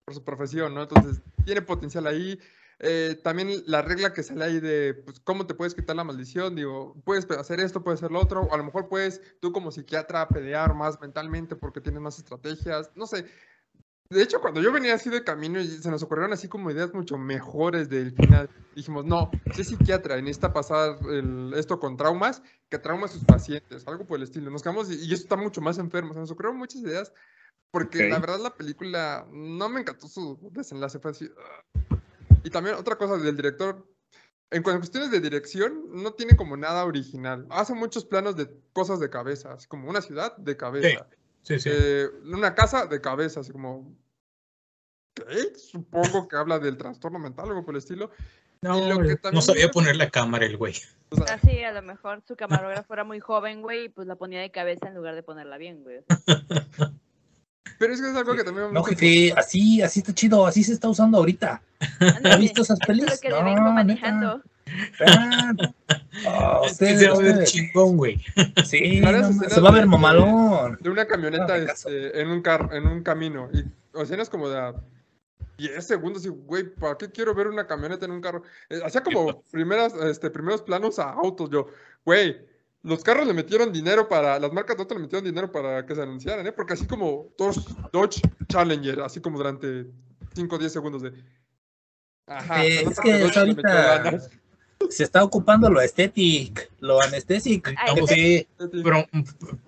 [0.03, 0.83] por su profesión, ¿no?
[0.83, 2.39] Entonces, tiene potencial ahí.
[2.79, 6.55] Eh, también la regla que sale ahí de pues, cómo te puedes quitar la maldición,
[6.55, 9.71] digo, puedes hacer esto, puedes hacer lo otro, o a lo mejor puedes tú como
[9.71, 13.25] psiquiatra pelear más mentalmente porque tienes más estrategias, no sé.
[14.09, 16.93] De hecho, cuando yo venía así de camino y se nos ocurrieron así como ideas
[16.93, 21.97] mucho mejores del final, dijimos, no, si es psiquiatra y necesita pasar el- esto con
[21.97, 24.51] traumas, que trauma a sus pacientes, algo por el estilo.
[24.51, 26.13] Nos quedamos y, y eso está mucho más enfermo.
[26.13, 27.13] Se nos ocurrieron muchas ideas
[27.71, 30.99] porque la verdad la película no me encantó su desenlace.
[30.99, 31.25] Fue así.
[31.25, 31.99] "Ugh".
[32.43, 33.87] Y también otra cosa del director.
[34.51, 37.47] En cuestiones de dirección, no tiene como nada original.
[37.49, 41.07] Hace muchos planos de cosas de cabeza, así como una ciudad de cabeza.
[41.45, 41.69] Sí, sí.
[41.71, 43.95] Eh, una casa de cabeza, así como.
[45.13, 45.53] ¿Qué?
[45.57, 48.09] Supongo que habla del trastorno mental, algo por el estilo.
[48.61, 50.73] No, lo que no sabía me- poner la cámara el güey.
[51.11, 54.15] O sea, Así, a lo mejor su camarógrafo era muy joven, güey, y pues la
[54.15, 55.99] ponía de cabeza en lugar de ponerla bien, güey.
[57.79, 60.47] pero es que es algo que también me No, gusta jefe, así, así está chido,
[60.47, 61.61] así se está usando ahorita.
[62.23, 63.21] ¿No has visto esas es lo pelis?
[63.21, 64.41] que No, vengo neta.
[65.05, 65.53] Ah,
[66.61, 68.21] oh, Es que ustedes- se va a ver chingón, güey.
[68.65, 70.77] Sí, no, se va a ver de- mamalón.
[70.81, 73.49] De una camioneta No, este, en un car en un camino.
[73.53, 73.63] Y
[73.93, 74.73] o escenas como de a
[75.57, 78.43] 10 segundos y, güey, ¿para qué quiero ver una camioneta en un carro?
[78.69, 81.49] Eh, hacía como primeras, este, primeros planos a autos.
[81.49, 81.67] Yo,
[82.03, 82.37] güey,
[82.83, 85.95] los carros le metieron dinero para, las marcas de autos le metieron dinero para que
[85.95, 86.51] se anunciaran, ¿eh?
[86.51, 87.61] Porque así como Dodge,
[87.93, 89.85] Dodge Challenger, así como durante
[90.33, 91.13] 5 o 10 segundos de...
[92.27, 94.19] Ajá, Eh, es que ahorita-.
[94.89, 97.71] Se está ocupando lo estético, lo anestésico.
[98.07, 98.47] Sí,
[98.83, 99.07] pro-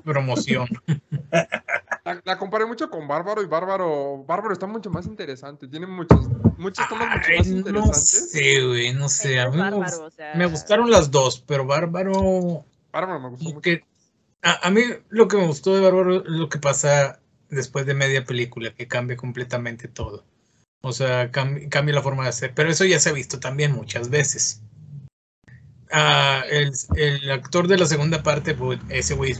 [0.03, 0.68] promoción.
[2.06, 6.27] La, la comparé mucho con Bárbaro y Bárbaro, Bárbaro está mucho más interesante, tiene muchos,
[6.57, 8.31] muchos tomas mucho más no interesantes.
[8.31, 9.39] sé, güey, no sé.
[9.39, 12.64] A es mí me, bárbaro, gust- o sea, me gustaron las dos, pero Bárbaro.
[12.91, 13.61] Bárbaro me gustó mucho.
[13.61, 13.84] que-
[14.41, 17.19] a, a mí lo que me gustó de Bárbaro es lo que pasa
[17.49, 20.23] después de media película, que cambia completamente todo.
[20.81, 22.53] O sea, cam- cambia la forma de hacer.
[22.53, 24.61] Pero eso ya se ha visto también muchas veces.
[25.91, 29.35] Ah, el, el actor de la segunda parte, pues, ese güey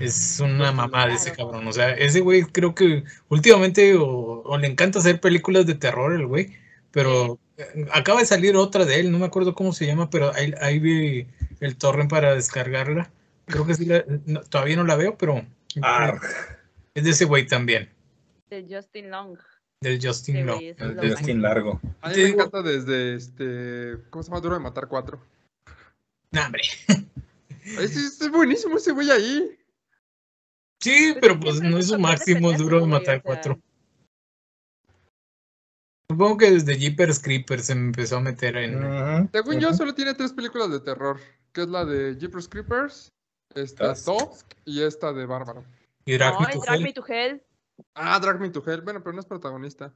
[0.00, 1.66] es una mamá de ese cabrón.
[1.66, 6.12] O sea, ese güey creo que últimamente o, o le encanta hacer películas de terror
[6.12, 6.52] el güey,
[6.90, 7.38] pero
[7.92, 10.78] acaba de salir otra de él, no me acuerdo cómo se llama, pero ahí, ahí
[10.78, 11.26] vi
[11.60, 13.10] el torrent para descargarla.
[13.46, 15.44] Creo que sí, la- no, todavía no la veo, pero
[15.82, 16.18] Ah,
[16.94, 17.90] es de ese güey también,
[18.48, 19.36] de Justin Long.
[19.80, 20.56] del Justin Sí, Long.
[20.56, 21.18] güey, ese el es lo de máximo.
[21.26, 21.80] Justin Largo.
[22.00, 24.40] A mí me encanta desde este, ¿cómo se llama?
[24.40, 25.20] Duro de Matar 4.
[26.34, 26.62] Nah, hombre.
[27.64, 29.58] Es, es, es buenísimo ese güey ahí.
[30.80, 33.58] Sí, pero pues no es su máximo, duro de matar cuatro.
[36.10, 39.30] Supongo que desde Jeepers Creepers se me empezó a meter en.
[39.32, 41.20] Según yo, solo tiene tres películas de terror,
[41.52, 43.12] que es la de Jeepers Creepers,
[43.54, 44.52] esta Tusk.
[44.64, 45.64] Y esta de Bárbaro.
[46.04, 46.82] Y Drag Me No, to Drag Hell.
[46.82, 47.42] Me to Hell.
[47.94, 48.82] Ah, Drag Me to Hell.
[48.82, 49.94] Bueno, pero no es protagonista.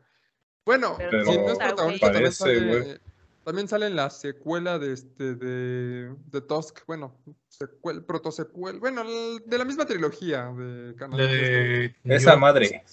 [0.64, 3.00] Bueno, Pero si no es protagonista, también sale.
[3.48, 6.80] También sale en la secuela de este de, de Tusk.
[6.86, 7.16] Bueno,
[7.48, 8.78] secuel, protosecuel.
[8.78, 11.30] Bueno, el- de la misma trilogía de canales.
[11.30, 12.84] de Esa madre.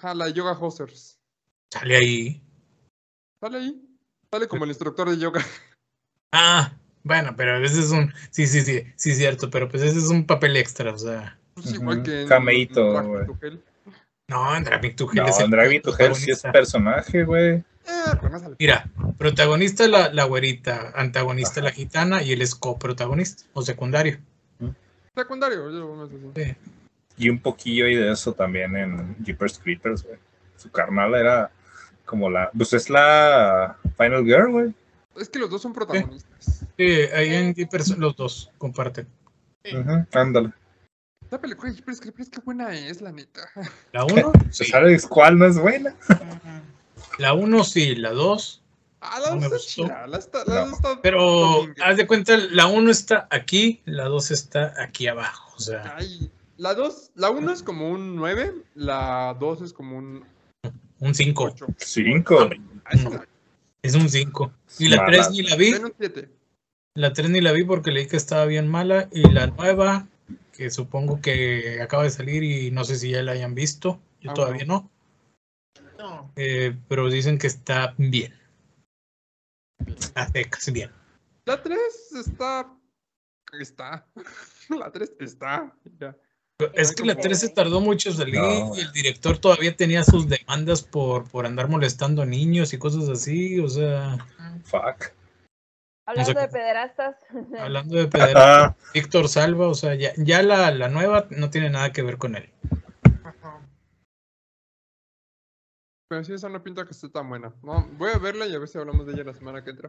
[0.00, 1.20] Ah, la Yoga Hosers.
[1.72, 2.42] Sale ahí.
[3.40, 3.82] Sale ahí.
[4.28, 5.40] Sale como el instructor de yoga.
[6.32, 8.12] Ah, bueno, pero ese es un.
[8.30, 11.38] Sí, sí, sí, sí, cierto, pero pues ese es un papel extra, o sea.
[11.54, 13.62] Pues igual que en
[14.28, 14.44] No,
[14.96, 17.54] to Hell No, es el Drag Me to Hell sí es personaje, güey.
[17.54, 17.62] Eh,
[18.40, 18.56] sale.
[18.58, 24.18] Mira, protagonista la, la güerita, antagonista la gitana y él es coprotagonista o secundario.
[25.14, 26.56] Secundario, yo así.
[27.16, 30.18] Y un poquillo ahí de eso también en Jeepers Creepers, güey.
[30.56, 31.50] Su carnal era
[32.04, 32.50] como la.
[32.50, 34.74] Pues es la Final Girl, güey.
[35.16, 36.66] Es que los dos son protagonistas.
[36.76, 36.84] Sí,
[37.14, 39.06] ahí en Jeepers los dos comparten.
[39.64, 39.70] Sí.
[40.12, 40.52] Ándale.
[41.30, 43.40] La película de Jeepers Creepers, qué buena es, la neta.
[43.92, 44.64] La 1, sí.
[44.66, 45.94] ¿Sabes cuál no es buena?
[47.18, 48.62] La 1 sí, la 2.
[49.00, 49.82] Ah, la No dos me está gustó.
[49.84, 50.06] chida.
[50.06, 50.72] La, está, la No.
[50.74, 55.52] está Pero haz de cuenta, la 1 está aquí, la 2 está aquí abajo.
[55.56, 59.96] O sea, Ay, la 2, la 1 es como un 9, la 2 es como
[59.96, 60.24] un
[60.98, 61.44] un 5.
[61.44, 61.66] 8.
[61.78, 62.50] Cinco.
[63.82, 64.52] Es un 5.
[64.78, 65.72] Y la 3 ni la vi.
[65.74, 66.28] un 7.
[66.94, 69.08] La 3 ni la vi porque leí que estaba bien mala.
[69.12, 70.06] Y la nueva,
[70.56, 74.00] que supongo que acaba de salir y no sé si ya la hayan visto.
[74.20, 74.90] Yo Ah, todavía no.
[75.98, 76.32] No.
[76.36, 78.34] Eh, pero dicen que está bien.
[80.14, 80.90] A secas, bien.
[81.44, 81.78] La 3
[82.26, 82.72] está.
[83.60, 84.06] Está.
[84.70, 85.72] La 3 está.
[86.00, 86.16] Ya.
[86.72, 88.74] Es que la como- 3 se tardó mucho en salir No.
[88.74, 93.08] y el director todavía tenía sus demandas por, por andar molestando a niños y cosas
[93.10, 93.60] así.
[93.60, 94.16] O sea,
[94.64, 95.12] Fuck.
[96.06, 97.16] Hablando sea, de pederastas.
[97.58, 101.68] hablando de Pedro, Ah, Víctor Salva, o sea, ya, ya la, la nueva no tiene
[101.70, 102.48] nada que ver con él.
[103.24, 103.60] Ajá.
[106.08, 107.52] Pero sí, esa no pinta que esté tan buena.
[107.62, 109.88] No, voy a verla y a ver si hablamos de ella la semana que entra.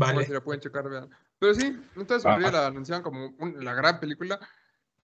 [0.00, 0.28] A ver si Vale.
[0.34, 1.10] la pueden checar, vean.
[1.38, 4.40] Pero sí, entonces la anunciaban como un- la gran película.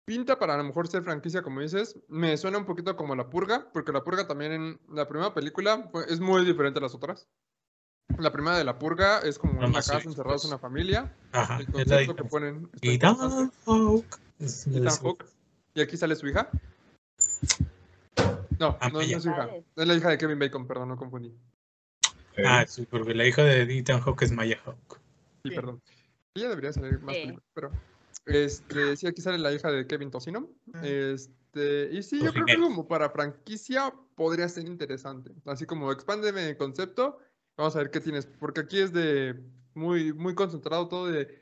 [0.06, 1.98] Pinta para a lo mejor ser franquicia, como dices.
[2.08, 5.90] Me suena un poquito como La Purga, porque La Purga también en la primera película
[6.08, 7.28] es muy diferente a las otras.
[8.20, 10.52] La primera de La Purga es como en la sé, casa encerrados pues.
[10.52, 11.12] una familia.
[11.32, 11.58] Ajá.
[11.60, 12.70] El concepto que ponen.
[12.82, 13.52] Y interesante.
[13.66, 15.26] Hawk.
[15.74, 16.50] Y aquí sale su hija.
[18.60, 19.50] No, Ah, no, no es su hija.
[19.76, 21.34] Es la hija de Kevin Bacon, perdón, no confundí.
[22.38, 25.00] eh, Ah, sí, porque la hija de Ethan Hawk es Maya Hawk.
[25.44, 25.56] Sí, Sí.
[25.56, 25.82] perdón.
[26.36, 27.72] Ella debería salir más películas, pero.
[28.26, 30.50] Este, sí, aquí sale la hija de Kevin Tocino.
[30.82, 35.32] Este, y sí, yo creo que como para franquicia podría ser interesante.
[35.46, 37.20] Así como expándeme el concepto,
[37.58, 38.26] vamos a ver qué tienes.
[38.26, 39.36] Porque aquí es de
[39.74, 41.42] muy, muy concentrado todo de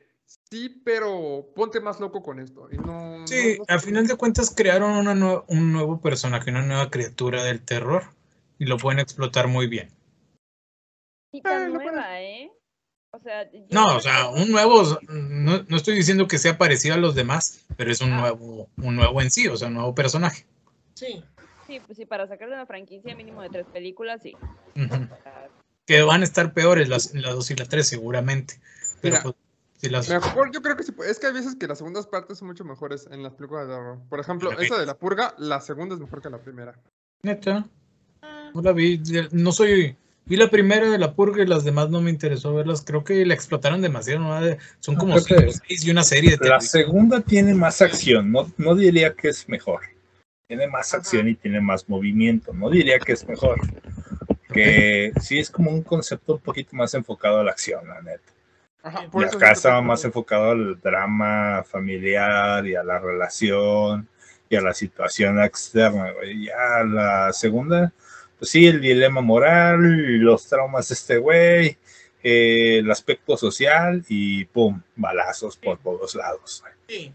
[0.50, 2.68] sí, pero ponte más loco con esto.
[2.70, 3.26] Y no.
[3.26, 3.86] Sí, no- no al sé.
[3.86, 8.04] final de cuentas crearon una nue- un nuevo personaje, una nueva criatura del terror
[8.58, 9.90] y lo pueden explotar muy bien.
[11.32, 12.50] Y tan Eh, nueva, ¿eh?
[13.14, 16.94] O sea, yo- No, o sea, un nuevo, no, no estoy diciendo que sea parecido
[16.94, 18.20] a los demás, pero es un Ah.
[18.20, 20.46] nuevo, un nuevo en sí, o sea, un nuevo personaje.
[20.94, 21.22] Sí.
[21.66, 24.34] Sí, pues sí, para sacarle una franquicia mínimo de tres películas, sí.
[24.74, 25.48] Sea,
[25.92, 28.58] Que van a estar peores las, la 2 y la 3 seguramente.
[29.02, 29.34] Pero Mira, pues,
[29.76, 30.08] si las...
[30.08, 30.94] Mejor, yo creo que sí.
[31.06, 33.74] Es que hay veces que las segundas partes son mucho mejores en las películas de
[33.74, 33.98] horror.
[34.08, 34.62] Por ejemplo, Ok.
[34.62, 36.74] esa de la purga, la segunda es mejor que la primera.
[37.22, 37.66] Neta,
[38.54, 39.02] no la vi,
[39.32, 39.94] no soy...
[40.24, 42.82] Vi la primera de la purga y las demás no me interesó verlas.
[42.86, 44.20] Creo que la explotaron demasiado.
[44.20, 44.56] ¿no?
[44.80, 47.82] Son como creo que cinco o seis y una serie de La segunda tiene más
[47.82, 49.82] acción, no, no diría que es mejor.
[50.48, 53.60] Tiene más acción y tiene más movimiento, no diría que es mejor.
[54.52, 58.32] Que sí es como un concepto un poquito más enfocado a la acción, la neta.
[58.82, 62.74] Ajá, Y por eso acá siento que estaba es más enfocado al drama familiar y
[62.74, 64.08] a la relación
[64.48, 66.12] y a la situación externa.
[66.12, 66.46] güey.
[66.46, 67.92] Ya la segunda,
[68.38, 69.80] pues sí, el dilema moral,
[70.18, 71.78] los traumas de este güey,
[72.22, 76.62] eh, el aspecto social y pum, balazos por todos lados.
[76.62, 76.74] güey.
[76.88, 77.14] sí.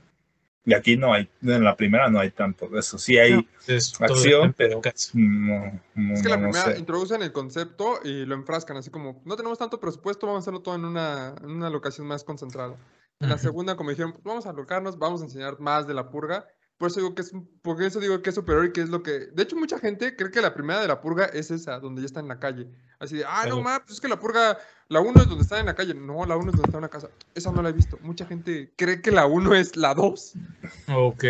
[0.67, 2.97] Y aquí no hay, en la primera no hay tanto de eso.
[2.97, 4.81] Sí hay, No, es acción, pero-
[5.13, 6.77] no, no, Es que la primera sé.
[6.77, 10.61] introducen el concepto y lo enfrascan, así como, no tenemos tanto presupuesto, vamos a hacerlo
[10.61, 12.75] todo en una, en una locación más concentrada.
[13.21, 16.09] En la segunda, como dijeron, pues vamos a alocarnos, vamos a enseñar más de la
[16.09, 16.45] purga.
[16.77, 17.31] Por eso digo que es,
[17.61, 19.11] por eso digo que es superior y que es lo que...
[19.33, 22.05] De hecho, mucha gente cree que la primera de la purga es esa, donde ya
[22.07, 22.67] está en la calle.
[22.99, 24.57] Así de, ah, no, ma, pues es que la purga,
[24.89, 25.93] la 1 es donde está en la calle.
[25.93, 27.09] No, la 1 es donde está en la casa.
[27.35, 27.97] Esa no la he visto.
[28.01, 30.33] Mucha gente cree que la 1 es la 2.
[30.93, 31.23] Ok.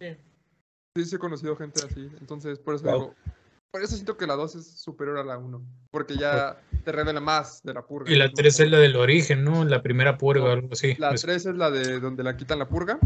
[0.00, 2.10] Sí, sí he conocido gente así.
[2.20, 2.94] Entonces, por eso Wow.
[2.94, 3.14] digo,
[3.70, 5.62] por eso siento que la 2 es superior a la 1.
[5.90, 8.10] Porque ya te revela más de la purga.
[8.10, 8.32] Y la ¿no?
[8.34, 9.64] 3 es la del origen, ¿no?
[9.64, 10.94] La primera purga o algo así.
[10.98, 12.98] La Pues, 3 es la de donde la quitan la purga,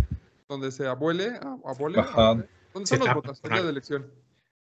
[0.49, 2.35] donde se abuele, a- abuele, Ajá.
[2.73, 3.43] ¿Dónde Se están los votos?
[3.43, 4.07] De elección.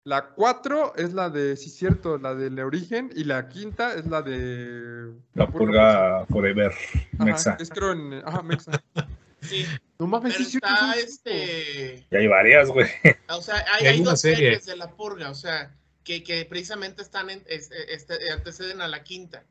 [0.04, 3.10] La 4 es la de, sí, cierto, la del origen.
[3.14, 5.12] Y la quinta es la de.
[5.34, 6.72] La purga forever,
[7.14, 7.56] Ajá, Mexa.
[7.60, 8.14] Es creo en.
[8.24, 8.72] Ajá, Mexa.
[9.42, 9.64] Sí,
[9.98, 10.68] No mames, sí, cierto.
[10.68, 12.06] está este.
[12.10, 12.86] Y hay varias, güey.
[13.30, 14.36] O sea, hay, hay hay una dos serie.
[14.36, 15.74] series de la purga, o sea,
[16.04, 19.42] que, que precisamente están en, es- este, anteceden a la quinta.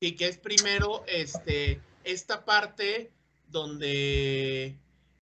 [0.00, 3.10] Y que es primero este, esta parte
[3.48, 4.76] donde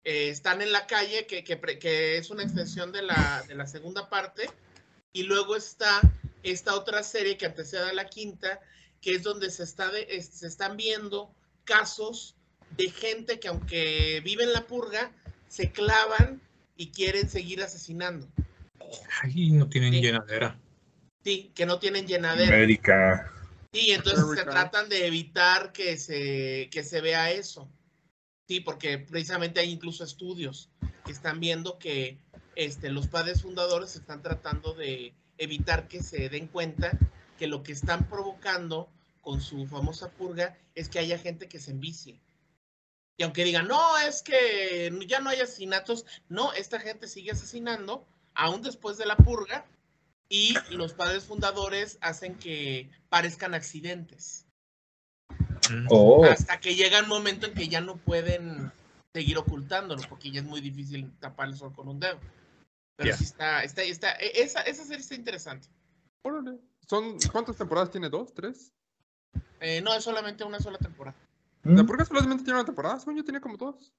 [0.09, 3.55] eh, están en la calle, que, que, pre- que es una extensión de la, de
[3.55, 4.49] la segunda parte.
[5.13, 6.01] Y luego está
[6.43, 8.61] esta otra serie que antecede a la quinta,
[9.03, 11.31] que es donde se, está de- es- se están viendo
[11.65, 12.35] casos
[12.79, 15.11] de gente que aunque vive en la purga,
[15.49, 16.41] se clavan
[16.77, 18.27] y quieren seguir asesinando.
[19.23, 20.01] Ay, no tienen Sí.
[20.01, 20.59] llenadera.
[21.25, 22.55] Sí, que no tienen llenadera.
[22.57, 23.31] América.
[23.73, 27.69] Sí, entonces se tratan de evitar que se, que se vea eso.
[28.49, 30.71] Sí, porque precisamente hay incluso estudios
[31.05, 32.17] que están viendo que
[32.57, 36.99] este, los padres fundadores están tratando de evitar que se den cuenta
[37.39, 38.89] que lo que están provocando
[39.21, 42.23] con su famosa purga es que haya gente que se envicie.
[43.19, 48.07] Y aunque digan, no, es que ya no hay asesinatos, no, esta gente sigue asesinando
[48.33, 49.67] aún después de la purga
[50.31, 54.48] y los padres fundadores hacen que parezcan accidentes.
[55.91, 58.71] Oh, Hasta que llega un momento en que ya no pueden
[59.15, 62.19] seguir ocultándolo, porque ya es muy difícil tapar el sol con un dedo.
[62.97, 63.17] Pero Ya.
[63.17, 65.69] sí está, está, está, e- esa, esa serie está interesante.
[66.23, 66.59] Órale.
[66.89, 68.09] Son, ¿Cuántas temporadas tiene?
[68.09, 68.33] ¿Dos?
[68.35, 68.73] ¿Tres?
[69.61, 71.17] Eh, no es solamente una sola temporada.
[71.65, 72.99] Mm, purga solamente tiene una temporada.
[72.99, 73.93] Según yo tiene como dos.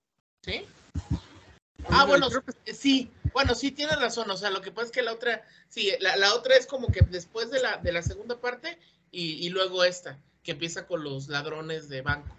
[0.44, 0.66] ¿Sí?
[1.12, 4.30] Oye, Ah, bueno, creo que- eh, sí, bueno, sí tienes razón.
[4.32, 6.88] O sea, lo que pasa es que la otra, sí, la, la otra es como
[6.88, 8.78] que después de la, de la segunda parte
[9.12, 12.36] y, y luego esta, que empieza con los ladrones de banco.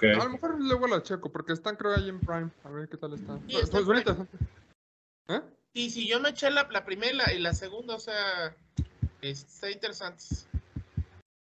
[0.00, 2.50] A lo mejor luego la checo, porque están creo ahí en Prime.
[2.64, 3.38] A ver qué tal están.
[3.48, 3.98] Sí, está Pues Prime.
[4.00, 4.38] interesante.
[5.28, 5.40] ¿Eh?
[5.74, 8.56] Sí, sí, yo me eché la, la primera y la, segunda, o sea,
[9.20, 10.24] está interesante.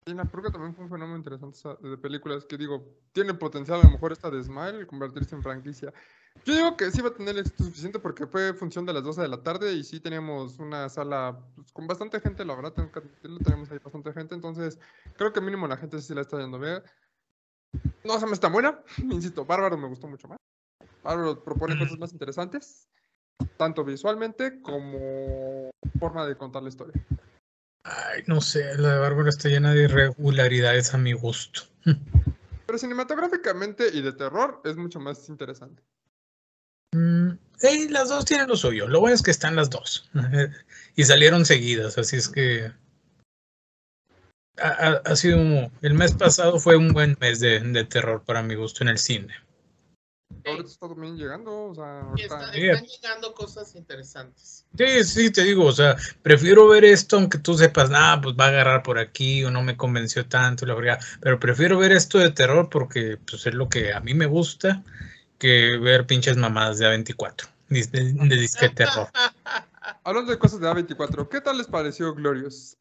[0.06, 3.80] Y la purga también fue un fenómeno interesante esa- de películas que digo, tiene potencial
[3.80, 5.92] a lo mejor esta de Smile convertirse en franquicia.
[6.44, 9.20] Yo digo que sí va a tener éxito suficiente porque fue función de las 12
[9.22, 12.72] de la tarde y sí teníamos una sala pues, con bastante gente, la verdad,
[13.42, 14.78] tenemos ahí bastante gente, entonces
[15.16, 16.84] creo que mínimo la gente sí la está yendo a ver.
[18.04, 20.38] No se me está buena, insisto, Bárbaro me gustó mucho más.
[21.02, 22.88] Bárbaro propone cosas más interesantes,
[23.56, 26.94] tanto visualmente como forma de contar la historia.
[27.84, 31.62] Ay, no sé, la de Bárbara está llena de irregularidades a mi gusto.
[32.66, 35.82] Pero cinematográficamente y de terror es mucho más interesante.
[36.94, 37.30] Mm,
[37.62, 38.88] eh, las dos tienen lo suyo.
[38.88, 40.08] Lo bueno es que están las dos.
[40.96, 42.72] y salieron seguidas, así es que.
[44.62, 45.38] Ha, sido.
[45.38, 48.88] un- El mes pasado fue un buen mes de, de terror para mi gusto en
[48.88, 49.32] el cine.
[50.44, 52.66] Ahorita está también llegando, o sea, está- Sí.
[52.66, 54.66] están llegando cosas interesantes.
[54.76, 58.46] Sí, sí, te digo, o sea, prefiero ver esto aunque tú sepas, ah, pues va
[58.46, 62.18] a agarrar por aquí o no me convenció tanto, la verdad, pero prefiero ver esto
[62.18, 64.82] de terror porque pues, es lo que a mí me gusta
[65.40, 69.08] que ver pinches mamadas de A24, de, de, de disque terror.
[70.04, 72.76] Hablando de cosas de A24, ¿qué tal les pareció Glorious?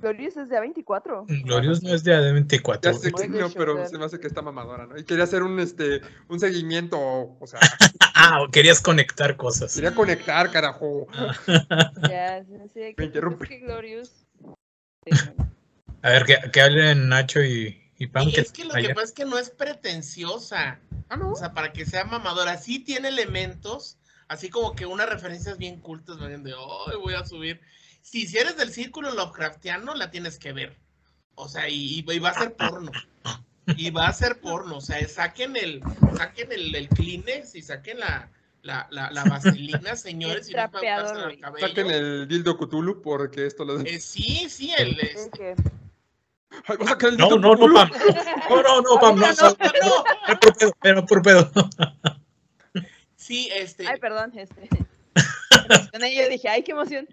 [0.00, 1.26] Glorious es de A24.
[1.44, 2.80] Glorious no es de A24.
[2.82, 4.98] Ya sé Muy que de no, pero se me hace que está mamadora, ¿no?
[4.98, 7.60] Y quería hacer un, este, un seguimiento, o sea,
[8.14, 9.74] Ah, querías conectar cosas.
[9.74, 11.06] quería conectar, carajo.
[12.10, 13.58] Ya, sí, sí, pues, interrumpe.
[13.58, 14.26] Glorious.
[16.02, 18.28] A ver, que, que hablen Nacho y, y Pam.
[18.28, 20.80] Y que es que lo que pasa es que no es pretenciosa.
[21.10, 21.32] Ah, ¿no?
[21.32, 25.80] O sea, para que sea mamadora, sí tiene elementos, así como que unas referencias bien
[25.80, 27.60] cultas, de, oh, voy a subir.
[28.00, 30.78] Si, si eres del círculo Lovecraftiano, la tienes que ver.
[31.34, 32.90] O sea, y, y va a ser porno.
[33.76, 34.78] Y va a ser porno.
[34.78, 35.82] O sea, saquen el,
[36.16, 38.30] saquen el, el Kleenex y saquen la,
[38.62, 41.68] la, la, la vaselina, señores, El y no cabello.
[41.68, 43.78] Saquen el dildo Cthulhu porque esto lo...
[43.80, 44.98] Eh, sí, sí, el...
[45.00, 45.54] Es este-
[46.66, 47.72] Ay, voy a el No, no, no.
[47.74, 47.90] Pam.
[48.48, 49.16] No, no, no, Pam.
[49.18, 51.50] No, no, no, no, Era por pedo, era por pedo.
[53.16, 53.86] Sí, este...
[53.86, 54.68] Ay, perdón, este.
[55.92, 57.06] yo dije, ay, qué emoción.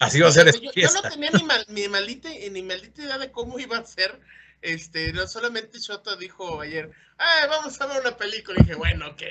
[0.00, 3.02] Así va a ser yo, esta yo no tenía ni, mal- ni maldita, ni maldita
[3.02, 4.18] idea de cómo iba a ser.
[4.60, 8.58] Este, no solamente Shota dijo ayer, ah, vamos a ver una película.
[8.58, 9.22] Y dije, bueno, ok,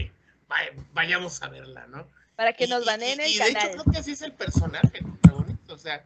[0.47, 2.07] vaya- vayamos a verla, ¿no?
[2.37, 3.67] Para que Y- nos y- baneen y, el y de canal.
[3.67, 5.73] hecho creo que así es el personaje, el protagonista.
[5.73, 6.05] O sea,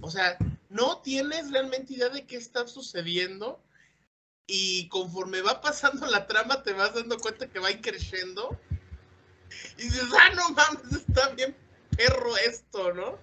[0.00, 0.36] o sea,
[0.74, 3.62] no tienes realmente idea de qué está sucediendo.
[4.46, 8.58] Y conforme va pasando la trama, te vas dando cuenta que va creciendo.
[9.78, 11.56] Y dices, ah, no mames, está bien
[11.96, 13.18] perro esto, ¿no?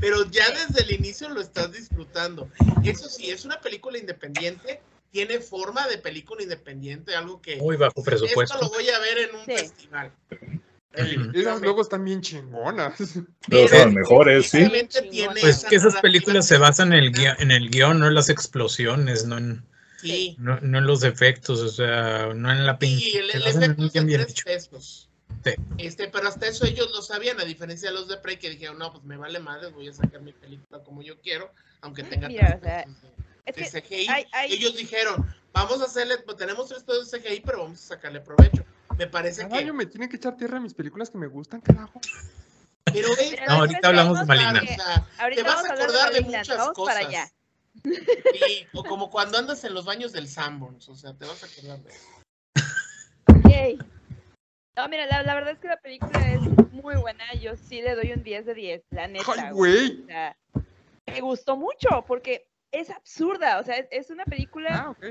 [0.00, 2.50] Pero ya desde el inicio lo estás disfrutando.
[2.84, 8.00] Eso sí, es una película independiente, tiene forma de película independiente, algo que Muy bajo
[8.00, 8.58] esto presupuesto.
[8.60, 9.52] lo voy a ver en un Sí.
[9.52, 10.12] festival.
[10.94, 12.94] Esas luego están bien chingonas.
[13.48, 14.66] Pero son los mejores, sí.
[15.40, 18.28] Pues que esas películas se basan en el guion, en el guion, no en las
[18.28, 19.64] explosiones, no en,
[19.98, 23.18] Sí, no, no en los efectos, o sea, no en la y pinche.
[23.20, 24.44] el, efecto bien tres hecho.
[24.44, 25.08] pesos.
[25.44, 25.52] Sí.
[25.78, 28.78] Este, pero hasta eso ellos lo sabían, a diferencia de los de Prey que dijeron,
[28.78, 31.52] no, pues me vale madre, voy a sacar mi película como yo quiero,
[31.82, 34.08] aunque tenga Mira, tres o sea, pesos de- Es de que CGI.
[34.08, 37.78] hay- hay- Ellos dijeron, vamos a hacerle, pues, tenemos tres pesos de CGI, pero vamos
[37.84, 38.64] a sacarle provecho.
[38.98, 39.64] Me parece Cada que...
[39.64, 42.00] año me tienen que echar tierra a mis películas que me gustan, carajo.
[42.84, 44.26] Pero Mira, No, ahorita hablamos de.
[44.26, 44.60] Maligna.
[44.62, 46.94] O sea, ahorita te vas vamos a de acordar de Maligna, muchas vamos cosas.
[46.94, 47.28] para allá.
[47.84, 51.46] Sí, o como cuando andas en los baños del Sanborns, o sea, te vas a
[51.46, 53.48] acordar de eso.
[53.48, 53.78] Yay.
[54.76, 56.40] No, mira, la, la verdad es que la película es
[56.72, 57.24] muy buena.
[57.40, 59.24] Yo sí le doy un 10 de 10, la neta.
[59.36, 59.88] Ay, güey.
[59.88, 60.02] güey.
[60.02, 60.36] O sea,
[61.06, 63.58] me gustó mucho porque es absurda.
[63.58, 64.68] O sea, es, es una película.
[64.86, 65.04] Ah, ok.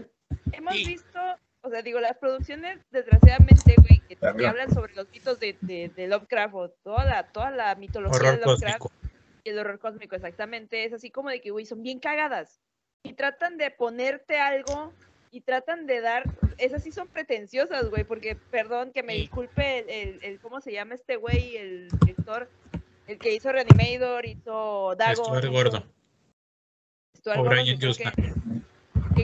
[0.51, 0.85] Hemos Sí.
[0.85, 1.19] visto,
[1.63, 5.89] o sea, digo, las producciones, desgraciadamente, güey, que, que hablan sobre los mitos de, de,
[5.89, 9.09] de Lovecraft o toda la, toda la mitología Horror de Lovecraft cósmico.
[9.43, 10.83] y el horror cósmico, exactamente.
[10.85, 12.59] Es así como de que, güey, son bien cagadas.
[13.03, 14.93] Y tratan de ponerte algo
[15.31, 16.23] y tratan de dar.
[16.57, 20.71] Esas sí son pretenciosas, güey, porque, perdón, que me disculpe el, el, el- ¿Cómo se
[20.71, 21.57] llama este güey?
[21.57, 22.49] El director.
[23.07, 25.25] El que hizo Reanimator, hizo Dagon.
[25.25, 25.91] Stuart Gordon.
[27.17, 28.31] Stuart O Gordon, Brian que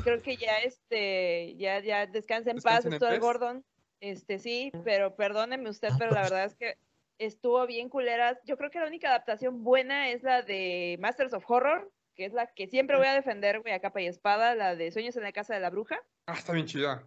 [0.08, 3.20] creo que- ya este ya ya descansa en paz Stuart.
[3.20, 3.66] Gordon.
[4.00, 6.78] Este sí pero perdóneme usted pero la verdad es que
[7.18, 11.50] estuvo bien culeras yo creo que la única adaptación buena es la de Masters of
[11.50, 14.76] Horror que es la que siempre voy a defender güey a capa y espada la
[14.76, 16.00] de Sueños en la casa de la bruja.
[16.28, 17.04] Ah, está bien chida.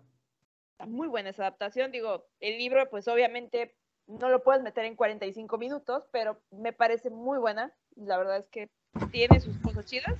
[0.73, 1.93] está muy buena esa adaptación.
[1.93, 3.75] Digo el libro pues obviamente
[4.09, 7.73] no lo puedes meter en 45 minutos pero me parece muy buena.
[7.95, 8.69] La verdad es que
[9.13, 10.19] tiene sus cosas chidas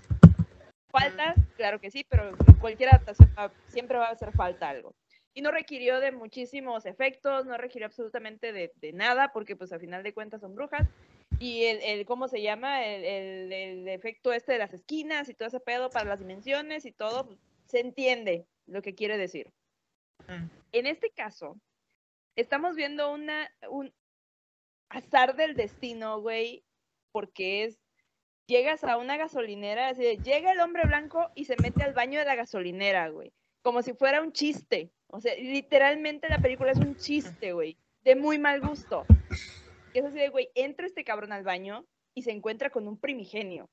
[0.91, 4.95] falta, claro que sí, pero cualquier adaptación va- siempre va a hacer falta algo.
[5.33, 9.81] Y no requirió de muchísimos efectos, no requirió absolutamente de, de nada, porque pues al
[9.81, 10.89] final de cuentas son brujas.
[11.39, 12.85] Y el, el ¿cómo se llama?
[12.85, 16.85] El, el- el efecto este de las esquinas y todo ese pedo para las dimensiones
[16.85, 19.53] y todo, pues, se entiende lo que quiere decir.
[20.29, 20.47] Mm.
[20.73, 21.57] En este caso,
[22.37, 23.93] estamos viendo una, un
[24.89, 26.65] azar del destino, güey,
[27.13, 27.79] porque es
[28.51, 32.19] llegas a una gasolinera, así de, llega el hombre blanco y se mete al baño
[32.19, 33.33] de la gasolinera, güey.
[33.63, 34.91] Como si fuera un chiste.
[35.07, 37.79] O sea, literalmente la película es un chiste, güey.
[38.03, 39.07] De muy mal gusto.
[39.95, 43.71] Es así de, güey, entra este cabrón al baño y se encuentra con un primigenio.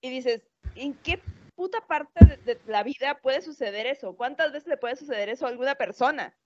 [0.00, 1.20] Y dices, ¿en qué
[1.56, 4.16] puta parte de, de la vida puede suceder eso?
[4.16, 6.36] ¿Cuántas veces le puede suceder eso a alguna persona?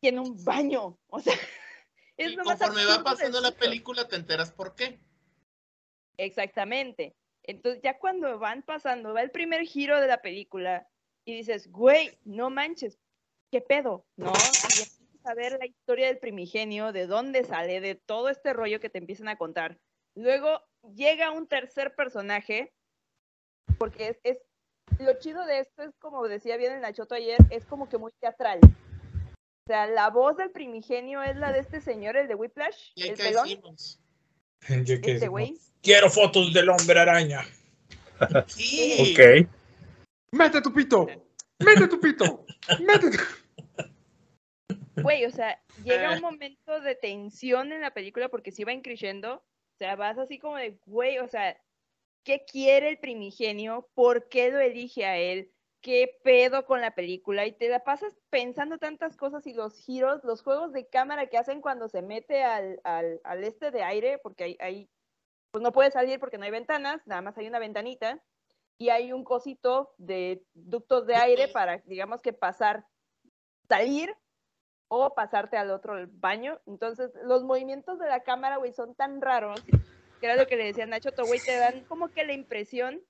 [0.00, 0.98] Y en un baño.
[1.08, 1.34] O sea,
[2.16, 4.98] es Y lo más conforme va pasando la película, te enteras por qué.
[6.16, 7.14] Exactamente.
[7.46, 10.88] Entonces ya cuando van pasando, va el primer giro de la película
[11.24, 12.98] y dices, güey, no manches,
[13.50, 14.06] ¿qué pedo?
[14.16, 14.32] ¿No?
[14.32, 18.80] Y empiezas a ver la historia del primigenio, de dónde sale, de todo este rollo
[18.80, 19.78] que te empiezan a contar.
[20.14, 20.60] Luego
[20.94, 22.72] llega un tercer personaje,
[23.78, 24.38] porque es, es
[25.00, 28.12] lo chido de esto es como decía bien el Nachoto ayer, es como que muy
[28.20, 28.60] teatral.
[28.62, 33.14] O sea, la voz del primigenio es la de este señor, el de Whiplash, el
[33.14, 33.48] pelón.
[34.84, 35.56] Yo que- este güey.
[35.82, 37.42] Quiero fotos del hombre araña.
[38.48, 39.12] Sí.
[39.14, 39.46] Ok.
[40.32, 41.06] ¡Mete tu pito!
[41.58, 42.46] ¡Mete tu pito!
[42.80, 43.18] ¡Mete tu...
[45.02, 46.14] Güey, o sea, llega Ah.
[46.16, 50.38] un momento de tensión en la película porque si va increyendo, o sea, vas así
[50.38, 51.60] como de, güey, o sea,
[52.24, 53.86] ¿qué quiere el primigenio?
[53.94, 55.52] ¿Por qué lo elige a él?
[55.80, 57.46] ¿Qué pedo con la película?
[57.46, 61.38] Y te la pasas pensando tantas cosas y los giros, los juegos de cámara que
[61.38, 64.90] hacen cuando se mete al, al, al este de aire, porque ahí, ahí,
[65.52, 68.20] pues no puede salir porque no hay ventanas, nada más hay una ventanita,
[68.78, 72.86] y hay un cosito de ductos de aire para, digamos que pasar,
[73.68, 74.14] salir
[74.88, 76.60] o pasarte al otro baño.
[76.66, 79.62] Entonces, los movimientos de la cámara, güey, son tan raros,
[80.20, 83.00] que era lo que le decía Nacho, to, güey, te dan como que la impresión,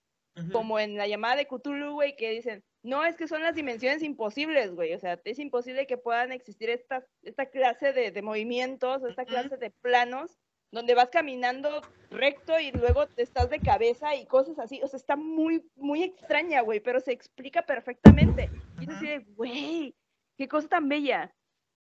[0.52, 4.02] Como en la llamada de Cthulhu, güey, que dicen, no, es que son las dimensiones
[4.02, 9.02] imposibles, güey, o sea, es imposible que puedan existir esta, esta clase de, de movimientos,
[9.02, 10.38] esta clase de planos,
[10.70, 14.98] donde vas caminando recto y luego te estás de cabeza y cosas así, o sea,
[14.98, 18.50] está muy, muy extraña, güey, pero se explica perfectamente.
[18.80, 19.94] Y es así de, güey,
[20.36, 21.34] qué cosa tan bella.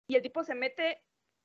[0.07, 1.01] Y el tipo se mete,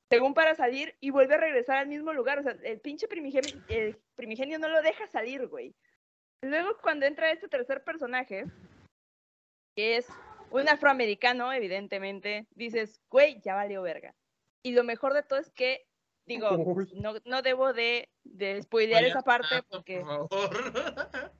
[0.09, 2.39] según para salir, y vuelve a regresar al mismo lugar.
[2.39, 5.73] O sea, el pinche primigenio, el primigenio no lo deja salir, güey.
[6.41, 8.45] Luego, cuando entra este tercer personaje,
[9.75, 10.07] que es
[10.51, 14.15] un afroamericano, evidentemente, dices, güey, ya valió verga.
[14.63, 15.85] Y lo mejor de todo es que,
[16.25, 16.49] digo,
[16.95, 19.99] no, no debo de, de spoilear Vaya esa parte tanto, porque...
[20.01, 21.33] Por favor.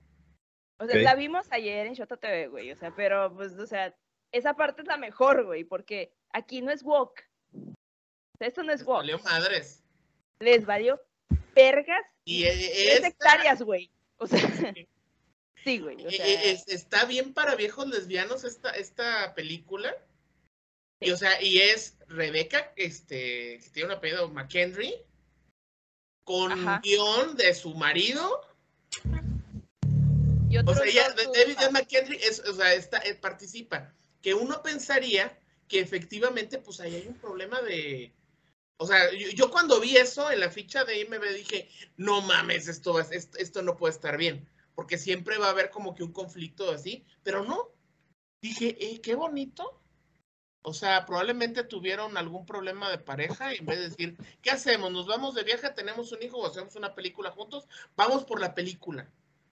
[0.82, 2.72] O sea, la vimos ayer en Shota TV, güey.
[2.72, 3.94] O sea, pero, pues, o sea,
[4.32, 7.22] esa parte es la mejor, güey, porque aquí no es walk.
[7.52, 9.00] O sea, esto no es Les walk.
[9.00, 9.84] valió madres.
[10.38, 10.98] Les valió
[11.54, 13.90] vergas Y tres esta- hectáreas, güey.
[14.20, 14.38] O sea,
[15.64, 16.06] sí, güey.
[16.06, 19.96] O eh, sea, eh, es- está bien para viejos lesbianos esta, esta película.
[21.00, 24.94] Y o sea, y es Rebeca, este, que tiene un apellido McHenry,
[26.24, 26.80] con Ajá.
[26.84, 28.46] guion de su marido.
[30.50, 31.70] y O sea, ella, de- David J.
[31.70, 33.94] McHenry es, o sea, está, eh, participa.
[34.20, 35.38] Que uno pensaría
[35.68, 38.12] que efectivamente, pues ahí hay un problema de.
[38.82, 42.66] O sea, yo, yo cuando vi eso en la ficha de IMB dije, no mames,
[42.66, 44.48] esto, es- esto, esto no puede estar bien.
[44.74, 47.04] Porque siempre va a haber como que un conflicto así.
[47.22, 47.68] Pero no.
[48.40, 49.82] Dije, eh, qué bonito.
[50.62, 54.90] O sea, probablemente tuvieron algún problema de pareja y en vez de decir, ¿qué hacemos?
[54.90, 55.68] ¿Nos vamos de viaje?
[55.70, 57.66] ¿Tenemos un hijo o hacemos una película juntos?
[57.96, 59.06] Vamos por la película.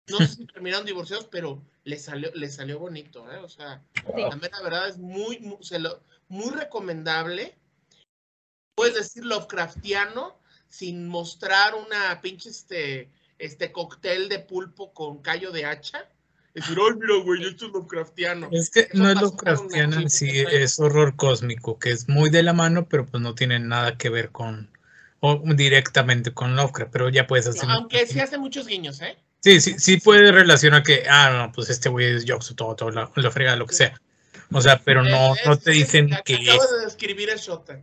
[0.10, 3.38] No sé si terminaron divorciados, pero le salió, le salió bonito, ¿eh?
[3.38, 3.82] O sea,
[4.18, 7.56] la mera verdad es muy, muy, se lo- muy recomendable.
[8.76, 10.38] Puedes decir Lovecraftiano
[10.68, 16.08] sin mostrar una pinche este, este cóctel de pulpo con callo de hacha.
[16.56, 18.50] Decir, ay, mira, güey, esto es Lovecraftiano.
[18.52, 22.44] Es que Eso no es con en sí, es horror cósmico, que es muy de
[22.44, 24.70] la mano, pero pues no tiene nada que ver con,
[25.20, 27.70] o directamente con Lovecraft, pero ya puedes hacer.
[27.70, 29.18] Aunque sí hace muchos guiños, ¿eh?
[29.42, 32.92] Sí, sí, sí puede relacionar que, ah, no, pues este güey es Yoxu, todo, todo,
[32.92, 34.00] lo, lo frega, lo que sea.
[34.52, 36.72] O sea, pero no, no es- te es- dicen que Acabo es.
[36.72, 37.80] de describir el Shota.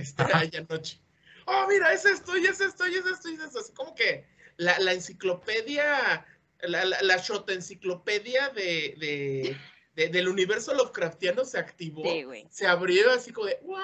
[0.00, 0.98] Este, ayer anoche.
[1.46, 3.58] Oh, mira, es esto, y es esto, y es esto, y es esto.
[3.60, 4.24] Así como que
[4.56, 6.26] la, la enciclopedia,
[6.62, 9.56] la, la, la Shota enciclopedia de, de,
[9.94, 12.02] de- del universo Lovecraftiano se activó.
[12.04, 12.46] Sí, güey.
[12.50, 13.78] Se abrió así como de ¡Wow!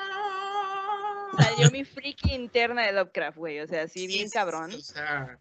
[1.38, 3.60] Salió mi friki interna de Lovecraft, güey.
[3.60, 4.70] O sea, sí, Sí, bien cabrón.
[4.70, 5.38] sí, o sea,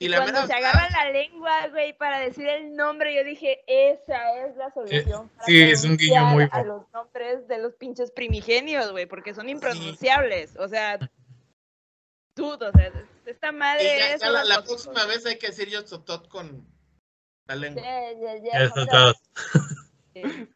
[0.00, 3.64] Y y la cuando se agarra la lengua, güey, para decir el nombre, yo dije,
[3.66, 5.28] esa es la solución.
[5.30, 9.34] para sí, es un guiño muy a los nombres de los pinches primigenios, güey, porque
[9.34, 10.54] son impronunciables.
[10.56, 10.98] O sea,
[12.36, 12.92] dudo, o sea,
[13.26, 16.64] esta madre ya- es ya la, próxima vez hay que decir yo Totot con
[17.48, 17.82] la lengua.
[17.82, 19.14] Ya, ya, ya, Ya está otra todo.
[20.14, 20.48] vez.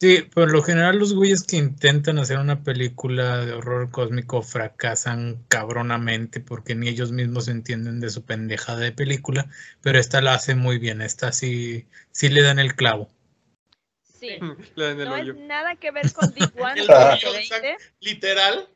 [0.00, 0.22] Sí.
[0.22, 6.40] Por lo general los güeyes que intentan hacer una película de horror cósmico fracasan cabronamente
[6.40, 9.48] porque ni ellos mismos entienden de su pendejada de película,
[9.80, 13.08] pero esta la hace muy bien, esta sí, sí le dan el clavo.
[14.18, 14.38] Sí.
[14.76, 15.32] Le dan el No hoyo.
[15.34, 17.76] es nada que ver con Deep One El del hoyo, 2020.
[18.00, 18.68] Literal.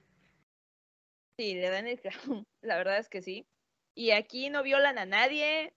[1.39, 2.45] Sí, le dan el clavo.
[2.61, 3.47] La verdad es que sí.
[3.95, 5.73] Y aquí no violan a nadie.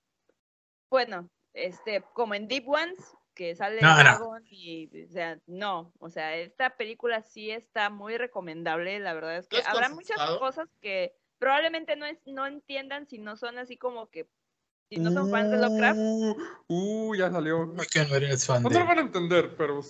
[0.90, 3.00] Bueno, este, como en Deep Ones,
[3.34, 4.04] que sale No, no.
[4.04, 5.94] Dragon y, o sea, no.
[6.00, 9.00] O sea, esta película sí está muy recomendable.
[9.00, 13.18] La verdad es que ¿Lo habrá muchas cosas que probablemente no, es, no entiendan si
[13.18, 14.30] no son así como que,
[14.90, 16.00] si no son fans de Lovecraft.
[16.68, 17.66] Uh, uh, ya salió.
[17.66, 18.84] No eres fan No lo de...
[18.84, 19.82] van a entender, pero.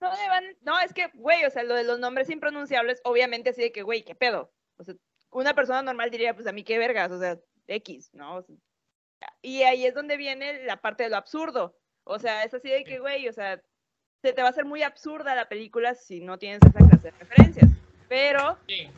[0.00, 3.62] No, van- no, es que, güey, o sea, lo de los nombres impronunciables, obviamente así
[3.62, 4.52] de que, güey, ¿qué pedo?
[4.76, 4.94] O sea,
[5.30, 8.36] una persona normal diría, pues a mí qué vergas, o sea, X, ¿no?
[8.36, 8.56] O sea,
[9.42, 11.76] y ahí es donde viene la parte de lo absurdo.
[12.04, 13.60] O sea, es así de que, güey, o sea,
[14.22, 17.10] se te va a hacer muy absurda la película si no tienes esa clase de
[17.12, 17.70] referencias.
[18.08, 18.88] Pero, Sí.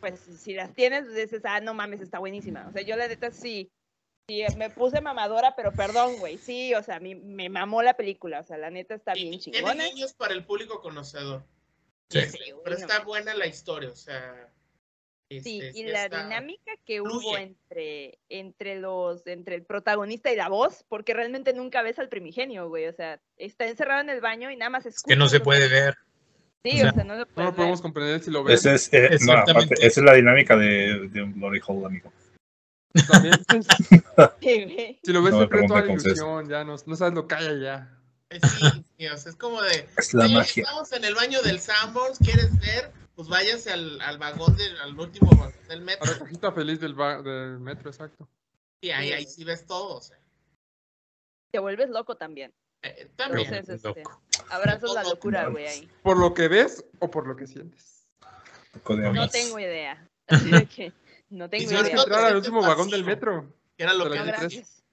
[0.00, 2.66] pues, si las tienes, pues, dices, ah, no mames, está buenísima.
[2.68, 3.70] O sea, yo la neta sí,
[4.28, 8.40] sí, me puse mamadora, pero perdón, güey, sí, o sea, mí me mamó la película.
[8.40, 9.84] O sea, la neta está bien Y tiene chingona.
[9.84, 11.44] guiños para el público conocedor.
[12.10, 12.20] Sí.
[12.26, 14.48] Sí, pero está buena la historia, o sea.
[15.28, 20.36] Sí, este, y la está- dinámica que hubo entre, entre los, entre el protagonista y
[20.36, 22.86] la voz, porque realmente nunca ves al primigenio, güey.
[22.86, 25.12] O sea, está encerrado en el baño y nada más escucha.
[25.14, 25.96] Que no se puede ver.
[26.64, 28.64] Sí, o sea, o sea, no lo No podemos comprender si lo ves.
[28.66, 32.12] Ese es, eh, no, aparte, esa es la dinámica de, de un glory hole, amigo.
[33.08, 33.34] También.
[35.02, 37.46] Si lo ves No pierde toda la ilusión, ya no, no sabes lo que hay
[37.46, 37.90] allá.
[38.30, 39.86] Eh, Sí, sí, o sea, es como de.
[39.96, 40.62] Es la "Oye, magia.
[40.64, 42.90] Estamos en el baño del Sanborns, ¿quieres ver?
[43.16, 46.12] Pues váyase al, al vagón del al último vagón del A metro.
[46.12, 48.28] la cajita feliz del, del metro, exacto.
[48.82, 50.18] Y ahí, ahí sí ves todo, o sea.
[51.50, 52.52] Te vuelves loco también.
[52.82, 53.52] Eh, también.
[53.54, 54.22] Entonces, este, loco.
[54.50, 55.90] abrazas la locura, güey, ahí.
[56.02, 58.06] ¿Por lo que ves o por lo que sientes?
[58.86, 60.08] No tengo idea.
[60.28, 60.92] Así de que
[61.30, 62.02] no tengo si Tienes que idea.
[62.02, 63.50] entrar al último vagón del metro.
[63.78, 64.84] que era lo que gracias.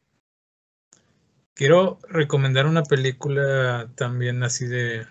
[1.55, 5.05] Quiero recomendar una película también así de,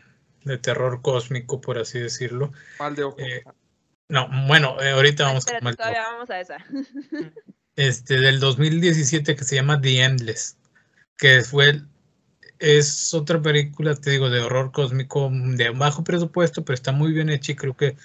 [0.44, 2.52] de terror cósmico, por así decirlo.
[2.78, 3.16] Mal de ojo.
[3.18, 3.42] Eh,
[4.08, 6.58] No, bueno, eh, ahorita vamos Espérate, con todavía vamos a esa.
[7.76, 10.58] este del 2017 que se llama The Endless,
[11.16, 11.88] que fue el-
[12.58, 17.28] es otra película, te digo, de horror cósmico de bajo presupuesto, pero está muy bien
[17.30, 17.96] hecha y creo que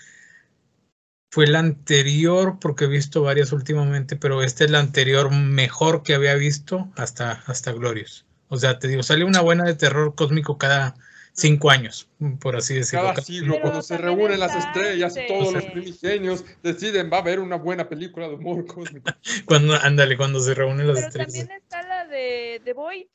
[1.30, 6.16] fue la anterior porque he visto varias últimamente, pero esta es la anterior mejor que
[6.16, 8.26] había visto hasta hasta Glorious.
[8.48, 10.96] O sea, te digo, sale una buena de terror cósmico cada
[11.38, 12.10] cinco años,
[12.40, 13.10] por así decirlo.
[13.10, 17.22] Cada siglo, Pero cuando se reúnen las estrellas y todos los primigenios deciden, va a
[17.22, 19.12] haber una buena película de humor cósmico.
[19.46, 21.34] Cuando, ándale, cuando se reúnen las Pero estrellas.
[21.34, 23.06] también está la de The Void.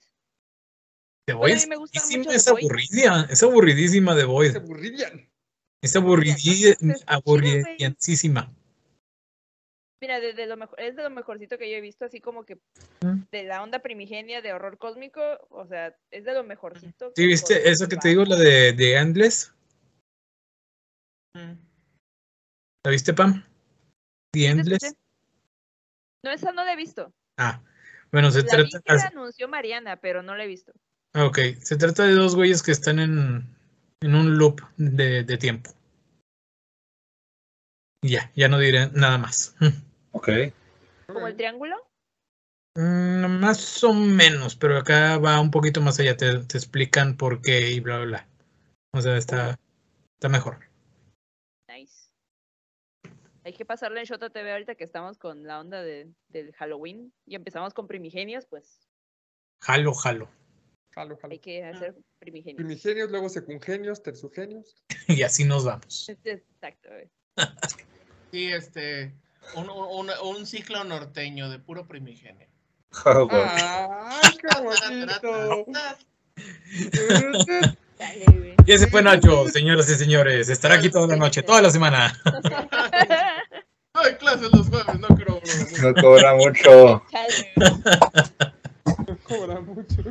[1.27, 4.23] The Bueno, a Voice mí me gusta es mucho aburridísima, es The es aburridísima The
[4.59, 5.29] aburrirían.
[5.83, 5.97] Es
[6.37, 6.97] chida, güey.
[7.07, 8.55] aburridísima.
[10.03, 12.45] Mira, de, de lo mejor, es de lo mejorcito que yo he visto, así como
[12.45, 12.59] que
[13.31, 17.13] de la onda primigenia de horror cósmico, o sea, es de lo mejorcito.
[17.15, 19.55] ¿Sí viste eso que te digo, la de, de Endless?
[21.35, 21.53] Mm.
[22.85, 23.45] ¿La viste, Pam?
[24.33, 24.97] The Endless.
[26.25, 27.15] No, esa no la he visto.
[27.39, 27.63] Ah,
[28.11, 28.83] bueno, se La vi trata.
[28.85, 30.73] que la anunció Mariana, pero no la he visto.
[31.15, 33.47] ah, Ok, se trata de dos güeyes que están en,
[34.01, 35.71] en un loop de, de tiempo.
[38.05, 39.55] Ya, ya no diré nada más.
[40.13, 40.29] Ok.
[41.07, 41.77] ¿Como el triángulo?
[42.75, 46.17] Mm, más o menos, pero acá va un poquito más allá.
[46.17, 48.29] Te, te explican por qué y bla, bla, bla.
[48.95, 49.59] O sea, está,
[50.15, 50.59] está mejor.
[51.69, 52.11] Nice.
[53.45, 57.13] Hay que pasarle en Shota TV ahorita que estamos con la onda de, del Halloween
[57.27, 58.89] y empezamos con primigenios, pues
[59.63, 60.29] Jalo, jalo.
[60.91, 61.33] Jalo, jalo.
[61.33, 62.57] hay que hacer primigenios.
[62.57, 64.75] Primigenios, luego secungenios, tercugenios.
[65.09, 66.09] Y así nos vamos.
[66.25, 66.89] Exacto.
[68.31, 69.15] Sí, este.
[69.55, 72.47] Un, un, un ciclo norteño de puro primigenio.
[73.05, 73.51] Ah, bueno.
[74.23, 75.65] ¡Ay, qué bonito!
[77.99, 78.55] Dale, güey.
[78.67, 80.49] Y ese fue Nacho, señoras y señores.
[80.49, 82.13] Estará aquí toda la noche, toda la semana.
[83.95, 85.41] Ay, clases los jueves, no creo.
[85.83, 87.03] No cobra mucho.
[87.11, 87.27] Güey.
[89.25, 90.03] Cobra mucho.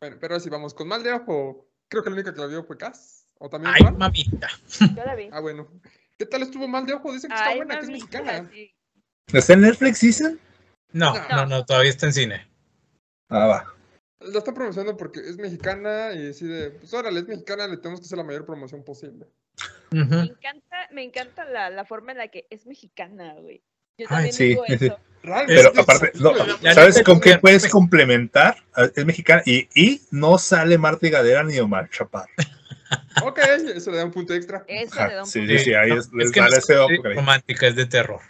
[0.00, 2.64] Bueno, pero si vamos con mal de ojo, creo que la única que la vio
[2.64, 3.26] fue Cass.
[3.38, 4.48] ¿O también Ay, mamita.
[4.80, 5.28] Yo la vi.
[5.32, 5.68] Ah, bueno.
[6.22, 7.12] ¿Qué tal estuvo mal de ojo?
[7.12, 8.48] Dicen que está Ay, buena, que es mexicana.
[8.52, 8.72] sí.
[9.32, 10.38] ¿Está en Netflix, dicen?
[10.92, 12.46] No, no, no, todavía está en cine.
[13.28, 13.74] Ah, va.
[14.20, 18.06] La está promocionando porque es mexicana y decide, pues órale, es mexicana, le tenemos que
[18.06, 19.26] hacer la mayor promoción posible.
[19.90, 23.60] Me encanta, me encanta la, la forma en la que es mexicana, güey.
[23.98, 24.74] Yo Ay, también sí, digo sí.
[24.74, 25.00] eso.
[25.24, 26.32] Realmente, Pero aparte, no,
[26.72, 28.56] ¿sabes con qué puedes complementar?
[28.94, 32.30] Es mexicana y, y no sale Marta y Gadera ni Omar Chaparro.
[33.22, 33.38] Ok,
[33.74, 34.64] eso le da un punto extra.
[34.68, 35.52] Eso le da un sí, punto.
[35.58, 37.86] sí, sí, ahí No, es, les que no sale es que le- romántica, es de
[37.86, 38.20] terror.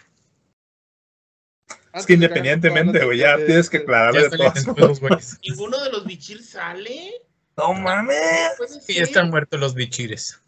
[1.94, 5.39] Es que independientemente, güey, ya de- tienes que aclararle de güeyes.
[5.47, 7.12] ¿Ninguno de los bichil sale?
[7.56, 8.52] No mames.
[8.56, 10.40] Puede Sí, están muertos los bichires.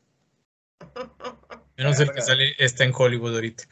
[1.77, 3.65] Menos el que sale está en Hollywood ahorita.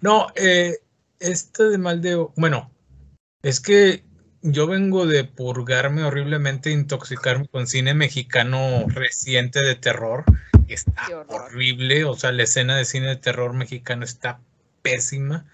[0.00, 0.78] No, eh,
[1.18, 2.14] este de mal de...
[2.14, 2.70] o- Bueno,
[3.42, 4.04] es que
[4.42, 10.24] yo vengo de purgarme horriblemente, intoxicarme con cine mexicano reciente de terror.
[10.66, 10.92] que está
[11.28, 14.40] horrible, o sea, la escena de cine de terror mexicano está
[14.82, 15.44] pésima.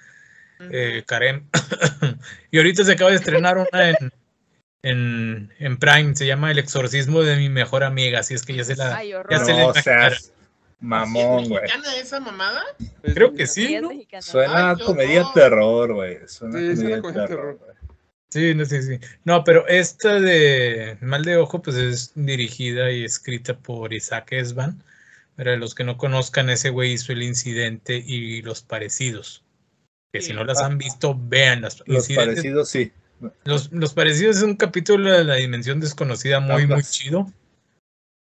[0.71, 1.49] Eh, Karen.
[2.51, 4.13] y ahorita se acaba de estrenar una en,
[4.83, 6.15] en, en Prime.
[6.17, 8.21] Se llama El exorcismo de mi mejor amiga.
[8.21, 8.97] Así es que ya se la.
[8.97, 9.13] Ay.
[9.31, 10.11] Ya se le No imaginará.
[10.11, 10.33] seas
[10.81, 11.63] mamón, ¿Es güey.
[11.63, 12.63] mexicana esa mamada?
[13.03, 13.91] Es Creo que sí, es ¿no?
[14.21, 16.19] Suena Ay, comedia terror, güey.
[16.29, 17.59] Suena Sí, comedia terror, terror.
[17.59, 17.74] güey.
[18.35, 18.99] Sí, no, sí, sí.
[19.23, 24.83] No, pero esta de Mal de Ojo, pues es dirigida y escrita por Isaac Esban.
[25.37, 29.45] Para los que no conozcan, ese güey hizo el incidente y los parecidos.
[30.13, 30.67] Que si no las Ah.
[30.67, 32.91] han visto, vean las Los parecidos, sí.
[33.45, 37.33] Los, los parecidos es un capítulo de la dimensión desconocida muy, muy chido.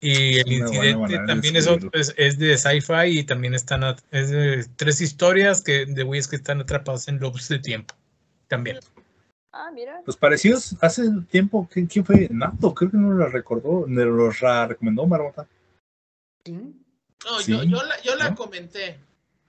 [0.01, 4.31] Y el buena incidente también es, otro- es, es de sci-fi y también están es
[4.31, 7.95] de tres historias que, de güeyes que están atrapados en loops de tiempo.
[8.49, 8.79] También.
[9.61, 10.01] Ah, mira.
[10.07, 12.29] Los parecidos, hace tiempo, ¿quién, quién fue?
[12.31, 15.49] Nato, creo que no lo recordó, no los ra- recomendó Marmota.
[16.45, 16.53] Sí.
[16.53, 18.37] No, Sí, yo, yo la, yo la ¿no?
[18.37, 19.01] comenté.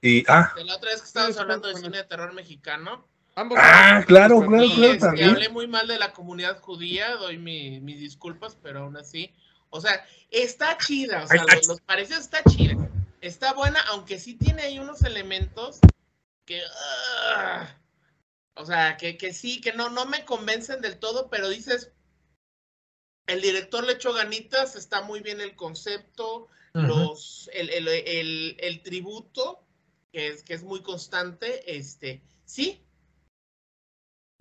[0.02, 3.06] Y, ah, De la otra vez que estábamos Sí, hablando de cine de terror mexicano.
[3.36, 5.30] Ambos Ah, claro, claro, Y claro, este, también.
[5.30, 9.32] hablé muy mal de la comunidad judía, doy mi- mis disculpas, pero aún así.
[9.70, 11.58] O sea, está chida, o sea, Ay, ay.
[11.58, 12.76] los, los parecidos está chida.
[13.22, 15.80] Está buena, aunque sí tiene ahí unos elementos
[16.46, 16.62] que.
[17.36, 17.68] ah,
[18.60, 21.92] o sea, que, que sí, que no, no me convencen del todo, pero dices.
[23.28, 28.82] El director le echó ganitas, está muy bien el concepto, los, el, el- el- el
[28.82, 29.64] tributo,
[30.12, 32.84] que es, que es muy constante, este, sí.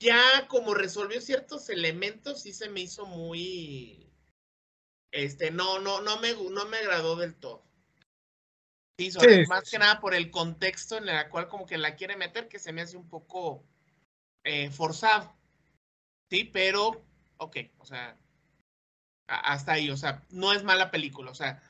[0.01, 4.11] Ya como resolvió ciertos elementos, sí se me hizo muy,
[5.13, 7.63] este, no, no, no me, no me agradó del todo.
[8.99, 11.95] Sí, sobre- Sí, más que nada por el contexto en el cual como que la
[11.95, 13.65] quiere meter, que se me hace un poco
[14.49, 15.37] eh, forzado.
[16.31, 17.05] Sí, pero,
[17.37, 18.19] ok, o sea,
[19.27, 21.63] hasta ahí, o sea, no es mala película, o sea,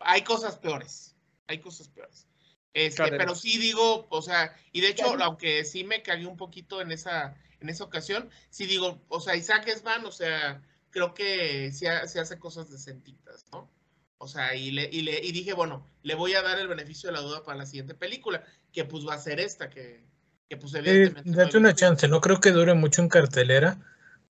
[0.00, 1.16] hay cosas peores,
[1.46, 2.26] hay cosas peores.
[2.74, 6.80] Este, pero sí digo, o sea, y de hecho, aunque sí me cagué un poquito
[6.80, 11.72] en esa, en esa ocasión, sí digo, o sea, Isaac Esban, o sea, creo que
[11.72, 13.70] sí, ha- sí hace cosas decentitas, ¿no?
[14.18, 17.08] O sea, y, le, y, le, y dije, bueno, le voy a dar el beneficio
[17.08, 20.04] de la duda para la siguiente película, que pues va a ser esta, que,
[20.48, 21.30] que pues evidentemente...
[21.30, 22.08] date una chance.
[22.08, 23.78] No creo que dure mucho en cartelera.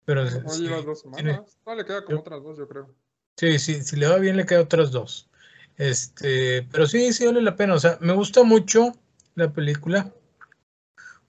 [0.05, 1.59] Pero No sí, lleva dos tiene- semanas.
[1.67, 2.95] No, le queda como Yo- otras dos, yo creo.
[3.37, 5.29] Sí, sí, si le va bien le queda otras dos.
[5.77, 7.75] Este, pero sí, sí vale la pena.
[7.75, 8.93] O sea, me gusta mucho
[9.37, 10.13] la película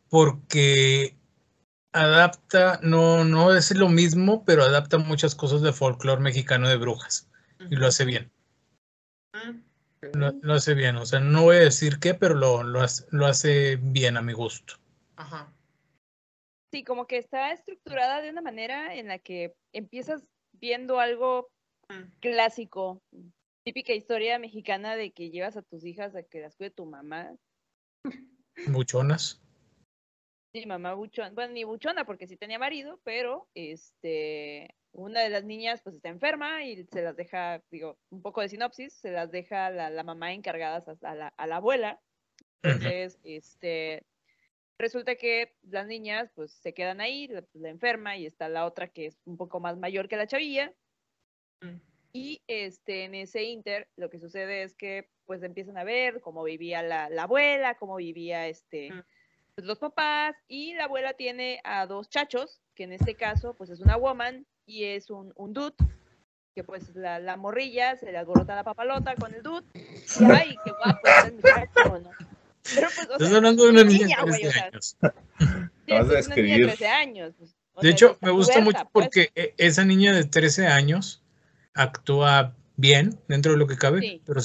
[0.10, 1.16] porque
[1.92, 7.28] adapta, no, no es lo mismo, pero adapta muchas cosas de folclore mexicano de brujas
[7.70, 8.32] y lo hace bien.
[9.34, 9.60] Mm,
[10.02, 10.96] Lo, lo hace bien.
[10.96, 14.22] O sea, no voy a decir qué, pero lo, lo, hace, lo hace bien a
[14.22, 14.76] mi gusto.
[15.16, 15.54] Ajá.
[16.72, 21.50] Sí, como que está estructurada de una manera en la que empiezas viendo algo
[22.20, 23.02] clásico,
[23.64, 27.36] típica historia mexicana de que llevas a tus hijas a que las cuide tu mamá.
[28.68, 29.42] Buchonas.
[30.54, 35.44] Sí, mamá buchona, bueno, ni buchona porque sí tenía marido, pero este, una de las
[35.44, 39.32] niñas pues está enferma y se las deja, digo, un poco de sinopsis, se las
[39.32, 42.00] deja la, la mamá encargadas a, la, a la abuela.
[42.62, 44.04] Entonces, este,
[44.78, 48.88] resulta que las niñas pues se quedan ahí, la, la enferma y está la otra
[48.88, 50.74] que es un poco más mayor que la chavilla.
[51.62, 51.78] Mm.
[52.12, 56.44] Y este, en ese inter, lo que sucede es que pues empiezan a ver cómo
[56.44, 59.04] vivía la, la abuela, cómo vivía este, Mm.
[59.56, 63.70] pues, los papás, y la abuela tiene a dos chachos, que en este caso pues
[63.70, 65.74] es una woman y es un, un dude,
[66.56, 70.56] que pues la, la morrilla se le alborota la papalota con el dude, y ay,
[70.64, 71.02] qué guapo
[71.36, 72.10] muchacho, ¿no?
[72.76, 74.98] Pero pues, o Estás sea, hablando de una niña de güey, 13 o sea, años.
[75.00, 76.66] sí, Acabas de es una niña de describir.
[76.68, 77.34] 13 años.
[77.38, 79.06] pues, De sea, hecho, me gusta mucho pues.
[79.08, 81.24] porque e- esa niña de 13 años
[81.74, 84.22] actúa bien dentro de lo que cabe, Sí.
[84.26, 84.42] pero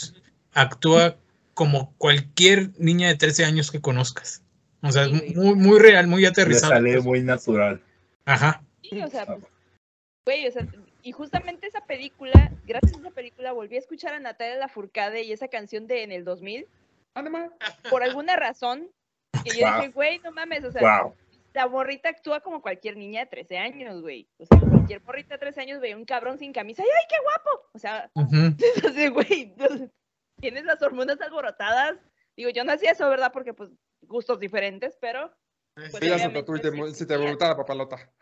[0.52, 1.16] actúa
[1.54, 4.42] como cualquier niña de 13 años que conozcas.
[4.82, 6.72] O sea, es muy, muy real, muy Le aterrizado.
[6.72, 7.04] sale pues.
[7.04, 7.82] muy natural.
[8.24, 8.62] Ajá.
[8.82, 9.38] Sí, o sea, pues,
[10.26, 10.66] güey, o sea,
[11.02, 15.32] y justamente esa película, gracias a esa película volví a escuchar a Natalia Lafourcade y
[15.32, 16.66] esa canción de En el 2000,
[17.16, 17.52] Además,
[17.90, 18.90] por alguna razón,
[19.44, 19.76] que yo Wow.
[19.76, 21.14] dije, güey, no mames, o sea, Wow.
[21.52, 24.26] la morrita actúa como cualquier niña de 13 años, güey.
[24.38, 27.16] O sea, cualquier morrita de 13 años veía un cabrón sin camisa y ¡ay, qué
[27.22, 27.68] guapo!
[27.72, 28.34] O sea, Ujú.
[28.96, 29.90] entonces, güey, entonces,
[30.40, 31.96] tienes las hormonas alborotadas.
[32.36, 33.30] Digo, yo no hacía eso, ¿verdad?
[33.32, 33.70] Porque, pues,
[34.02, 35.32] gustos diferentes, pero
[35.76, 38.12] Pues Pues, te, sí, mo- sí, se te sí, alborotaba la papalota.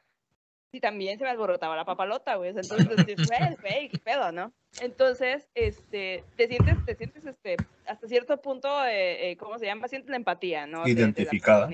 [0.72, 2.50] Sí también se me alborotaba la papalota, güey.
[2.50, 4.52] Entonces, dices, güey, güey, qué pedo, ¿no?
[4.80, 9.86] Entonces, este, te sientes, te sientes, este, hasta cierto punto, eh, eh, ¿cómo se llama?
[9.86, 10.82] Sientes la empatía, ¿no?
[10.84, 11.70] De- de la Identificada.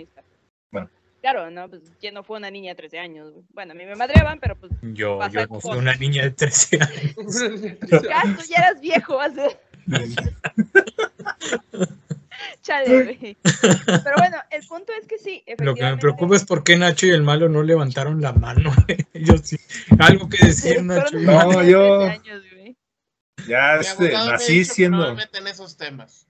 [0.72, 0.90] Bueno.
[1.20, 1.68] Claro, ¿no?
[1.68, 3.32] Pues, ¿quién no fue una niña de 13 años?
[3.50, 6.78] Bueno, a mí me madreaban, pero pues, Yo, yo no fui una niña de 13
[6.80, 7.14] años.
[7.90, 9.58] ya, tú ya eras viejo, hace...
[12.62, 13.36] Chale, güey.
[13.86, 17.06] Pero bueno, el punto es que sí, Lo que me preocupa es por qué Nacho
[17.06, 18.72] y el malo no levantaron la mano.
[19.12, 19.56] Ellos sí.
[19.98, 21.60] Algo que decir, Nacho y No, malo.
[21.60, 22.76] de yo- 13 años, güey.
[23.48, 24.98] Ya este, nací siendo.
[24.98, 26.26] No me meten esos temas.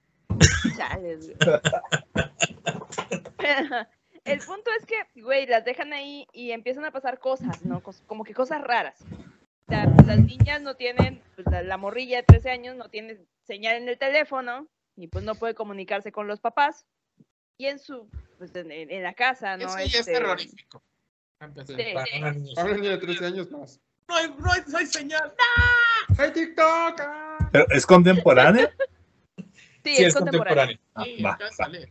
[0.76, 1.60] Chales, güey.
[4.24, 7.82] El punto es que, güey, las dejan ahí y empiezan a pasar cosas, ¿no?
[8.06, 9.01] Como que cosas raras.
[9.66, 13.18] O sea, las niñas no tienen, pues, la, la morrilla de 13 años no tiene
[13.47, 14.68] señal en el teléfono
[14.99, 16.85] y pues no puede comunicarse con los papás.
[17.57, 18.09] Y en su,
[18.39, 19.66] pues en, en- en la casa, ¿no?
[19.66, 20.83] Eso ya es Este, terrorífico.
[21.41, 21.77] A empezar.
[21.77, 22.55] Sí.
[22.55, 23.81] Para niña de 13 años más.
[24.09, 25.33] No hay, no hay, no hay señal.
[26.19, 27.01] ¡Hay TikTok!
[27.01, 27.49] ah!
[27.53, 28.70] Pero, ¿Es contemporánea?
[29.85, 30.77] Sí, Sí, es es contemporáneo.
[30.77, 30.79] contemporáneo.
[30.95, 31.89] Ah, Sí, va, va.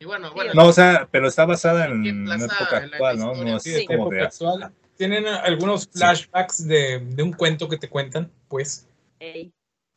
[0.00, 0.54] Y bueno, Sí, bueno.
[0.54, 3.34] No, o sea, pero está basada en Sí, una época en la actual, ¿no?
[3.34, 4.72] No es Sí, de como de época actual.
[4.96, 8.88] Tienen ah, algunos flashbacks de, de un cuento que te cuentan, pues,
[9.18, 9.52] Ey,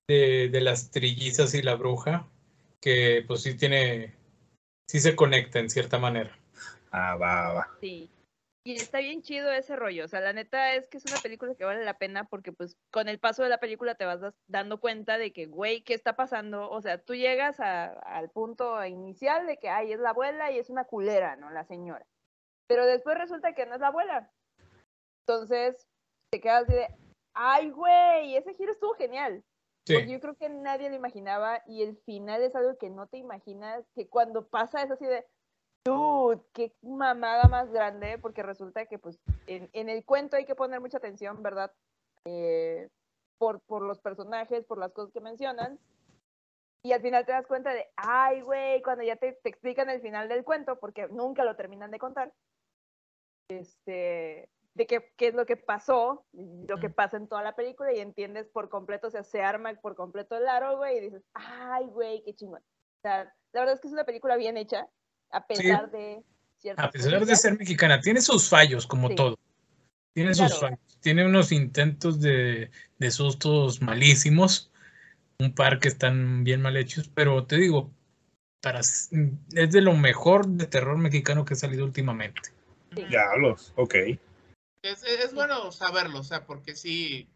[0.07, 2.27] de, de las trillizas y la bruja,
[2.81, 4.13] que pues sí tiene,
[4.87, 6.37] sí se conecta en cierta manera.
[6.91, 7.77] Ah, va, va.
[7.79, 8.09] sí.
[8.63, 10.05] Y está bien chido ese rollo.
[10.05, 12.77] O sea, la neta es que es una película que vale la pena porque, pues,
[12.91, 16.15] con el paso de la película te vas dando cuenta de que, güey, ¿qué está
[16.15, 16.69] pasando?
[16.69, 20.59] O sea, tú llegas a- al punto inicial de que, ay, es la abuela y
[20.59, 21.49] es una culera, ¿no?
[21.49, 22.05] La señora.
[22.67, 24.31] Pero después resulta que no es la abuela.
[25.25, 25.87] Entonces,
[26.31, 26.87] te quedas así de,
[27.33, 29.43] ay, güey, ese giro estuvo genial.
[29.85, 29.95] Sí.
[29.95, 33.17] Porque yo creo que nadie lo imaginaba y el final es algo que no te
[33.17, 35.25] imaginas, que cuando pasa es así de,
[35.85, 40.55] dude, qué mamada más grande, porque resulta que pues en, en el cuento hay que
[40.55, 41.71] poner mucha atención, ¿verdad?
[42.25, 42.89] Eh,
[43.39, 45.79] por, por los personajes, por las cosas que mencionan.
[46.83, 50.01] Y al final te das cuenta de, ay, güey, cuando ya te, te explican el
[50.01, 52.33] final del cuento, porque nunca lo terminan de contar,
[53.49, 57.93] este, de qué, qué es lo que pasó, lo que pasa en toda la película,
[57.93, 61.23] y entiendes por completo, o sea, se arma por completo el aro, güey, y dices,
[61.33, 62.61] ay, güey, qué chingón.
[62.61, 63.23] O sea,
[63.53, 64.87] la verdad es que es una película bien hecha,
[65.31, 66.23] a pesar de
[66.59, 67.41] ciertas A pesar de cositas.
[67.41, 69.15] ser mexicana, tiene sus fallos, como Sí.
[69.15, 69.37] todo.
[70.13, 70.61] Tiene sus Claro.
[70.61, 70.79] fallos.
[70.99, 72.69] Tiene unos intentos de,
[72.99, 74.71] de sustos malísimos.
[75.39, 77.89] Un par que están bien mal hechos, pero te digo,
[78.61, 82.51] para, es de lo mejor de terror mexicano que ha salido últimamente.
[82.95, 83.05] Sí.
[83.05, 83.95] Diablos, ok.
[84.83, 87.27] Es, es bueno saberlo, o sea, porque sí,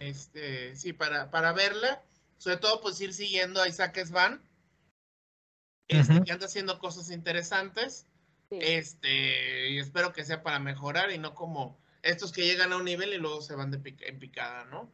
[0.00, 2.02] este, sí, para, para verla,
[2.38, 4.40] sobre todo pues ir siguiendo a Isaac Svan,
[5.88, 8.06] este, que anda haciendo cosas interesantes,
[8.48, 8.58] Sí.
[8.60, 12.84] este, y espero que sea para mejorar y no como estos que llegan a un
[12.84, 14.88] nivel y luego se van de pica- en picada, ¿no?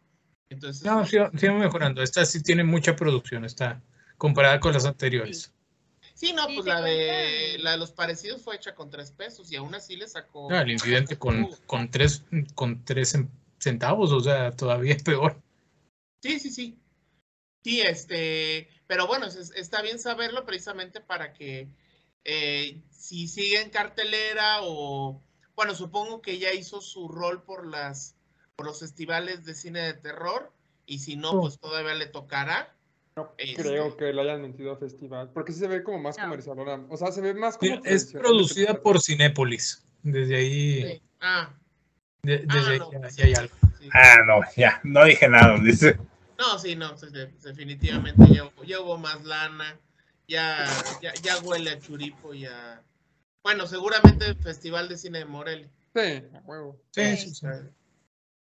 [0.49, 2.03] Entonces, No, sí, sí va mejorando.
[2.03, 3.83] Esta sí tiene mucha producción, está
[4.17, 5.53] comparada con las anteriores.
[6.29, 9.57] Sí, no, pues la de, la de los parecidos fue hecha con tres pesos y
[9.57, 10.49] aún así le sacó.
[10.53, 12.23] Ah, el incidente con, con tres,
[12.55, 13.29] con tres cen-
[13.59, 15.43] centavos, o sea, todavía es peor.
[16.23, 16.79] Sí, sí, sí.
[17.65, 21.69] Sí, este, pero bueno, es- está bien saberlo precisamente para que
[22.25, 25.21] eh, si sigue en cartelera o,
[25.57, 28.15] bueno, supongo que ya hizo su rol por las,
[28.55, 30.53] por los festivales de cine de terror
[30.87, 31.41] y si no, Oh.
[31.41, 32.77] pues todavía le tocará.
[33.17, 35.31] No Este, creo que le hayan mentido a festival.
[35.35, 36.25] Porque sí se ve como más No.
[36.25, 36.87] comercialona.
[36.89, 37.81] O sea, se ve más como.
[37.85, 39.85] Es producida por Cinépolis.
[40.03, 41.03] Desde ahí, sí.
[41.21, 41.53] Ah,
[42.23, 43.55] de- desde ah, ahí no, ya, ya hay algo.
[43.79, 43.89] sí.
[43.93, 45.97] Ah, no, ya, no dije nada, dice.
[46.39, 46.95] No, sí, no,
[47.45, 49.79] definitivamente ya, hubo- ya hubo más lana,
[50.27, 50.67] ya,
[51.01, 52.83] ya, ya huele a churipo, ya.
[53.45, 55.69] Bueno, seguramente el Festival de Cine de Morelia.
[55.95, 56.01] Sí,
[56.35, 56.81] a huevo.
[56.91, 57.29] Sí, Sí.
[57.29, 57.47] sí, sí.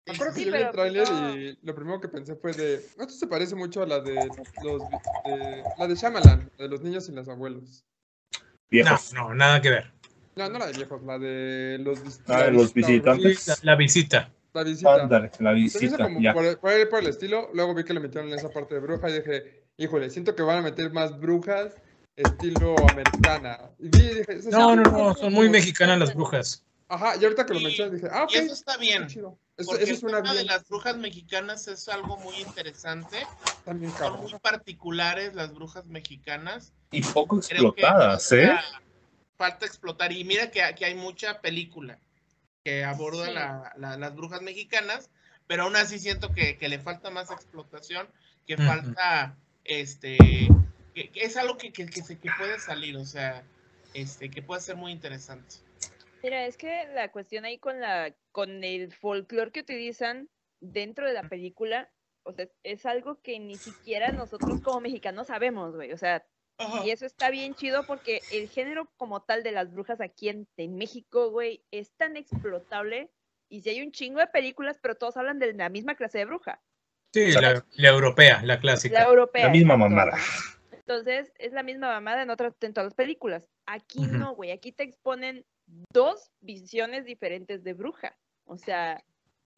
[0.06, 1.36] Me acuerdo que Sí, yo vi el pues, tráiler no.
[1.36, 2.74] y lo primero que pensé fue de.
[2.74, 4.28] Esto se parece mucho a la de
[4.62, 4.82] los
[5.24, 7.84] de- la de Shyamalan, de los niños y los abuelos.
[8.32, 9.12] No, Viejos.
[9.12, 9.92] no, nada que ver.
[10.34, 13.38] No, no la de viejos, la de los, Ah, la de los visita, visitantes.
[13.40, 14.32] Sí, la, la visita.
[14.54, 14.94] La visita.
[14.94, 16.32] Ándale, la visita, como ya.
[16.34, 17.50] por, por, ahí por el estilo.
[17.54, 20.42] Luego vi que le metieron en esa parte de bruja y dije, híjole, siento que
[20.42, 21.74] van a meter más brujas
[22.16, 23.58] estilo americana.
[23.78, 25.52] Y vi y dije, "Ese No, no, no, son muy sí".
[25.52, 26.64] mexicanas las brujas.
[26.88, 28.32] Ajá, y ahorita que lo mencionas dije, ah, ok.
[28.34, 29.38] Y eso está bien, chido.
[29.62, 33.26] Eso, porque eso el suena tema de las brujas mexicanas es algo muy interesante.
[33.64, 36.72] También Son muy particulares las brujas mexicanas.
[36.90, 38.46] Y poco que explotadas, ¿eh?
[38.48, 38.82] falta,
[39.36, 40.12] falta explotar.
[40.12, 41.98] Y mira que, que hay mucha película
[42.64, 43.32] que aborda Sí.
[43.32, 45.10] la- la- las brujas mexicanas,
[45.46, 48.08] pero aún así siento que, que le falta más explotación,
[48.46, 50.16] que falta, este,
[50.94, 53.42] que, que es algo que, que, que, se- que puede salir, o sea,
[53.94, 55.56] este, que puede ser muy interesante.
[56.22, 60.28] Mira, es que la cuestión ahí con la con el folclore que utilizan
[60.60, 61.90] dentro de la película,
[62.24, 65.92] o sea, es algo que ni siquiera nosotros como mexicanos sabemos, güey.
[65.92, 66.24] O sea,
[66.84, 70.46] y eso está bien chido porque el género como tal de las brujas aquí en,
[70.56, 73.10] en México, güey, es tan explotable.
[73.48, 76.24] Y si hay un chingo de películas, pero todos hablan de la misma clase de
[76.26, 76.62] bruja.
[77.12, 79.00] Sí, la, la europea, la clásica.
[79.00, 79.46] La europea.
[79.46, 80.16] La misma mamada.
[80.70, 83.48] Entonces, es la misma mamada en otras en todas las películas.
[83.66, 84.52] Aquí no, güey.
[84.52, 88.16] Aquí te exponen dos visiones diferentes de bruja.
[88.44, 89.02] O sea,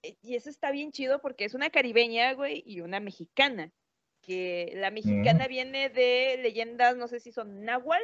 [0.03, 3.73] eh, y eso está bien chido porque es una caribeña, güey, y una mexicana.
[4.23, 8.03] Que la mexicana viene de leyendas, no sé si son náhuatl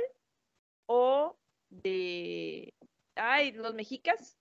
[0.86, 1.38] o
[1.70, 2.74] de.
[3.14, 4.36] Ay, los mexicas.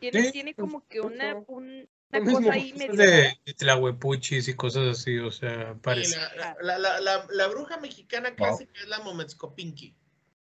[0.00, 2.94] Tiene, Sí, tiene pues, como que una, un- Lo una mismo, cosa ahí es medio.
[2.94, 6.16] de, de Tlahuepuchis y cosas así, o sea, parece.
[6.36, 8.36] la, la, la, la, la bruja mexicana Wow.
[8.36, 9.94] clásica es la Mometskopinki,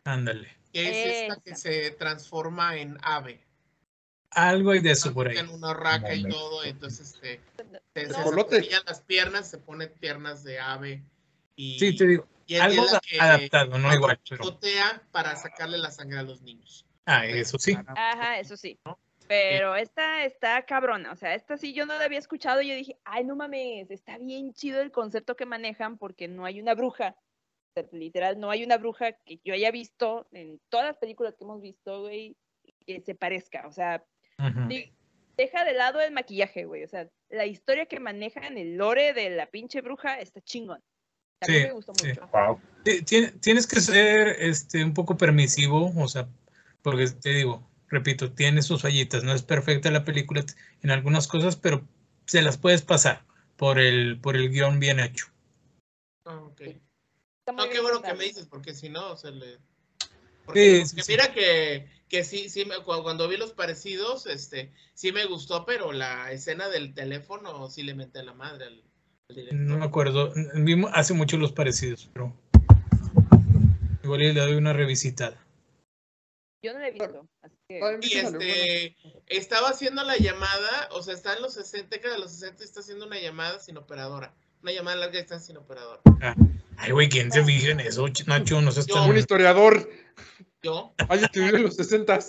[0.04, 0.56] Ándale.
[0.78, 3.42] Que es esta que se transforma en ave.
[4.32, 5.38] Algo hay de eso por ahí.
[5.38, 7.42] En una raca y todo, entonces este,
[7.96, 11.04] se, se las piernas, se pone piernas de ave.
[11.56, 14.60] Y, Sí, te digo, y es algo la que adaptado, no igual, pero.
[15.12, 16.86] para sacarle la sangre a los niños.
[17.06, 17.76] Ah, eso sí.
[17.88, 18.80] Ajá, eso sí.
[19.28, 22.76] Pero esta está cabrona, o sea, esta sí yo no la había escuchado y yo
[22.76, 26.76] dije, ay, no mames, está bien chido el concepto que manejan porque no hay una
[26.76, 27.16] bruja,
[27.92, 31.62] literal, no hay una bruja que yo haya visto en todas las películas que hemos
[31.62, 32.36] visto, güey,
[32.86, 34.04] que se parezca, o sea,
[35.38, 39.30] deja de lado el maquillaje, güey, o sea, la historia que manejan, el lore de
[39.30, 40.82] la pinche bruja está chingón.
[41.44, 42.08] Sí, me gustó sí.
[42.08, 42.28] mucho.
[42.34, 42.60] Wow.
[42.84, 46.28] Ti- ti- Tienes que ser este, un poco permisivo, o sea,
[46.82, 50.44] porque te digo, repito, tiene sus fallitas, no es perfecta la película
[50.82, 51.88] en algunas cosas, pero
[52.26, 53.24] se las puedes pasar
[53.56, 55.28] por el, por el guion bien hecho.
[56.26, 56.62] Ah, ok.
[56.62, 56.87] Está muy
[57.54, 59.58] No, qué bien bueno que me dices, porque si no, se le...
[60.46, 61.12] Porque, Sí, sí, porque sí.
[61.12, 65.66] mira que, que sí, sí, me- cu- cuando vi los parecidos, este, sí me gustó,
[65.66, 68.84] pero la escena del teléfono sí le menté la madre al,
[69.30, 69.58] al director.
[69.60, 72.34] No me acuerdo, vimos hace mucho los parecidos, pero
[74.04, 75.44] igual le doy una revisitada.
[76.64, 78.00] Yo no la he visto, así que...
[78.02, 78.96] Y este,
[79.28, 82.66] estaba haciendo la llamada, o sea, está en los 60, década de los 60, y
[82.66, 84.34] está haciendo una llamada sin operadora.
[84.64, 86.02] Una llamada larga distancia sin operadora.
[86.78, 88.06] Ay, güey, ¿quién se fija en eso?
[88.08, 89.10] Ch- Nacho, no seas Yo- tan...
[89.10, 89.90] Un historiador.
[90.64, 92.20] Yo, Alguien que vivió en los 60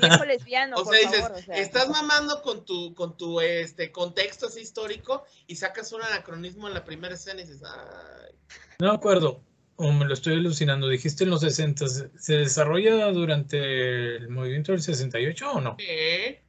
[0.00, 1.56] Viejo lesbiano, o por sea, dices, favor, o sea.
[1.56, 6.74] estás mamando con tu, con tu este, contexto así histórico y sacas un anacronismo en
[6.74, 8.34] la primera escena y dices, ay,
[8.80, 9.42] No me acuerdo,
[9.76, 10.88] o me lo estoy alucinando.
[10.88, 11.86] Dijiste en los 60,
[12.18, 15.76] ¿se desarrolla durante el movimiento del 68 o no?
[15.76, 16.42] ¿qué?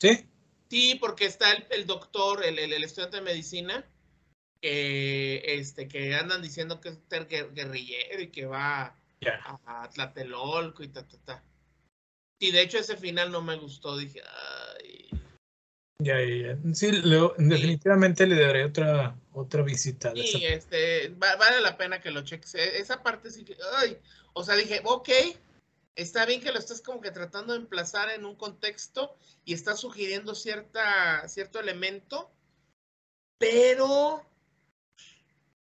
[0.00, 0.26] Sí.
[0.68, 3.84] Sí, porque está el, el doctor, el, el- el estudiante de medicina,
[4.62, 6.98] que, este, que andan diciendo que es
[7.28, 8.96] guerrillero y que va
[9.44, 11.44] a, a Tlatelolco y ta, ta, ta.
[12.40, 15.08] Y de hecho ese final no me gustó, dije, ay.
[15.98, 16.74] Ya, ya, ya.
[16.74, 16.90] Sí,
[17.38, 20.12] definitivamente le daré otra, otra visita.
[20.12, 22.54] esa- Y este, va- vale la pena que lo cheques.
[22.54, 23.98] E- Esa parte sí que, ay,
[24.32, 25.08] o sea, dije, ok,
[25.96, 29.76] está bien que lo estés como que tratando de emplazar en un contexto y está
[29.76, 32.30] sugiriendo cierta, cierto elemento,
[33.38, 34.24] pero,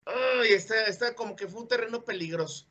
[0.07, 2.67] ay, está, está como que fue un terreno peligroso.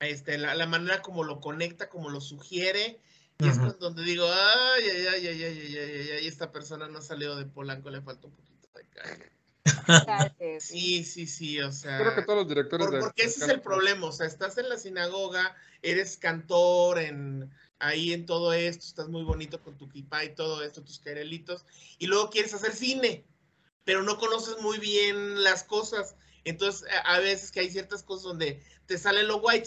[0.00, 3.00] Este, la, la manera como lo conecta, como lo sugiere,
[3.38, 6.88] y es donde digo, ay, ay, ay, ay, ay, ay, ay, ay, ay, esta persona
[6.88, 10.60] no salió de Polanco, le falta un poquito de calle.
[10.60, 11.98] Sí, sí, sí, o sea.
[11.98, 13.00] Creo que todos los directores por- de.
[13.00, 18.12] porque ese es el problema, o sea, estás en la sinagoga, eres cantor, en, ahí
[18.12, 21.64] en todo esto, estás muy bonito con tu kipá y todo esto, tus querelitos,
[21.98, 23.24] y luego quieres hacer cine,
[23.84, 26.16] pero no conoces muy bien las cosas.
[26.44, 29.66] Entonces, a, a veces que hay ciertas cosas donde te sale lo white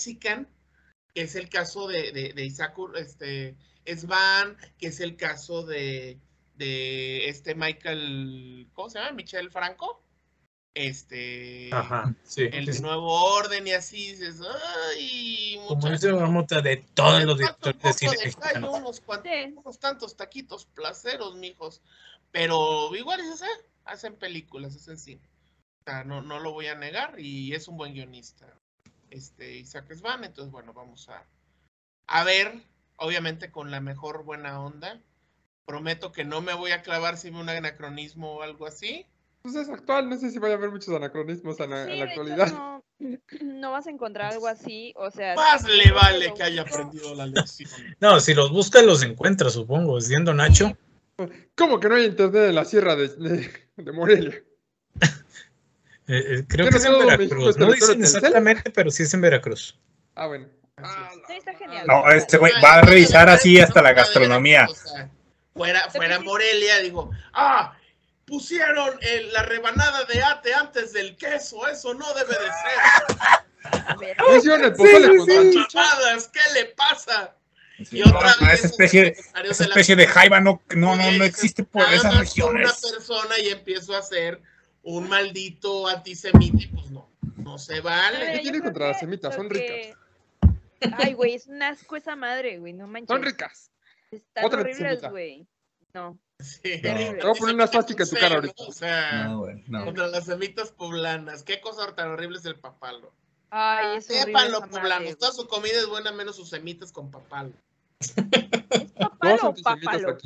[1.14, 6.20] que es el caso de, de, de Isaac este, Svan, que es el caso de,
[6.56, 9.12] de este Michael, ¿cómo se llama?
[9.12, 10.02] Michel Franco.
[10.76, 12.50] Este, Ajá, sí.
[12.52, 14.42] el sí, nuevo orden y así dices,
[14.90, 19.54] ay, Como dice Marmota, de todos los directores de cine callo, unos, cuantos, Sí.
[19.56, 21.84] unos tantos taquitos placeros, mijos.
[22.32, 25.30] Pero igual dices, eh, hacen películas, hacen cine.
[25.82, 28.48] O sea, no, no lo voy a negar y es un buen guionista.
[29.10, 31.24] Este, Isaac Svan, entonces bueno, vamos a,
[32.08, 32.54] a ver,
[32.98, 35.02] obviamente con la mejor buena onda.
[35.66, 39.06] Prometo que no me voy a clavar si veo un anacronismo o algo así.
[39.44, 42.00] Pues es actual, no sé si vaya a haber muchos anacronismos en la, Sí, en
[42.00, 42.52] la actualidad.
[42.52, 42.84] no,
[43.42, 45.36] no vas a encontrar algo así, o sea...
[45.36, 47.70] Más le vale lo que haya aprendido la lección.
[48.00, 50.00] No, si los buscas, los encuentras, supongo.
[50.00, 50.78] Siendo Nacho.
[51.56, 54.42] ¿Cómo que no hay internet en la sierra de, de, de Morelia?
[55.02, 55.08] eh,
[56.08, 57.50] eh, creo que no es en Veracruz.
[57.50, 59.80] es No dicen exactamente, pero sí es en Veracruz.
[60.16, 60.48] Ah, bueno.
[60.78, 61.12] Ah.
[61.28, 61.86] Sí, está genial.
[61.88, 64.62] No, este güey Ah, va a revisar así hasta la gastronomía.
[64.62, 65.10] Veracruz, o sea,
[65.54, 67.78] fuera, fuera Morelia, digo, ah,
[68.26, 73.82] pusieron el- la rebanada de ate antes del queso, eso no debe de ser.
[73.88, 75.36] a ver, ¿No hicieron el pozole sí, con sí.
[75.36, 75.80] salchicha?
[75.82, 77.36] Mamadas, ¿qué le pasa?
[77.78, 79.16] Sí, Y no, otra no, vez esa especie,
[79.50, 82.60] esa especie de jaiba no, no, no, no existe por nada esas más por una
[82.62, 82.82] regiones.
[82.92, 84.42] persona y empiezo a ser
[84.84, 87.10] un maldito antisemita, y pues no.
[87.38, 88.34] No se vale.
[88.34, 89.34] ¿Qué tiene contra las semitas?
[89.36, 89.94] Son que-
[90.98, 93.08] Ay, güey, es un asco esa madre, güey, no manches.
[93.08, 93.72] Son ricas.
[94.12, 95.48] Están Otra horribles, güey.
[95.94, 96.20] No.
[96.40, 96.82] Sí.
[96.82, 97.20] Terrible.
[97.20, 98.64] Te voy a poner una suástica en tu cara ahorita.
[98.68, 99.86] O sea, No, güey, no.
[99.86, 101.44] contra las semitas poblanas.
[101.44, 103.14] Qué cosa tan horrible es el papalo.
[103.56, 105.18] Ay, es esa madre, poblanos.
[105.20, 107.52] Toda su comida es buena menos sus semitas con papalo.
[108.00, 110.18] ¿Es Dos papalo o papalo?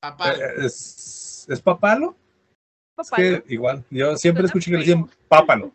[0.00, 0.42] Papalo.
[0.44, 2.14] Eh, ¿Es, ¿Es papalo?
[2.98, 3.42] Es Papalo.
[3.44, 5.72] que igual, yo siempre escuché que le decían pápalo.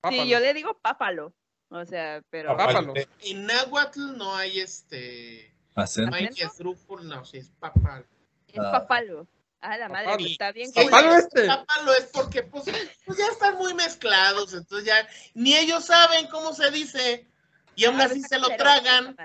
[0.00, 0.22] Pápalo.
[0.22, 1.32] Sí, yo le digo pápalo.
[1.70, 2.56] O sea, pero.
[2.56, 2.94] Pápalo.
[3.20, 5.54] En náhuatl no hay este.
[5.76, 6.10] Acento.
[6.10, 8.04] No hay esdrújula, no, sí es papalo.
[8.48, 8.72] Es Ah.
[8.72, 9.26] papalo.
[9.60, 10.70] Ah, la madre, pues, está bien.
[10.72, 11.14] Culero.
[11.16, 11.46] este.
[11.46, 12.64] Es porque pues,
[13.04, 17.26] pues ya están muy mezclados, entonces ya ni ellos saben cómo se dice
[17.74, 19.16] y aún así se lo tragan.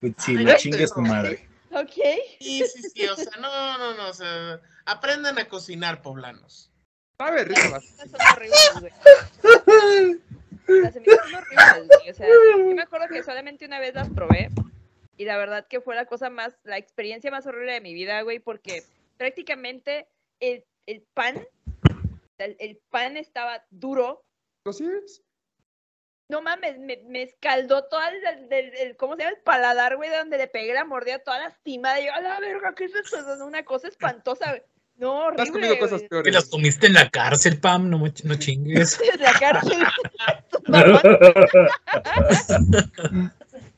[0.00, 1.48] Pues sí, este chingues tu madre.
[1.70, 1.92] Ok.
[2.40, 6.70] Sí, sí, sí, o sea, no, no, no, o sea, aprendan a cocinar poblanos.
[7.18, 7.60] Sabe rico.
[7.70, 8.92] las- Son horribles, güey.
[10.82, 12.10] Las semitas son horribles, güey.
[12.10, 14.50] O sea, yo me acuerdo que solamente una vez las probé
[15.16, 18.20] y la verdad que fue la cosa más, la experiencia más horrible de mi vida,
[18.22, 18.82] güey, porque
[19.18, 20.08] prácticamente
[20.40, 21.46] el, el pan,
[22.38, 24.24] el, el pan estaba duro.
[24.64, 25.22] ¿Así es?
[26.30, 29.34] No mames, me, me escaldó todo el, el- el- el- ¿cómo se llama?
[29.36, 32.00] El paladar, güey, de donde le pegué la mordida toda lastimada.
[32.00, 33.16] Y yo, a la verga, ¿qué es esto?
[33.44, 34.62] Una cosa espantosa, güey.
[34.96, 35.42] No, horrible.
[35.44, 36.02] Has comido cosas.
[36.24, 39.00] Que las comiste en la cárcel, Pam, no, no chingues.
[39.00, 39.78] En la cárcel.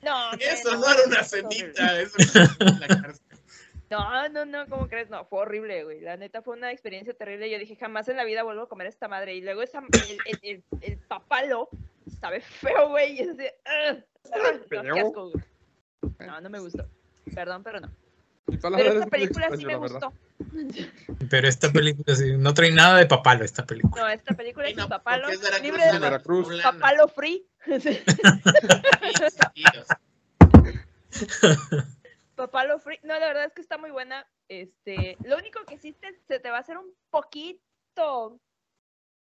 [0.02, 2.16] no, Eso no era una semita, eso
[2.58, 3.29] no la cárcel.
[3.90, 5.10] No, no, no, ¿cómo crees?
[5.10, 6.00] No, fue horrible, güey.
[6.00, 7.50] La neta fue una experiencia terrible.
[7.50, 9.34] Yo dije, jamás en la vida vuelvo a comer esta madre.
[9.34, 11.68] Y luego esa, el, el, el, el papalo
[12.20, 13.16] sabe feo, güey.
[13.16, 13.52] Y es de.
[13.90, 15.44] "Ugh, ugh", no, qué asco, güey.
[16.20, 16.86] No, no me gustó.
[17.34, 17.90] Perdón, pero no.
[18.60, 20.12] Pero es esta película sí me gustó.
[21.28, 24.02] Pero esta película sí, no trae nada de papalo, esta película.
[24.02, 25.28] No, esta película es no, sin papalo.
[25.28, 26.60] es Libre de Veracruz.
[26.62, 27.44] papalo free.
[32.46, 33.00] Sí, sí, o sea, Papalo Free.
[33.02, 34.30] No, la verdad es que está muy buena.
[34.48, 38.40] Este, lo único que sí te- se te va a hacer un poquito,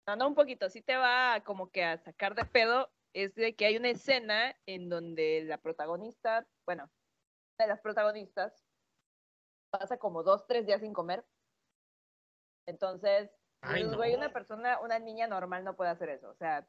[0.06, 3.54] no, no un poquito, sí te va como que a sacar de pedo, es de
[3.54, 6.90] que hay una escena en donde la protagonista, bueno,
[7.58, 8.66] de las protagonistas,
[9.70, 11.24] pasa como dos, tres días sin comer.
[12.66, 13.30] Entonces,
[13.60, 13.96] Ay, pues, no.
[13.96, 16.30] güey, una persona, una niña normal no puede hacer eso.
[16.30, 16.68] O sea,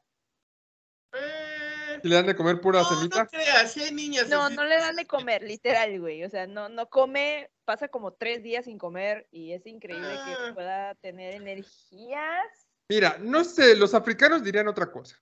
[2.02, 3.24] le dan de comer pura no, semita.
[3.24, 6.24] no creas, si hay niñas No, así, no le dan de comer, literal, güey.
[6.24, 10.44] O sea, no, no come, pasa como tres días sin comer y es increíble Ah.
[10.46, 12.46] que pueda tener energías.
[12.88, 15.16] Mira, no sé, los africanos dirían otra cosa.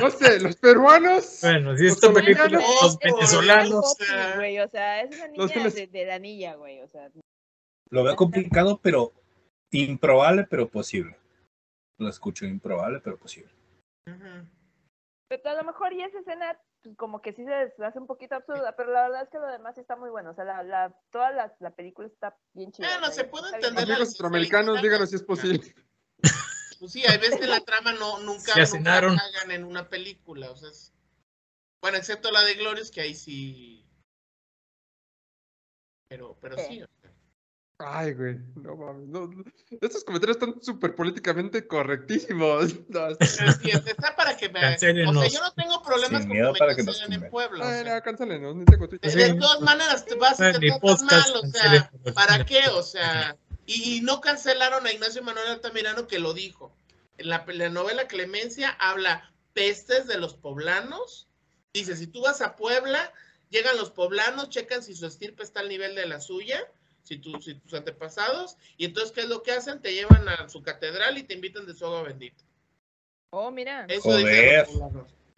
[0.00, 1.38] No sé, los peruanos.
[1.42, 3.96] Bueno, si Los esta película, los venezolanos,
[4.36, 6.80] güey, o sea, es una Los niña les- de, de la niña, güey.
[6.82, 7.10] O sea,
[7.90, 9.12] Lo veo complicado, pero
[9.70, 11.16] improbable, pero posible.
[11.98, 13.50] Lo escucho improbable, pero posible.
[15.28, 18.34] Pero a lo mejor y esa escena, pues, como que sí se, hace un poquito
[18.34, 20.30] absurda, pero la verdad es que lo demás sí está muy bueno.
[20.30, 22.88] O sea, la, la, toda la, la película está bien chida.
[22.88, 25.74] Sea, se puede entender Amigos centroamericanos, díganos si es posible.
[26.80, 30.50] Pues sí, hay veces que la trama no, nunca, Se nunca hagan en una película.
[30.50, 30.94] O sea, es-
[31.82, 33.86] Bueno, excepto la de Glorious, que ahí sí.
[36.08, 36.78] Pero, pero sí.
[36.78, 36.88] sea.
[37.86, 39.08] Ay, güey, no mames.
[39.08, 39.44] No, no.
[39.80, 42.74] Estos comentarios están súper políticamente correctísimos.
[42.90, 44.74] No, sí, está para que me.
[44.74, 47.30] O sea, yo no tengo problemas con que me para que nos cancelen en.
[47.30, 47.64] Puebla.
[47.64, 47.94] o Ay, sea.
[47.96, 49.12] no, cancélenos, ni tengo Twitter.
[49.12, 52.60] De, todas maneras, te vas tratas podcast mal, o sea, ¿para qué?
[52.72, 53.36] O sea,
[53.66, 56.74] y, y no cancelaron a Ignacio Manuel Altamirano que lo dijo.
[57.18, 61.28] En la, la novela Clemencia habla pestes de los poblanos.
[61.72, 63.12] Dice, si tú vas a Puebla,
[63.50, 66.66] llegan los poblanos, checan si su estirpe está al nivel de la suya,
[67.02, 69.80] si, tu- si tus antepasados, y entonces, ¿qué es lo que hacen?
[69.80, 72.42] Te llevan a su catedral y te invitan de su agua bendita.
[73.30, 73.84] Oh, mira.
[73.88, 74.66] Eso Joder.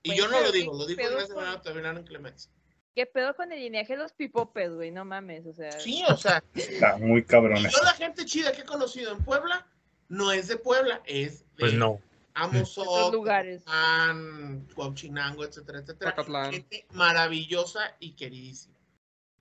[0.02, 2.50] Y Pues, yo no lo digo, lo dijo Ignacio con- Altamirano en Clemencia.
[2.94, 4.90] ¿Qué pedo con el linaje de los pipopes, güey?
[4.90, 5.72] No mames, o sea.
[5.72, 9.24] Sí, o sea, Está muy cabrón Y yo la gente chida que he conocido en
[9.24, 9.66] Puebla
[10.08, 12.00] no es de Puebla, es de pues no.
[12.34, 13.64] Amozoc, lugares.
[13.64, 16.14] Tehuacán, Cuauchinango, etcétera, etcétera.
[16.50, 18.74] Gente maravillosa y queridísima.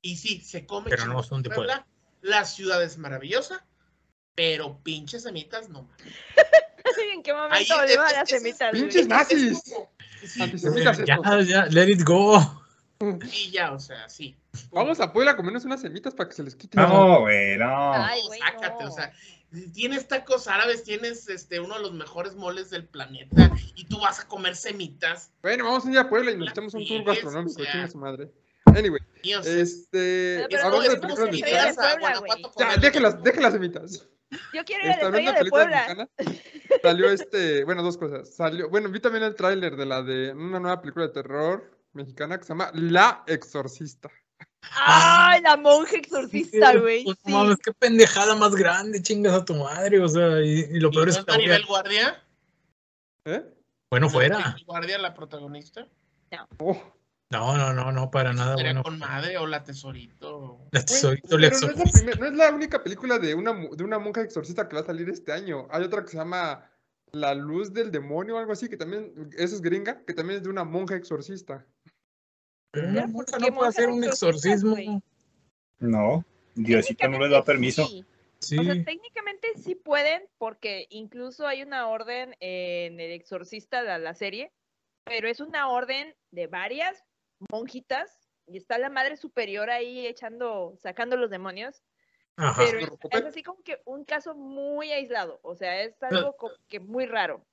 [0.02, 1.88] Y sí, se come Pero no son de Puebla.
[2.22, 3.66] La ciudad es maravillosa,
[4.36, 6.14] pero pinches semitas no mames.
[7.14, 8.72] ¿En qué Ahí momento es- volvemos a las es- semitas?
[8.72, 8.82] güey?
[8.84, 9.62] Pinches nazis.
[10.24, 10.40] Sí,
[11.06, 12.40] Ya, ya, let it go.
[13.34, 14.38] y ya, o sea, sí.
[14.72, 16.78] Vamos a Puebla a comernos unas semitas para que se les quite.
[16.78, 17.94] No, güey, no.
[17.94, 18.90] Ay, güey, Sácate, no.
[18.92, 19.12] o sea,
[19.74, 24.20] tienes tacos árabes, tienes este uno de los mejores moles del planeta y tú vas
[24.20, 25.32] a comer semitas.
[25.42, 27.72] Bueno, vamos un día a Puebla y nos echamos un tour gastronómico, o sea.
[27.74, 28.32] chinga su madre.
[28.76, 30.46] Anyway, sea, este.
[30.50, 31.78] Pero hablando es de películas mexicanas.
[31.78, 34.08] a a Ya, déjenlas, déjenlas semitas.
[34.54, 36.10] Yo quiero ir a la de Puebla.
[36.82, 38.34] Salió este, bueno, dos cosas.
[38.34, 42.38] Salió, bueno, vi también el tráiler de la de una nueva película de terror mexicana
[42.38, 44.10] que se llama La Exorcista.
[44.76, 47.04] ¡Ay, la monja exorcista, güey!
[47.04, 47.32] Pues, Sí.
[47.32, 50.90] no mames, qué pendejada más grande, chingas a tu madre, o sea, y, y lo
[50.90, 52.24] ¿Y peor no es que Maribel Guardia?
[53.26, 53.44] ¿Eh?
[53.90, 54.38] bueno ¿No fuera.
[54.38, 55.88] Maribel Guardia la protagonista?
[56.60, 56.82] Oh,
[57.32, 58.84] No, no, no, no, para nada bueno.
[58.84, 60.60] con madre o la tesorito.
[60.72, 62.00] La tesorito pero no es, la exorcista.
[62.00, 64.86] primer- no es la única película de una, de una monja exorcista que va a
[64.86, 65.68] salir este año.
[65.72, 66.70] Hay otra que se llama
[67.14, 70.44] La Luz del Demonio o algo así, que también, esa es gringa, que también es
[70.44, 71.66] de una monja exorcista.
[72.72, 74.72] Pero una ¿por monja no puede hacer un exorcismo.
[74.72, 75.02] güey?
[75.80, 76.26] No,
[76.56, 77.86] Diosito no les da permiso.
[77.88, 78.06] Sí.
[78.40, 78.58] Sí.
[78.58, 84.16] O sea, técnicamente sí pueden, porque incluso hay una orden en El Exorcista, la, la
[84.16, 84.52] serie,
[85.06, 87.04] pero es una orden de varias
[87.50, 91.84] monjitas y está la madre superior ahí echando, sacando los demonios,
[92.36, 92.64] Ajá.
[92.66, 93.22] pero es, Rocopet.
[93.22, 97.06] es así como que un caso muy aislado, o sea, es algo como que muy
[97.06, 97.46] raro.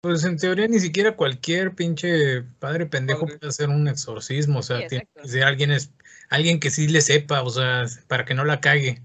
[0.00, 3.38] Pues en teoría ni siquiera cualquier pinche padre pendejo Padre.
[3.38, 5.92] puede hacer un exorcismo, o sea, Sí, tiene que ser alguien es
[6.30, 9.02] alguien que sí le sepa, o sea, para que no la cague.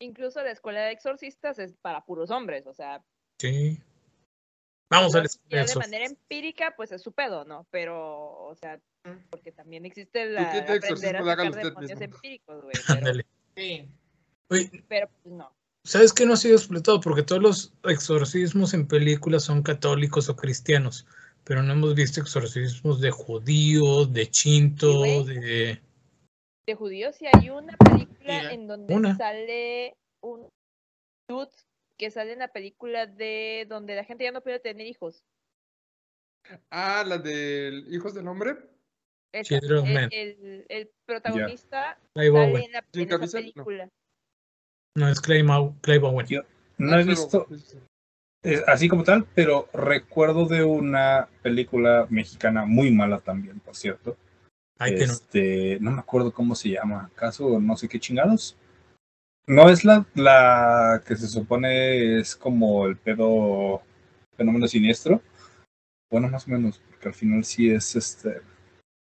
[0.00, 3.02] Incluso la escuela de exorcistas es para puros hombres, o sea,
[3.40, 3.80] Sí.
[4.90, 7.66] Vamos a ya ver de manera empírica, pues es su pedo, ¿no?
[7.70, 8.80] Pero, o sea,
[9.30, 12.74] porque también existe la qué te aprender exorcismo a sacar demonios empíricos, güey.
[12.86, 13.26] Pero, Ándale.
[13.56, 13.88] Sí.
[14.88, 15.58] Pero pues no.
[15.88, 17.00] ¿sabes qué no ha sido explotado?
[17.00, 21.06] Porque todos los exorcismos en películas son católicos o cristianos,
[21.44, 25.80] pero no hemos visto exorcismos de judíos, de chinto, de...
[26.66, 28.52] De judíos sí hay una película Mira.
[28.52, 29.16] en donde Una.
[29.16, 30.46] sale un
[31.26, 31.48] dude
[31.96, 35.24] que sale en la película de donde la gente ya no puede tener hijos.
[36.70, 38.56] Ah, la del Hijos del Hombre.
[39.34, 42.62] Of el, el- el protagonista Owen.
[42.62, 43.64] en, la, Jim en esa Caviezel, no.
[43.64, 43.88] película.
[44.96, 46.26] No, es Clive, Mau- Clive Owen.
[46.26, 46.42] Yo
[46.78, 47.46] no Ah, he visto
[48.44, 54.16] eh, así como tal, pero recuerdo de una película mexicana muy mala también, por cierto.
[54.78, 55.12] Ay, que no.
[55.12, 58.56] Este, no me acuerdo cómo se llama, ¿acaso no sé qué chingados?
[59.46, 63.82] No es la, la que se supone es como el pedo
[64.36, 65.20] fenómeno siniestro.
[66.10, 68.40] Bueno, más o menos, porque al final sí es este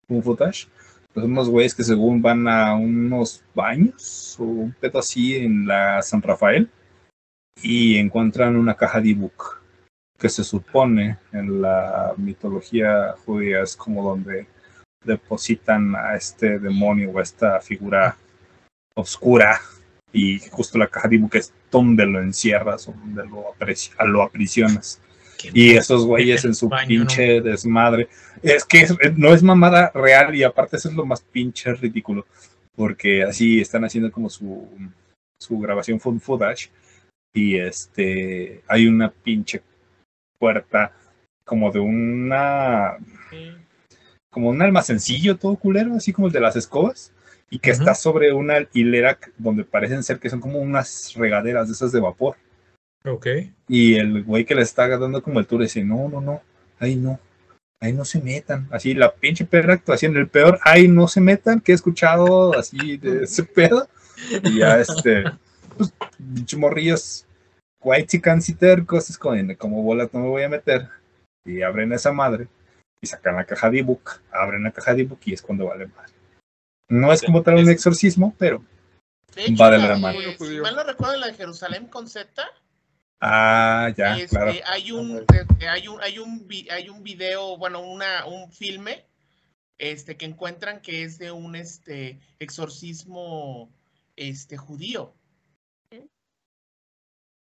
[0.09, 0.67] un footage.
[1.13, 6.01] Pues unos güeyes que según van a unos baños o un pedo así en la
[6.01, 6.69] San Rafael
[7.61, 9.61] y encuentran una caja de ebook
[10.17, 14.47] que se supone en la mitología judía es como donde
[15.03, 18.17] depositan a este demonio o a esta figura
[18.95, 19.59] oscura
[20.11, 23.55] y justo la caja de ebook es donde lo encierras o donde lo,
[24.07, 25.01] lo aprisionas.
[25.53, 28.07] Y esos güeyes en su Baño, pinche desmadre.
[28.43, 32.25] Es que es- no es mamada real y aparte eso es lo más pinche ridículo.
[32.75, 34.67] Porque así están haciendo como su,
[35.41, 36.69] su grabación fun footage.
[37.33, 39.61] Y este hay una pinche
[40.39, 40.91] puerta
[41.45, 42.97] como de una
[43.29, 43.51] sí.
[44.31, 47.11] como un almacencillo todo culero, así como el de las escobas,
[47.49, 51.73] y que está sobre una hilera donde parecen ser que son como unas regaderas de
[51.73, 52.35] esas de vapor.
[53.05, 53.27] Ok.
[53.67, 56.41] Y el güey que le está dando como el tour dice, no, no, no,
[56.79, 57.19] ahí no,
[57.79, 58.67] ahí no se metan.
[58.71, 62.97] Así la pinche perra actuación, el peor, ahí no se metan, que he escuchado así
[62.97, 63.87] de ese pedo.
[64.43, 65.23] Y ya este,
[65.77, 67.25] pues, pinche morrillos,
[67.81, 68.17] white
[68.47, 70.89] y tercos, es como, como bolas no me voy a meter.
[71.45, 72.47] Y abren esa madre
[73.01, 75.87] y sacan la caja de ebook, abren la caja de ebook y es cuando vale
[75.87, 76.11] más.
[76.89, 78.63] No es como tal un exorcismo, pero
[79.35, 80.19] De hecho, Va de la la mano.
[80.37, 82.45] si mal no recuerdo, la de Jerusalén con Z,
[83.21, 84.51] ah, ya, este, claro.
[84.67, 85.25] hay un
[85.67, 89.05] hay un hay un hay un video, bueno, una un filme
[89.77, 93.69] este que encuentran que es de un este exorcismo
[94.15, 95.13] este judío.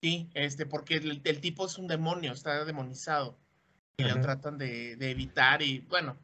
[0.03, 3.39] Sí, este porque el, el tipo es un demonio, está demonizado.
[3.97, 6.17] Y lo tratan de, de evitar y bueno,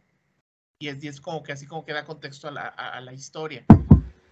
[0.80, 3.00] y es, y es como que así como que da contexto a la, a- a
[3.00, 3.64] la historia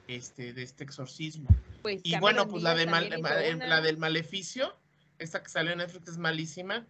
[0.08, 1.48] este, de este exorcismo.
[1.82, 4.76] Pues Y bueno, pues la, de mal- eh, la del maleficio,
[5.18, 6.86] esta que salió en Netflix es malísima.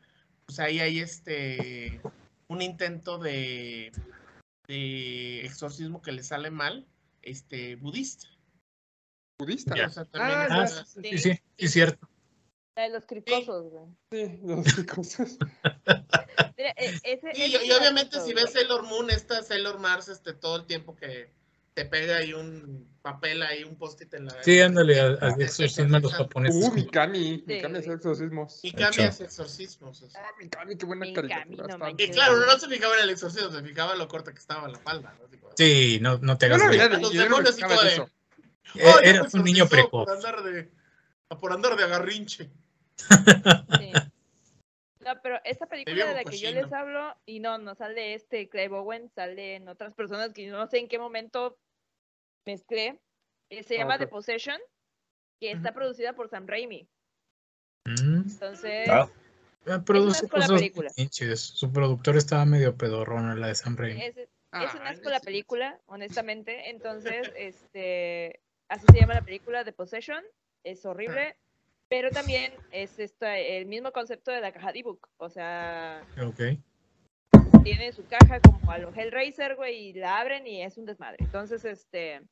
[0.46, 2.00] Pues ahí hay este
[2.48, 3.92] un intento de,
[4.66, 6.86] de exorcismo que le sale mal,
[7.22, 8.28] este budista.
[9.38, 9.76] Budista.
[9.76, 9.86] Ya.
[9.86, 12.08] O sea, también Ah, es Ah, sí, Sí, sí, sí, cierto.
[12.76, 13.86] La de los cricosos, güey.
[14.12, 15.36] sí, los cosas.
[16.56, 20.32] Mira, e- ese, Sí, ese y, obviamente si ves Sailor Moon, esta Sailor Mars, este,
[20.32, 21.32] todo el tiempo que
[21.78, 24.42] te pega ahí un papel ahí, un post-it en la...
[24.42, 26.68] Sí, ándale, a- exorcisman los japoneses.
[26.68, 27.36] Uh, Mikami.
[27.38, 28.60] Sí, Mikami hace exorcismos.
[28.64, 29.02] Hecho.
[29.02, 30.04] ese exorcismos.
[30.16, 31.76] Ah, Mikami, qué buena Mikami, caricatura.
[31.78, 31.88] no.
[31.96, 34.66] Y claro, no se fijaba en el exorcismo, se fijaba en lo corta que estaba
[34.66, 35.14] la falda.
[35.20, 35.28] ¿no?
[35.28, 38.10] Tipo, Sí, no, no te hagas no Los no me demonios y todo de- eso.
[38.74, 40.04] Eh, "Oh, ya Eras un niño precoz.
[40.06, 40.68] Por andar de,
[41.40, 42.50] por andar de agarrinche.
[42.96, 43.92] Sí.
[45.00, 48.50] No, pero esta película de la que yo les hablo, y no, no sale este
[48.50, 51.56] Clive Owen, salen otras personas que no sé en qué momento
[52.52, 52.98] mezclé.
[53.50, 53.98] eh, se Ah, llama.
[53.98, 54.58] The Possession,
[55.40, 56.88] que está producida por Sam Raimi.
[57.86, 59.08] Mm, Entonces, Ah,
[59.66, 60.90] ah, produce cosas película.
[61.36, 64.02] Su productor estaba medio pedorrón en la de Sam Raimi.
[64.02, 66.70] es, es Ah, un asco la película, honestamente.
[66.70, 70.22] Entonces, este, así se llama la película The Possession.
[70.64, 71.36] Es horrible,
[71.88, 75.08] pero también es esta, el mismo concepto de la caja de ebook.
[75.18, 76.02] O sea,
[77.62, 81.18] tiene su caja como a los Hellraiser, güey, y la abren y es un desmadre.
[81.20, 82.22] Entonces, este,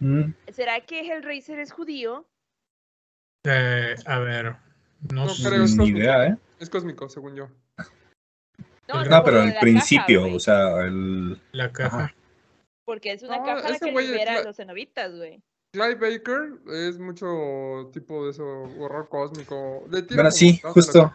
[0.00, 2.26] mm, ¿será que Hellraiser es judío?
[3.44, 4.56] Eh, a ver,
[5.12, 5.48] no, No sé.
[5.48, 5.98] creo, es ni cósmico.
[5.98, 6.36] idea, ¿eh?
[6.58, 7.48] Es cósmico, según yo.
[8.88, 11.40] No, No, No, por pero al principio, caja, o sea, el...
[11.52, 12.04] la caja.
[12.04, 12.14] Ajá.
[12.84, 15.40] Porque es una No, caja la que es libera a la- los cenobitas, güey.
[15.72, 19.84] Clive Baker es mucho tipo de eso, horror cósmico.
[19.88, 21.14] Le tira Bueno, sí, justo.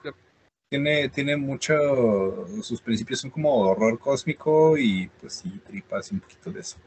[0.72, 2.48] Tiene, tiene mucho...
[2.64, 6.78] Sus principios son como horror cósmico y pues sí, tripas y un poquito de eso.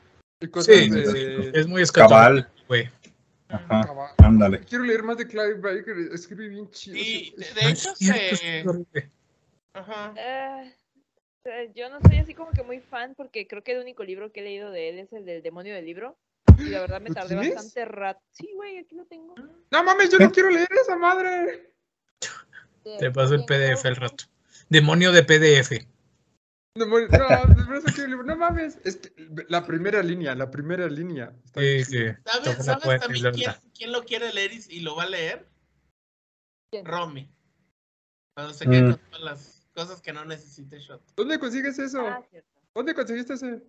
[0.47, 2.51] Cosas Sí, de- Es muy escatológico, Cabal.
[2.69, 2.89] güey.
[3.48, 4.10] Ajá, Cabal.
[4.19, 4.60] ándale.
[4.60, 6.97] Quiero leer más de Clive Baker, escribe bien chido.
[6.97, 8.65] Y de hecho, se.
[9.73, 10.15] Ajá.
[10.16, 10.65] Ah,
[11.44, 14.31] eh, yo no soy así como que muy fan porque creo que el único libro
[14.32, 16.16] que he leído de él es el del demonio del libro.
[16.59, 17.55] Y la verdad me ¿Lo tardé tienes?
[17.55, 18.20] bastante rato.
[18.32, 19.35] Sí, güey, aquí lo tengo.
[19.70, 21.73] No mames, yo no quiero leer esa madre.
[22.98, 24.24] Te paso el PDF al rato.
[24.69, 25.86] Demonio de PDF.
[26.86, 28.24] No, de verdad quiero leer.
[28.24, 28.78] No mames.
[28.84, 29.10] Es que
[29.48, 31.32] la primera línea, la primera línea.
[31.44, 31.98] Está Sí, sí.
[32.24, 35.05] ¿Sabes, Toca la ¿sabes puerta y también quién, lo quiere leer y, y lo va
[35.05, 35.48] a leer?
[36.70, 36.84] ¿Quién?
[36.84, 37.30] Romy.
[38.34, 38.90] Cuando se quede Mm.
[38.92, 41.02] con todas las cosas que no necesite Shot.
[41.16, 42.06] ¿Dónde consigues eso?
[42.06, 42.22] Ah.
[42.74, 43.62] ¿Dónde conseguiste ese?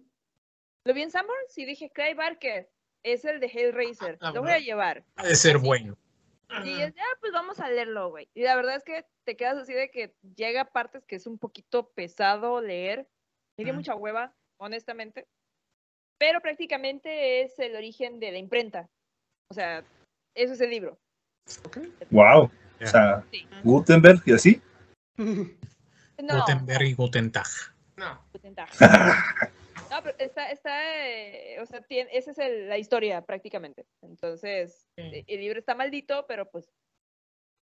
[0.85, 2.69] Lo vi en Sanborns y dije, Clay Barker
[3.03, 4.17] es el de Hellraiser.
[4.21, 5.03] Ah, lo voy a llevar.
[5.15, 5.65] Puede ser Así.
[5.65, 5.97] bueno.
[6.63, 8.29] Y es, ya, pues vamos a leerlo, güey.
[8.33, 11.27] Y la verdad es que te quedas así de que llega a partes que es
[11.27, 13.07] un poquito pesado leer.
[13.57, 15.27] Me dio mucha hueva, honestamente.
[16.17, 18.89] Pero prácticamente es el origen de la imprenta.
[19.51, 19.83] O sea,
[20.35, 20.99] eso es el libro.
[22.09, 22.51] Wow.
[22.79, 22.85] Ya.
[22.85, 23.47] O sea, Sí.
[23.63, 24.61] Gutenberg y así.
[26.21, 27.47] No, Gutenberg y Gutentag.
[27.95, 28.21] No.
[28.33, 28.69] Gutentag.
[29.99, 33.85] No, pero está, está, eh, o sea, tiene, esa es el- la historia prácticamente.
[34.01, 35.01] Entonces, Sí.
[35.03, 36.69] e- el libro está maldito, pero pues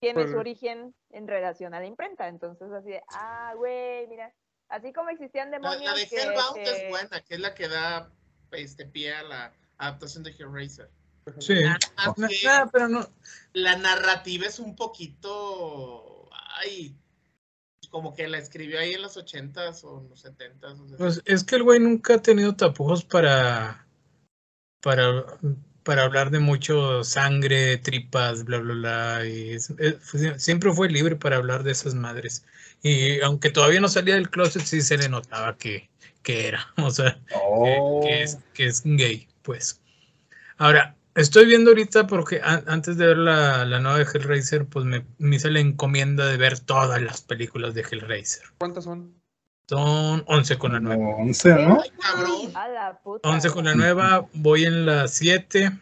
[0.00, 2.28] tiene su Pues- origen en relación a la imprenta.
[2.28, 4.32] Entonces, así de, ah, güey, mira,
[4.68, 7.54] así como existían La, demonios la de que, Hellbound que- es buena, que es la
[7.54, 8.12] que da
[8.52, 10.90] este pie a la adaptación de Hellraiser.
[11.40, 11.54] Sí.
[11.62, 11.78] Nada
[12.16, 13.06] No, ah, pero no.
[13.52, 16.28] la narrativa es un poquito.
[16.60, 16.96] Ay.
[17.90, 20.78] Como que la escribió ahí en los 80s o en los 70s.
[20.80, 23.86] o sea, Pues es que el güey nunca ha tenido tapujos para.
[24.80, 25.24] para.
[25.84, 29.26] para hablar de mucho sangre, tripas, bla, bla, bla.
[29.26, 32.44] Y es- es- fue- siempre fue libre para hablar de esas madres.
[32.82, 35.88] Y aunque todavía no salía del closet, sí se le notaba que,
[36.22, 36.66] que era.
[36.88, 38.00] O sea, que, Oh.
[38.04, 39.80] que es, que es gay, pues.
[40.58, 44.84] Ahora, estoy viendo ahorita porque an- antes de ver la, la nueva de Hellraiser, pues
[44.84, 48.44] me, me hice la encomienda de ver todas las películas de Hellraiser.
[48.58, 49.14] ¿Cuántas son?
[49.68, 50.96] Son 11 con la nueva.
[50.96, 51.80] Como 11, ¿no?
[51.82, 52.56] Ay, cabrón.
[52.56, 53.28] A la puta.
[53.28, 55.72] 11 con la nueva, voy en la 7.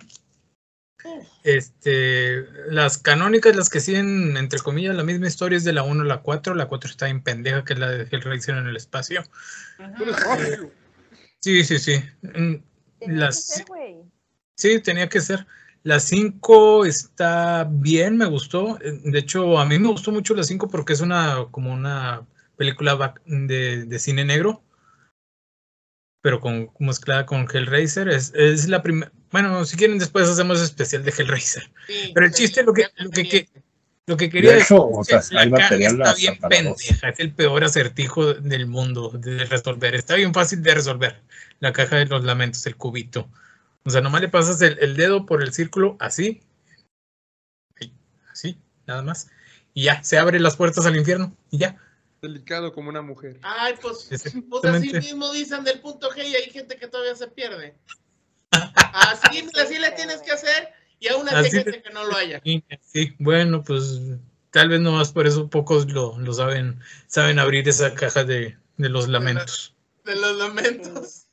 [1.45, 6.03] Este, las canónicas, las que siguen, entre comillas, la misma historia es de la 1
[6.03, 6.55] a la 4.
[6.57, 9.23] La 4 está en pendeja, que es la de Hellraiser en el espacio.
[9.97, 10.71] Tú eres rápido.
[11.41, 12.03] Sí, sí, sí.
[12.23, 12.55] Mm,
[13.07, 13.63] las-.
[14.57, 15.47] Sí, tenía que ser.
[15.83, 18.79] La 5 está bien, me gustó.
[18.81, 22.27] Eh, De hecho, a mí me gustó mucho la 5 porque es una como una
[22.57, 24.63] película de, de cine negro,
[26.23, 28.09] pero con mezclada con Hellraiser.
[28.09, 29.13] Es, es la primera.
[29.31, 31.71] Bueno, si quieren, después hacemos especial de Hellraiser.
[31.87, 33.47] Sí, Pero el sí, chiste, lo que- lo que- tenía.
[34.09, 36.15] Lo que quería De decir hecho, o es sea, que hay la caja material está
[36.15, 39.97] bien pendeja, es el peor acertijo del mundo de resolver.
[39.97, 41.23] Está bien fácil de resolver.
[41.59, 43.29] La caja de los lamentos, el cubito.
[43.87, 46.43] O sea, nomás le pasas el, el dedo por el círculo así.
[48.31, 49.29] Así, nada más.
[49.73, 51.37] Y ya, se abren las puertas al infierno.
[51.51, 51.81] Y ya.
[52.21, 53.39] Delicado como una mujer.
[53.43, 54.09] Ay, pues,
[54.51, 57.75] pues así mismo dicen del punto G y hay gente que todavía se pierde.
[58.93, 62.17] Así, así le tienes que hacer y aún así hay Así gente que no lo
[62.17, 62.41] haya.
[62.81, 64.01] Sí, bueno, pues
[64.51, 68.89] tal vez nomás por eso pocos lo, lo saben, saben abrir esa caja de, de
[68.89, 69.75] los lamentos.
[70.05, 71.26] De los lamentos.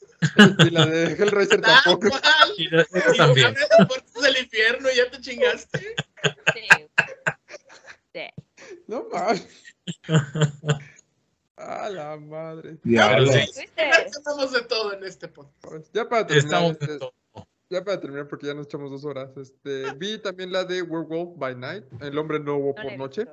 [0.59, 2.07] Y la de Hellraiser Tal tampoco.
[2.57, 3.53] Y la- esa Y también.
[3.77, 5.95] las puertas del infierno y ya te chingaste.
[6.53, 6.67] Sí.
[8.13, 8.21] Sí.
[8.87, 9.47] No mames.
[11.55, 12.77] A la madre.
[12.83, 13.31] Diablo.
[13.31, 13.39] sí.
[13.39, 13.81] ¿Viste?
[13.89, 15.87] Hacemos de todo en este podcast.
[15.93, 17.13] Ya para terminar, Estamos este, en todo.
[17.69, 19.29] ya para terminar porque ya nos echamos dos horas.
[19.37, 23.25] Este, vi también la de Werewolf by Night, El hombre No por noche.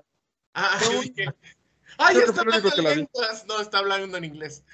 [0.55, 0.93] Ah, No.
[0.93, 1.27] yo dije,
[1.99, 3.03] Ay, está fue el único hablando que la en vi.
[3.15, 3.47] lenguas.
[3.47, 4.65] No, está hablando en inglés.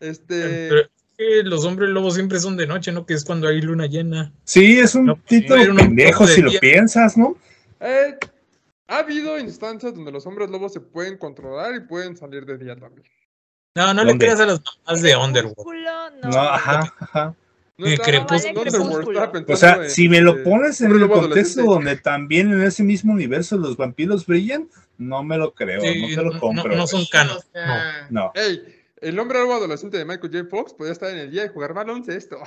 [0.00, 0.68] Este.
[0.68, 3.04] Pero que los hombres lobos siempre son de noche, ¿no?
[3.04, 4.32] Que es cuando hay luna llena.
[4.44, 6.60] Sí, es un No, título era un pendejo de si lo día.
[6.60, 7.36] piensas, ¿no?
[7.80, 8.16] eh,
[8.90, 12.74] ha habido instancias donde los hombres lobos se pueden controlar y pueden salir de día
[12.76, 13.06] también.
[13.74, 14.24] No, no le ¿Dónde?
[14.24, 15.84] creas a las mamás de Underworld.
[16.22, 16.30] No.
[16.30, 17.34] No, ajá, ajá.
[17.76, 19.30] No estaba Crepúsculo.
[19.48, 22.82] O sea, en, si me lo este, pones en el contexto donde también en ese
[22.82, 26.68] mismo universo los vampiros brillan, no me lo creo, Sí, no te lo no- compro.
[26.72, 27.10] no- no son güey.
[27.10, 27.36] canon.
[27.36, 30.48] O sea, No, Ey, el hombre lobo adolescente de Michael J.
[30.48, 32.38] Fox podía estar en el día y jugar baloncesto.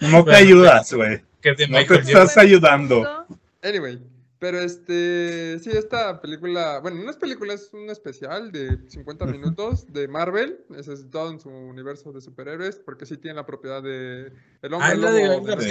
[0.00, 1.22] no te Bueno, ayudas, güey.
[1.68, 3.26] No te estás ayudando.
[3.62, 4.00] Anyway,
[4.38, 9.32] pero este, sí, esta película, bueno, no es película, es un especial de 50 Ujú.
[9.32, 13.82] minutos de Marvel, es todo en su universo de superhéroes, porque sí tiene la propiedad
[13.82, 14.32] de
[14.62, 15.66] el hombre Ah, ¿es la de de?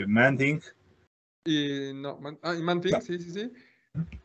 [0.00, 0.60] De Man-Thing.
[1.44, 3.00] y no, Man, ah, y Man-Thing, No.
[3.00, 3.52] sí, sí, sí.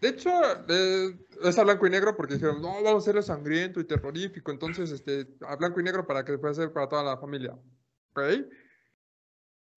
[0.01, 0.29] De hecho,
[0.67, 4.51] eh, es a blanco y negro porque dijeron, no, vamos a hacerlo sangriento y terrorífico,
[4.51, 7.53] entonces, este, a blanco y negro para que pueda hacer para toda la familia,
[8.11, 8.21] ¿ok?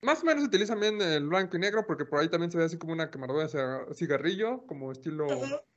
[0.02, 2.64] Más o menos utilizan bien el blanco y negro porque por ahí también se ve
[2.64, 5.26] así como una quemadura de ciga- cigarrillo, como estilo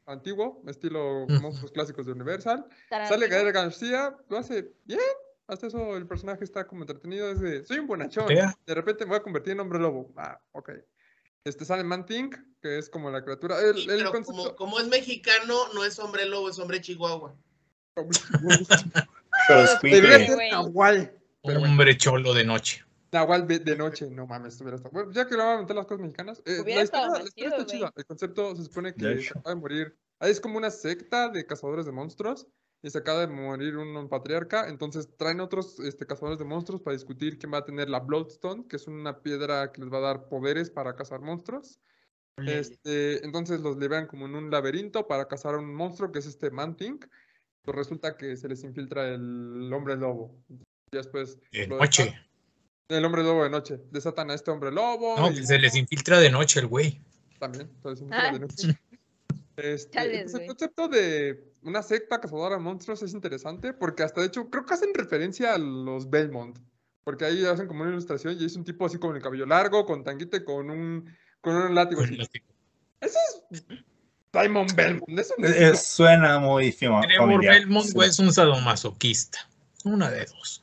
[0.06, 2.66] antiguo, estilo monstruos clásicos de Universal.
[3.08, 3.28] Sale.
[3.28, 5.00] Gael García, lo hace bien.
[5.48, 7.32] Hasta eso el personaje está como entretenido.
[7.32, 8.28] Es de, soy un bonachón.
[8.68, 10.12] De repente me voy a convertir en hombre lobo.
[10.18, 10.72] Ah, ok.
[11.46, 12.30] Este sale Man-Thing,
[12.62, 13.60] que es como la criatura.
[13.62, 14.32] El, sí, el pero concepto.
[14.44, 17.36] como, como es mexicano, no es hombre lobo, es hombre chihuahua.
[19.48, 20.52] Pero es Debería Queen, ser güey.
[20.52, 21.12] Nahual.
[21.44, 22.84] Pero bueno, Hombre cholo de noche.
[23.12, 24.10] Nahual de, de noche.
[24.10, 24.78] No mames, estuviera.
[24.92, 26.42] Bueno, ya que le voy a meter las cosas mexicanas.
[26.46, 27.78] eh, Hubiera la estado historia, más la historia chido, está güey.
[27.80, 27.94] chida.
[27.96, 29.98] El concepto se supone que acaba de morir.
[30.20, 32.46] Ahí es como una secta de cazadores de monstruos.
[32.82, 34.70] Y se acaba de morir un, un patriarca.
[34.70, 38.66] Entonces traen otros este, cazadores de monstruos para discutir quién va a tener la Bloodstone,
[38.68, 41.80] que es una piedra que les va a dar poderes para cazar monstruos.
[42.46, 46.26] Este, entonces los liberan como en un laberinto para cazar a un monstruo que es
[46.26, 47.00] este Manting.
[47.64, 50.34] Pues resulta que se les infiltra el hombre lobo.
[50.50, 52.04] Y después De noche.
[52.06, 52.26] desatan-
[52.88, 53.80] el hombre lobo de noche.
[53.92, 55.18] Desatan a este hombre lobo.
[55.18, 57.02] No, y se les infiltra de noche el güey.
[57.40, 57.70] también.
[57.84, 58.34] se les infiltra Ah.
[58.34, 58.80] de noche.
[59.58, 64.22] Este, Chales, entonces, el concepto de una secta cazadora de monstruos es interesante porque hasta
[64.22, 66.58] de hecho creo que hacen referencia a los Belmont.
[67.04, 69.86] Porque ahí hacen como una ilustración y es un tipo así con el cabello largo,
[69.86, 71.10] con tanguite, con un,
[71.42, 72.02] con un látigo.
[72.02, 72.18] así.
[73.02, 73.18] Ese
[73.52, 73.64] es
[74.34, 75.18] Simon Belmont.
[75.20, 77.56] Eso no es- Eh, suena muy Trevor familiar.
[77.56, 77.98] Belmont, Sí.
[78.02, 79.40] es un sadomasoquista.
[79.86, 80.62] Una de dos.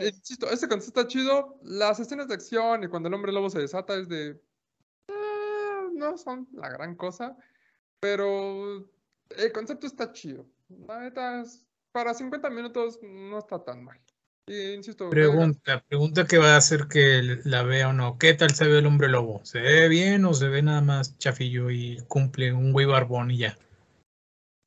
[0.00, 1.58] Insisto, este concepto está chido.
[1.62, 4.30] Las escenas de acción y cuando el hombre lobo se desata es de.
[5.08, 5.12] eh,
[5.94, 7.36] no son la gran cosa.
[8.00, 8.88] Pero
[9.30, 10.46] el concepto está chido.
[10.86, 11.64] La neta es.
[11.92, 13.98] Para 50 minutos no está tan mal.
[14.48, 15.08] Y insisto.
[15.10, 18.18] Pregunta, pregunta que va a hacer que la vea o no.
[18.18, 19.44] ¿Qué tal se ve el hombre lobo?
[19.44, 23.38] ¿Se ve bien o se ve nada más chafillo y cumple un güey barbón y
[23.38, 23.58] ya?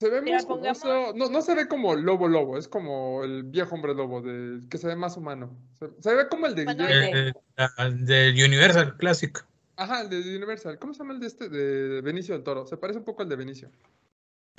[0.02, 3.94] Se ve pongamos- No, no se ve como lobo lobo, es como el viejo hombre
[3.94, 5.56] lobo, de, que se ve más humano.
[5.77, 7.10] Se, se ve como el de Bueno, Guillermo.
[7.18, 9.45] el El, la- del Universal Classic.
[9.76, 10.80] Ajá, el de Universal.
[10.80, 11.48] ¿Cómo se llama el de este?
[11.49, 12.65] De Benicio del Toro.
[12.65, 13.69] Se parece un poco al de Benicio.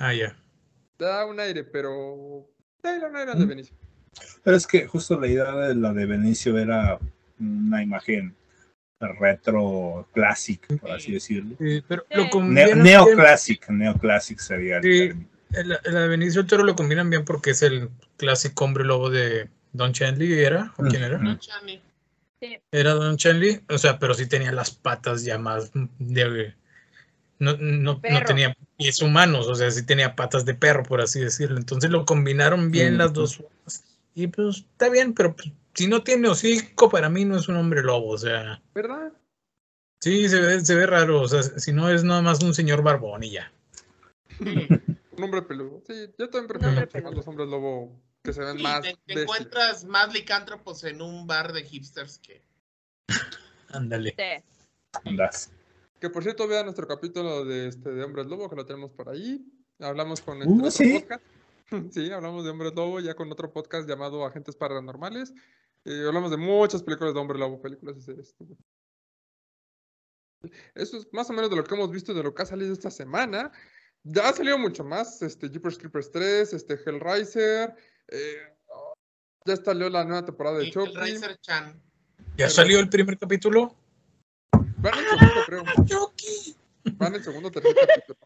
[0.03, 0.35] Ah, ya.
[0.97, 2.47] Da un aire, pero.
[2.81, 3.47] Da un aire de Mm.
[3.47, 3.75] Benicio.
[4.43, 6.99] Pero es que justo la idea de la de Benicio era
[7.39, 8.35] una imagen
[8.99, 11.55] retro clásica, por así decirlo.
[11.59, 12.17] Sí, pero Sí.
[12.33, 14.99] lo Ne- neoclásic, neoclásic sería el Sí.
[15.07, 15.27] término.
[15.51, 19.09] La, la de Benicio del Toro lo combinan bien porque es el clásico hombre lobo
[19.09, 20.73] de Don Chanley, ¿era?
[20.77, 21.15] ¿O quién era?
[21.17, 21.23] Ujú.
[21.25, 21.81] No, Chani.
[22.71, 26.53] Era Don Chanley, o sea, pero sí tenía las patas ya más de...
[27.39, 28.15] No, no, no Perro.
[28.81, 31.57] Tenía pies humanos, o sea, sí tenía patas de perro, por así decirlo.
[31.57, 33.83] Entonces lo combinaron bien las dos formas.
[34.15, 37.55] Y pues está bien, pero pues, si no tiene hocico, para mí no es un
[37.57, 39.13] hombre lobo, o sea, ¿Verdad?
[40.01, 42.83] sí, se ve, se ve raro, o sea, si no es nada más un señor
[42.83, 43.51] barbón y ya.
[45.17, 45.83] Un hombre peludo.
[45.85, 48.81] Sí, yo también prefiero más los hombres lobo que se ven Sí, más.
[48.81, 52.41] te, encuentras más licántropos en un bar de hipsters que.
[53.69, 54.15] Ándale.
[54.17, 54.43] Sí.
[55.05, 55.51] Andas.
[56.01, 59.07] Que por cierto, vean nuestro capítulo de, este, de Hombres Lobo, que lo tenemos por
[59.07, 59.45] ahí.
[59.79, 60.99] Hablamos con este Uh, otro ¿sí?
[60.99, 61.23] podcast.
[61.91, 65.31] Sí, hablamos de Hombres Lobo ya con otro podcast llamado Agentes Paranormales.
[65.85, 68.35] Eh, hablamos de muchas películas de Hombre Lobo, películas y series.
[70.73, 72.73] Eso es más o menos de lo que hemos visto, de lo que ha salido
[72.73, 73.51] esta semana.
[74.03, 77.75] Ya ha salido mucho más, este, Jeepers Creepers 3, este, Hellraiser,
[78.07, 78.57] eh,
[79.45, 80.95] ya salió la nueva temporada de Chucky.
[80.95, 81.81] Racer Chan.
[82.37, 83.80] ¿Ya salió el primer capítulo?
[84.81, 85.63] Van en el segundo, creo.
[85.85, 86.55] Chucky,
[86.95, 88.19] Van en el segundo, tercer capítulo.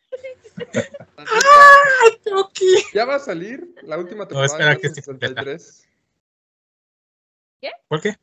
[0.57, 0.88] Neta,
[2.23, 2.65] Chucky.
[2.94, 5.44] Ya va a salir la última temporada espera que esté completa.
[5.44, 5.88] 63.
[7.88, 8.15] ¿Por qué?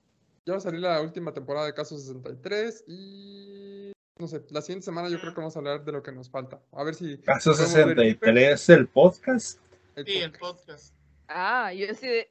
[0.46, 4.84] Ya va a salir la última temporada de Casos 63 y no sé, la siguiente
[4.84, 6.60] semana yo creo que vamos a hablar de lo que nos falta.
[6.72, 9.58] A ver si Caso podemos ver 63, el podcast.
[9.96, 10.94] el Sí, el podcast.
[11.28, 12.30] Ah, yo así de.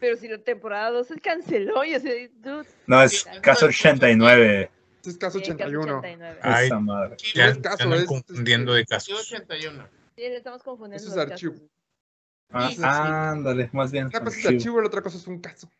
[0.00, 1.98] Pero si la temporada 2 se canceló, yo.
[2.00, 4.70] Dude, No, es Sí, caso 89.
[5.06, 5.98] Este es caso sí, casi 81.
[5.98, 6.40] 89.
[6.42, 7.16] Ay, Esa madre.
[7.34, 9.20] Ya es caso, es- confundiendo de Sí, casos.
[9.32, 9.88] 81.
[10.16, 11.06] Sí, le estamos confundiendo.
[11.06, 11.54] Eso es archivo.
[11.54, 11.68] casos.
[12.50, 14.06] Ah, Sí, ándale, más bien.
[14.06, 14.58] Una cosa es archivo.
[14.58, 15.70] archivo y la otra cosa es un caso.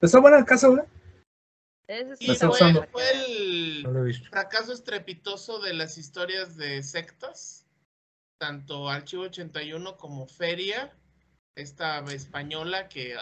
[0.00, 0.84] Está buena el caso, güey.
[1.88, 7.66] Ese sí fue, fue el No fracaso estrepitoso de las historias de sectas,
[8.38, 10.92] tanto Archivo 81 como Feria,
[11.54, 13.14] esta española que.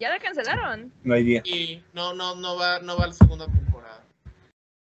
[0.00, 0.92] Ya la cancelaron.
[1.04, 1.42] No hay día.
[1.44, 4.04] y no no no va no va a la segunda temporada.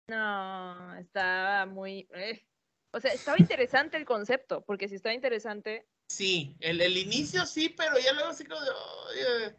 [0.10, 2.08] No, estaba muy.
[2.14, 2.46] eh.
[2.92, 7.70] O sea, estaba interesante el concepto, porque si estaba interesante, Sí, el, el inicio sí,
[7.70, 9.56] pero ya luego así como de, "Oye".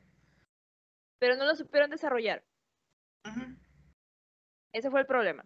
[1.21, 2.45] pero no lo supieron desarrollar.
[4.73, 5.45] Ese fue el problema.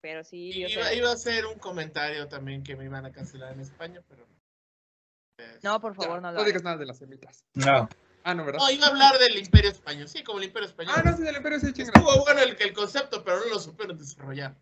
[0.00, 4.02] Pero sí, iba, a ser un comentario también que me iban a cancelar en España,
[4.08, 4.26] pero
[5.36, 6.64] pues, no, por Ya, favor, no lo no digas hagas.
[6.64, 7.44] nada de las semitas.
[7.54, 7.88] No.
[8.28, 8.58] Ah, no, ¿verdad?
[8.58, 10.94] No, iba a hablar del Imperio Español, sí, como el Imperio Español.
[10.96, 11.72] Ah, no, sí, del Imperio sí.
[11.76, 14.56] Estuvo bueno el, el concepto, pero no lo supieron desarrollar.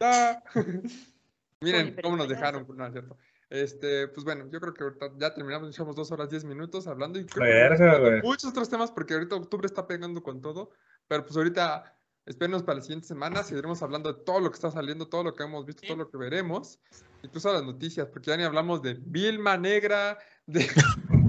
[0.00, 0.42] Ah.
[1.60, 3.18] Miren cómo nos dejaron, no es cierto.
[3.50, 7.18] Este, pues bueno, yo creo que ahorita ya terminamos, echamos dos horas diez minutos hablando
[7.18, 10.70] y creo que muchos otros temas porque ahorita octubre está pegando con todo,
[11.06, 11.94] pero pues ahorita
[12.24, 15.34] espérenos para la siguiente semana, seguiremos hablando de todo lo que está saliendo, todo lo
[15.34, 15.88] que hemos visto, Sí.
[15.88, 16.78] todo lo que veremos,
[17.22, 20.16] incluso las noticias, porque ya ni hablamos de Vilma Negra,
[20.46, 20.66] de,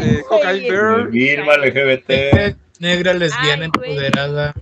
[0.00, 2.56] de Cocaine Bear, Vilma, LGBT.
[2.80, 4.54] Negra, lesbiana, empoderada.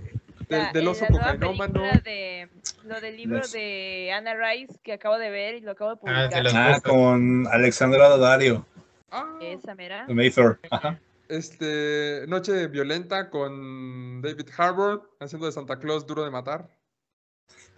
[0.49, 1.81] del, La- del en oso cocainómano.
[2.03, 2.49] de
[2.85, 5.99] lo del libro Los- de Anna Rice que acabo de ver y lo acabo de
[6.07, 6.55] Ah, de publicar.
[6.75, 8.65] Ah, con Alexandra Daddario.
[9.11, 10.05] Ah, Esa mera.
[10.07, 10.57] de Mayfair.
[10.71, 10.99] Ajá.
[11.27, 16.67] este, Noche Violenta con David Harbour haciendo de Santa Claus duro de matar.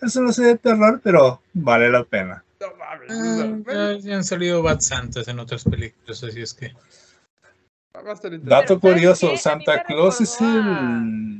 [0.01, 2.43] Eso no sé de terror, pero vale la pena.
[2.61, 6.67] No mames, Ah, ya han salido Bad Santas en otras películas, así es que.
[6.67, 7.80] va a estar interesante.
[7.93, 10.61] Dato Pero, ¿sabes curioso, Santa Claus es el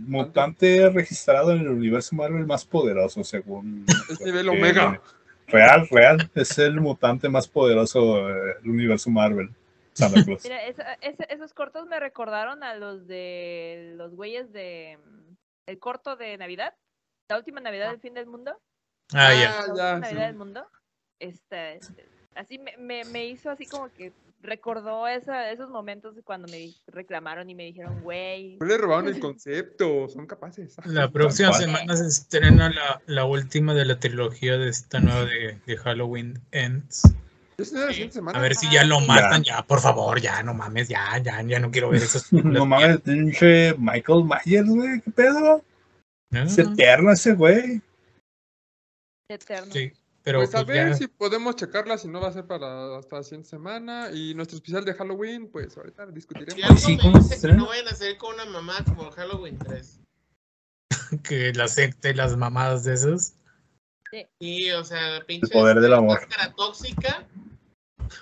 [0.07, 3.85] mutante registrado en el universo Marvel más poderoso, según...
[4.09, 5.01] Es nivel eh, Omega.
[5.47, 6.29] Real, real.
[6.35, 9.49] Es el mutante más poderoso del universo Marvel.
[9.93, 10.43] Santa Claus.
[10.43, 15.33] Mira, esa- ese- esos cortos me recordaron a los de los güeyes de mm,
[15.67, 16.73] el corto de Navidad,
[17.29, 18.59] la última Navidad del fin del mundo.
[19.13, 19.73] Ah, ya.
[19.73, 20.25] la Ah, Navidad sí.
[20.27, 20.67] del mundo.
[21.19, 22.05] Este, este,
[22.35, 24.11] así me, me, me hizo así como que
[24.41, 28.57] recordó esa, esos momentos cuando me reclamaron y me dijeron, güey.
[28.59, 30.75] No le robaron el concepto, son capaces.
[30.85, 35.59] La próxima semana se estrena la, la última de la trilogía de esta nueva de,
[35.65, 37.03] de Halloween Ends.
[38.33, 41.43] A ver si ya lo Ah, matan, ya, por favor, ya, no mames, ya, ya,
[41.43, 42.33] ya no quiero ver esas.
[42.33, 45.01] No mames, pinche Michael Myers, güey.
[45.01, 45.63] ¿Qué pedo?
[46.31, 47.81] No, Es eterno ese güey.
[49.29, 49.71] Eterno.
[49.71, 49.91] sí,
[50.23, 52.97] pero pues a pues ver ya- si podemos checarla, si no va a ser para
[52.97, 54.09] hasta la siguiente semana.
[54.13, 56.57] Y nuestro especial de Halloween, pues ahorita discutiremos.
[56.57, 57.57] Y algo sí, me ¿cómo se dice que estrena?
[57.57, 59.99] no vayan a salir con una mamá como Halloween 3.
[61.23, 63.35] que la secta y las mamadas de esas.
[64.39, 65.47] Y, o sea, pinche.
[65.47, 66.19] El poder del amor.
[66.19, 67.25] Máscara tóxica.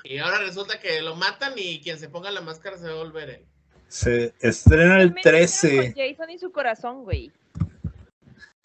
[0.04, 2.98] Y ahora resulta que lo matan y quien se ponga la máscara se va a
[3.04, 3.46] volver él.
[3.88, 5.94] Se estrena el También hicieron 13.
[5.94, 7.32] con Jason y su corazón, güey.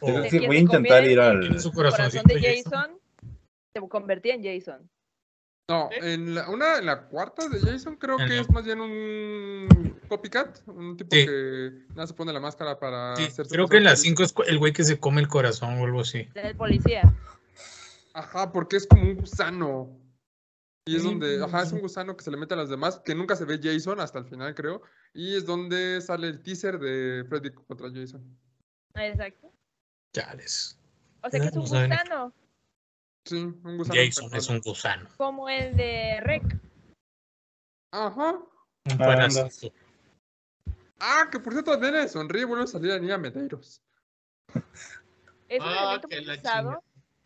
[0.01, 1.55] O- Creo De que quien voy a intentar ir al.
[1.55, 2.73] Su su corazón de Jason.
[2.73, 2.99] Jason
[3.75, 4.89] se convertía en Jason.
[5.69, 6.15] No, ¿Eh?
[6.15, 10.61] en la, una, en la cuarta de Jason creo que es más bien un copycat,
[10.69, 11.25] un tipo Sí.
[11.27, 14.09] que nada se pone la máscara para Sí, hacer su creo que en la personaje.
[14.17, 16.25] 5 es el güey que se come el corazón o algo así.
[16.35, 17.03] Del policía.
[18.13, 19.99] Ajá, porque es como un gusano.
[20.87, 22.99] Y es Sí, donde, ajá, es un gusano que se le mete a las demás,
[23.03, 24.83] que nunca se ve Jason hasta el final, creo.
[25.15, 28.23] Y es donde sale el teaser de Freddy contra Jason.
[28.95, 29.51] Exacto.
[30.15, 30.79] Chales.
[31.23, 31.91] O sea que es un No saben.
[31.91, 32.33] gusano,
[33.25, 34.01] Sí, un gusano.
[34.01, 35.09] Jason es un gusano.
[35.17, 36.43] como el de Rec.
[37.93, 38.33] Ajá.
[38.33, 39.75] Un Ah, parásito.
[41.01, 43.83] Ah, que por cierto, Nene sonríe y vuelve a salir niña Medeiros.
[45.49, 46.81] Es un Ah.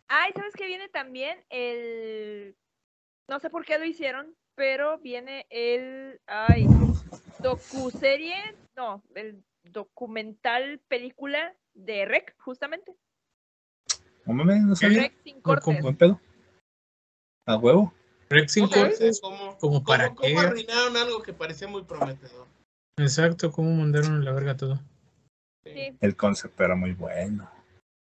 [0.07, 1.43] Ay, ¿sabes qué viene también?
[1.49, 2.55] El...
[3.27, 6.19] No sé por qué lo hicieron, pero viene el...
[6.25, 6.65] Ay,
[7.39, 12.95] docuserie, no, el documental película de Rec, justamente.
[14.29, 15.01] No mames, no sabía.
[15.01, 15.81] Rec sin cortes.
[15.81, 16.21] ¿Buen pedo?
[17.47, 17.91] ¿A huevo?
[18.29, 19.19] Rex sin ¿Cómo cortes.
[19.21, 20.35] ¿Cómo, como para cómo- qué?
[20.35, 22.45] cómo arruinaron algo que parecía muy prometedor?
[22.99, 24.79] Exacto, cómo mandaron a la verga todo.
[25.65, 25.97] Sí.
[25.99, 27.49] El concepto era muy bueno.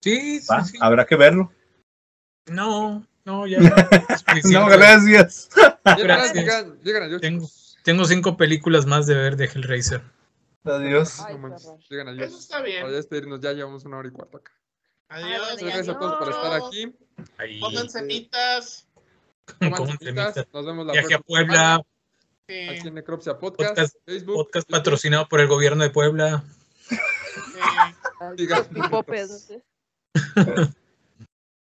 [0.03, 0.77] Sí, sí, Va, sí.
[0.81, 1.51] habrá que verlo.
[2.47, 3.57] No, no, ya.
[4.51, 5.49] No, gracias.
[5.83, 6.33] Gracias.
[6.35, 7.19] llegan, llegan.
[7.21, 7.49] Tengo-
[7.83, 10.03] Tengo cinco películas más de ver de Hellraiser.
[10.63, 11.21] Adiós.
[11.21, 12.83] Ay, No manches, llegan a Eso está bien.
[12.83, 14.51] Para ya ya llevamos una hora y cuarto acá.
[15.13, 15.57] Adiós.
[15.59, 16.93] gracias a todos por estar aquí.
[17.37, 18.87] Ahí, Coman semitas.
[19.59, 20.47] Coman semitas.
[20.53, 21.83] Nos vemos la Viaje a próxima Puebla, semana
[22.47, 24.35] Sí, Aquí en Necropsia Podcast, Podcast- Facebook.
[24.35, 26.43] podcast patrocinado por el gobierno de Puebla.
[26.89, 26.97] sí.
[28.35, 28.65] Diga.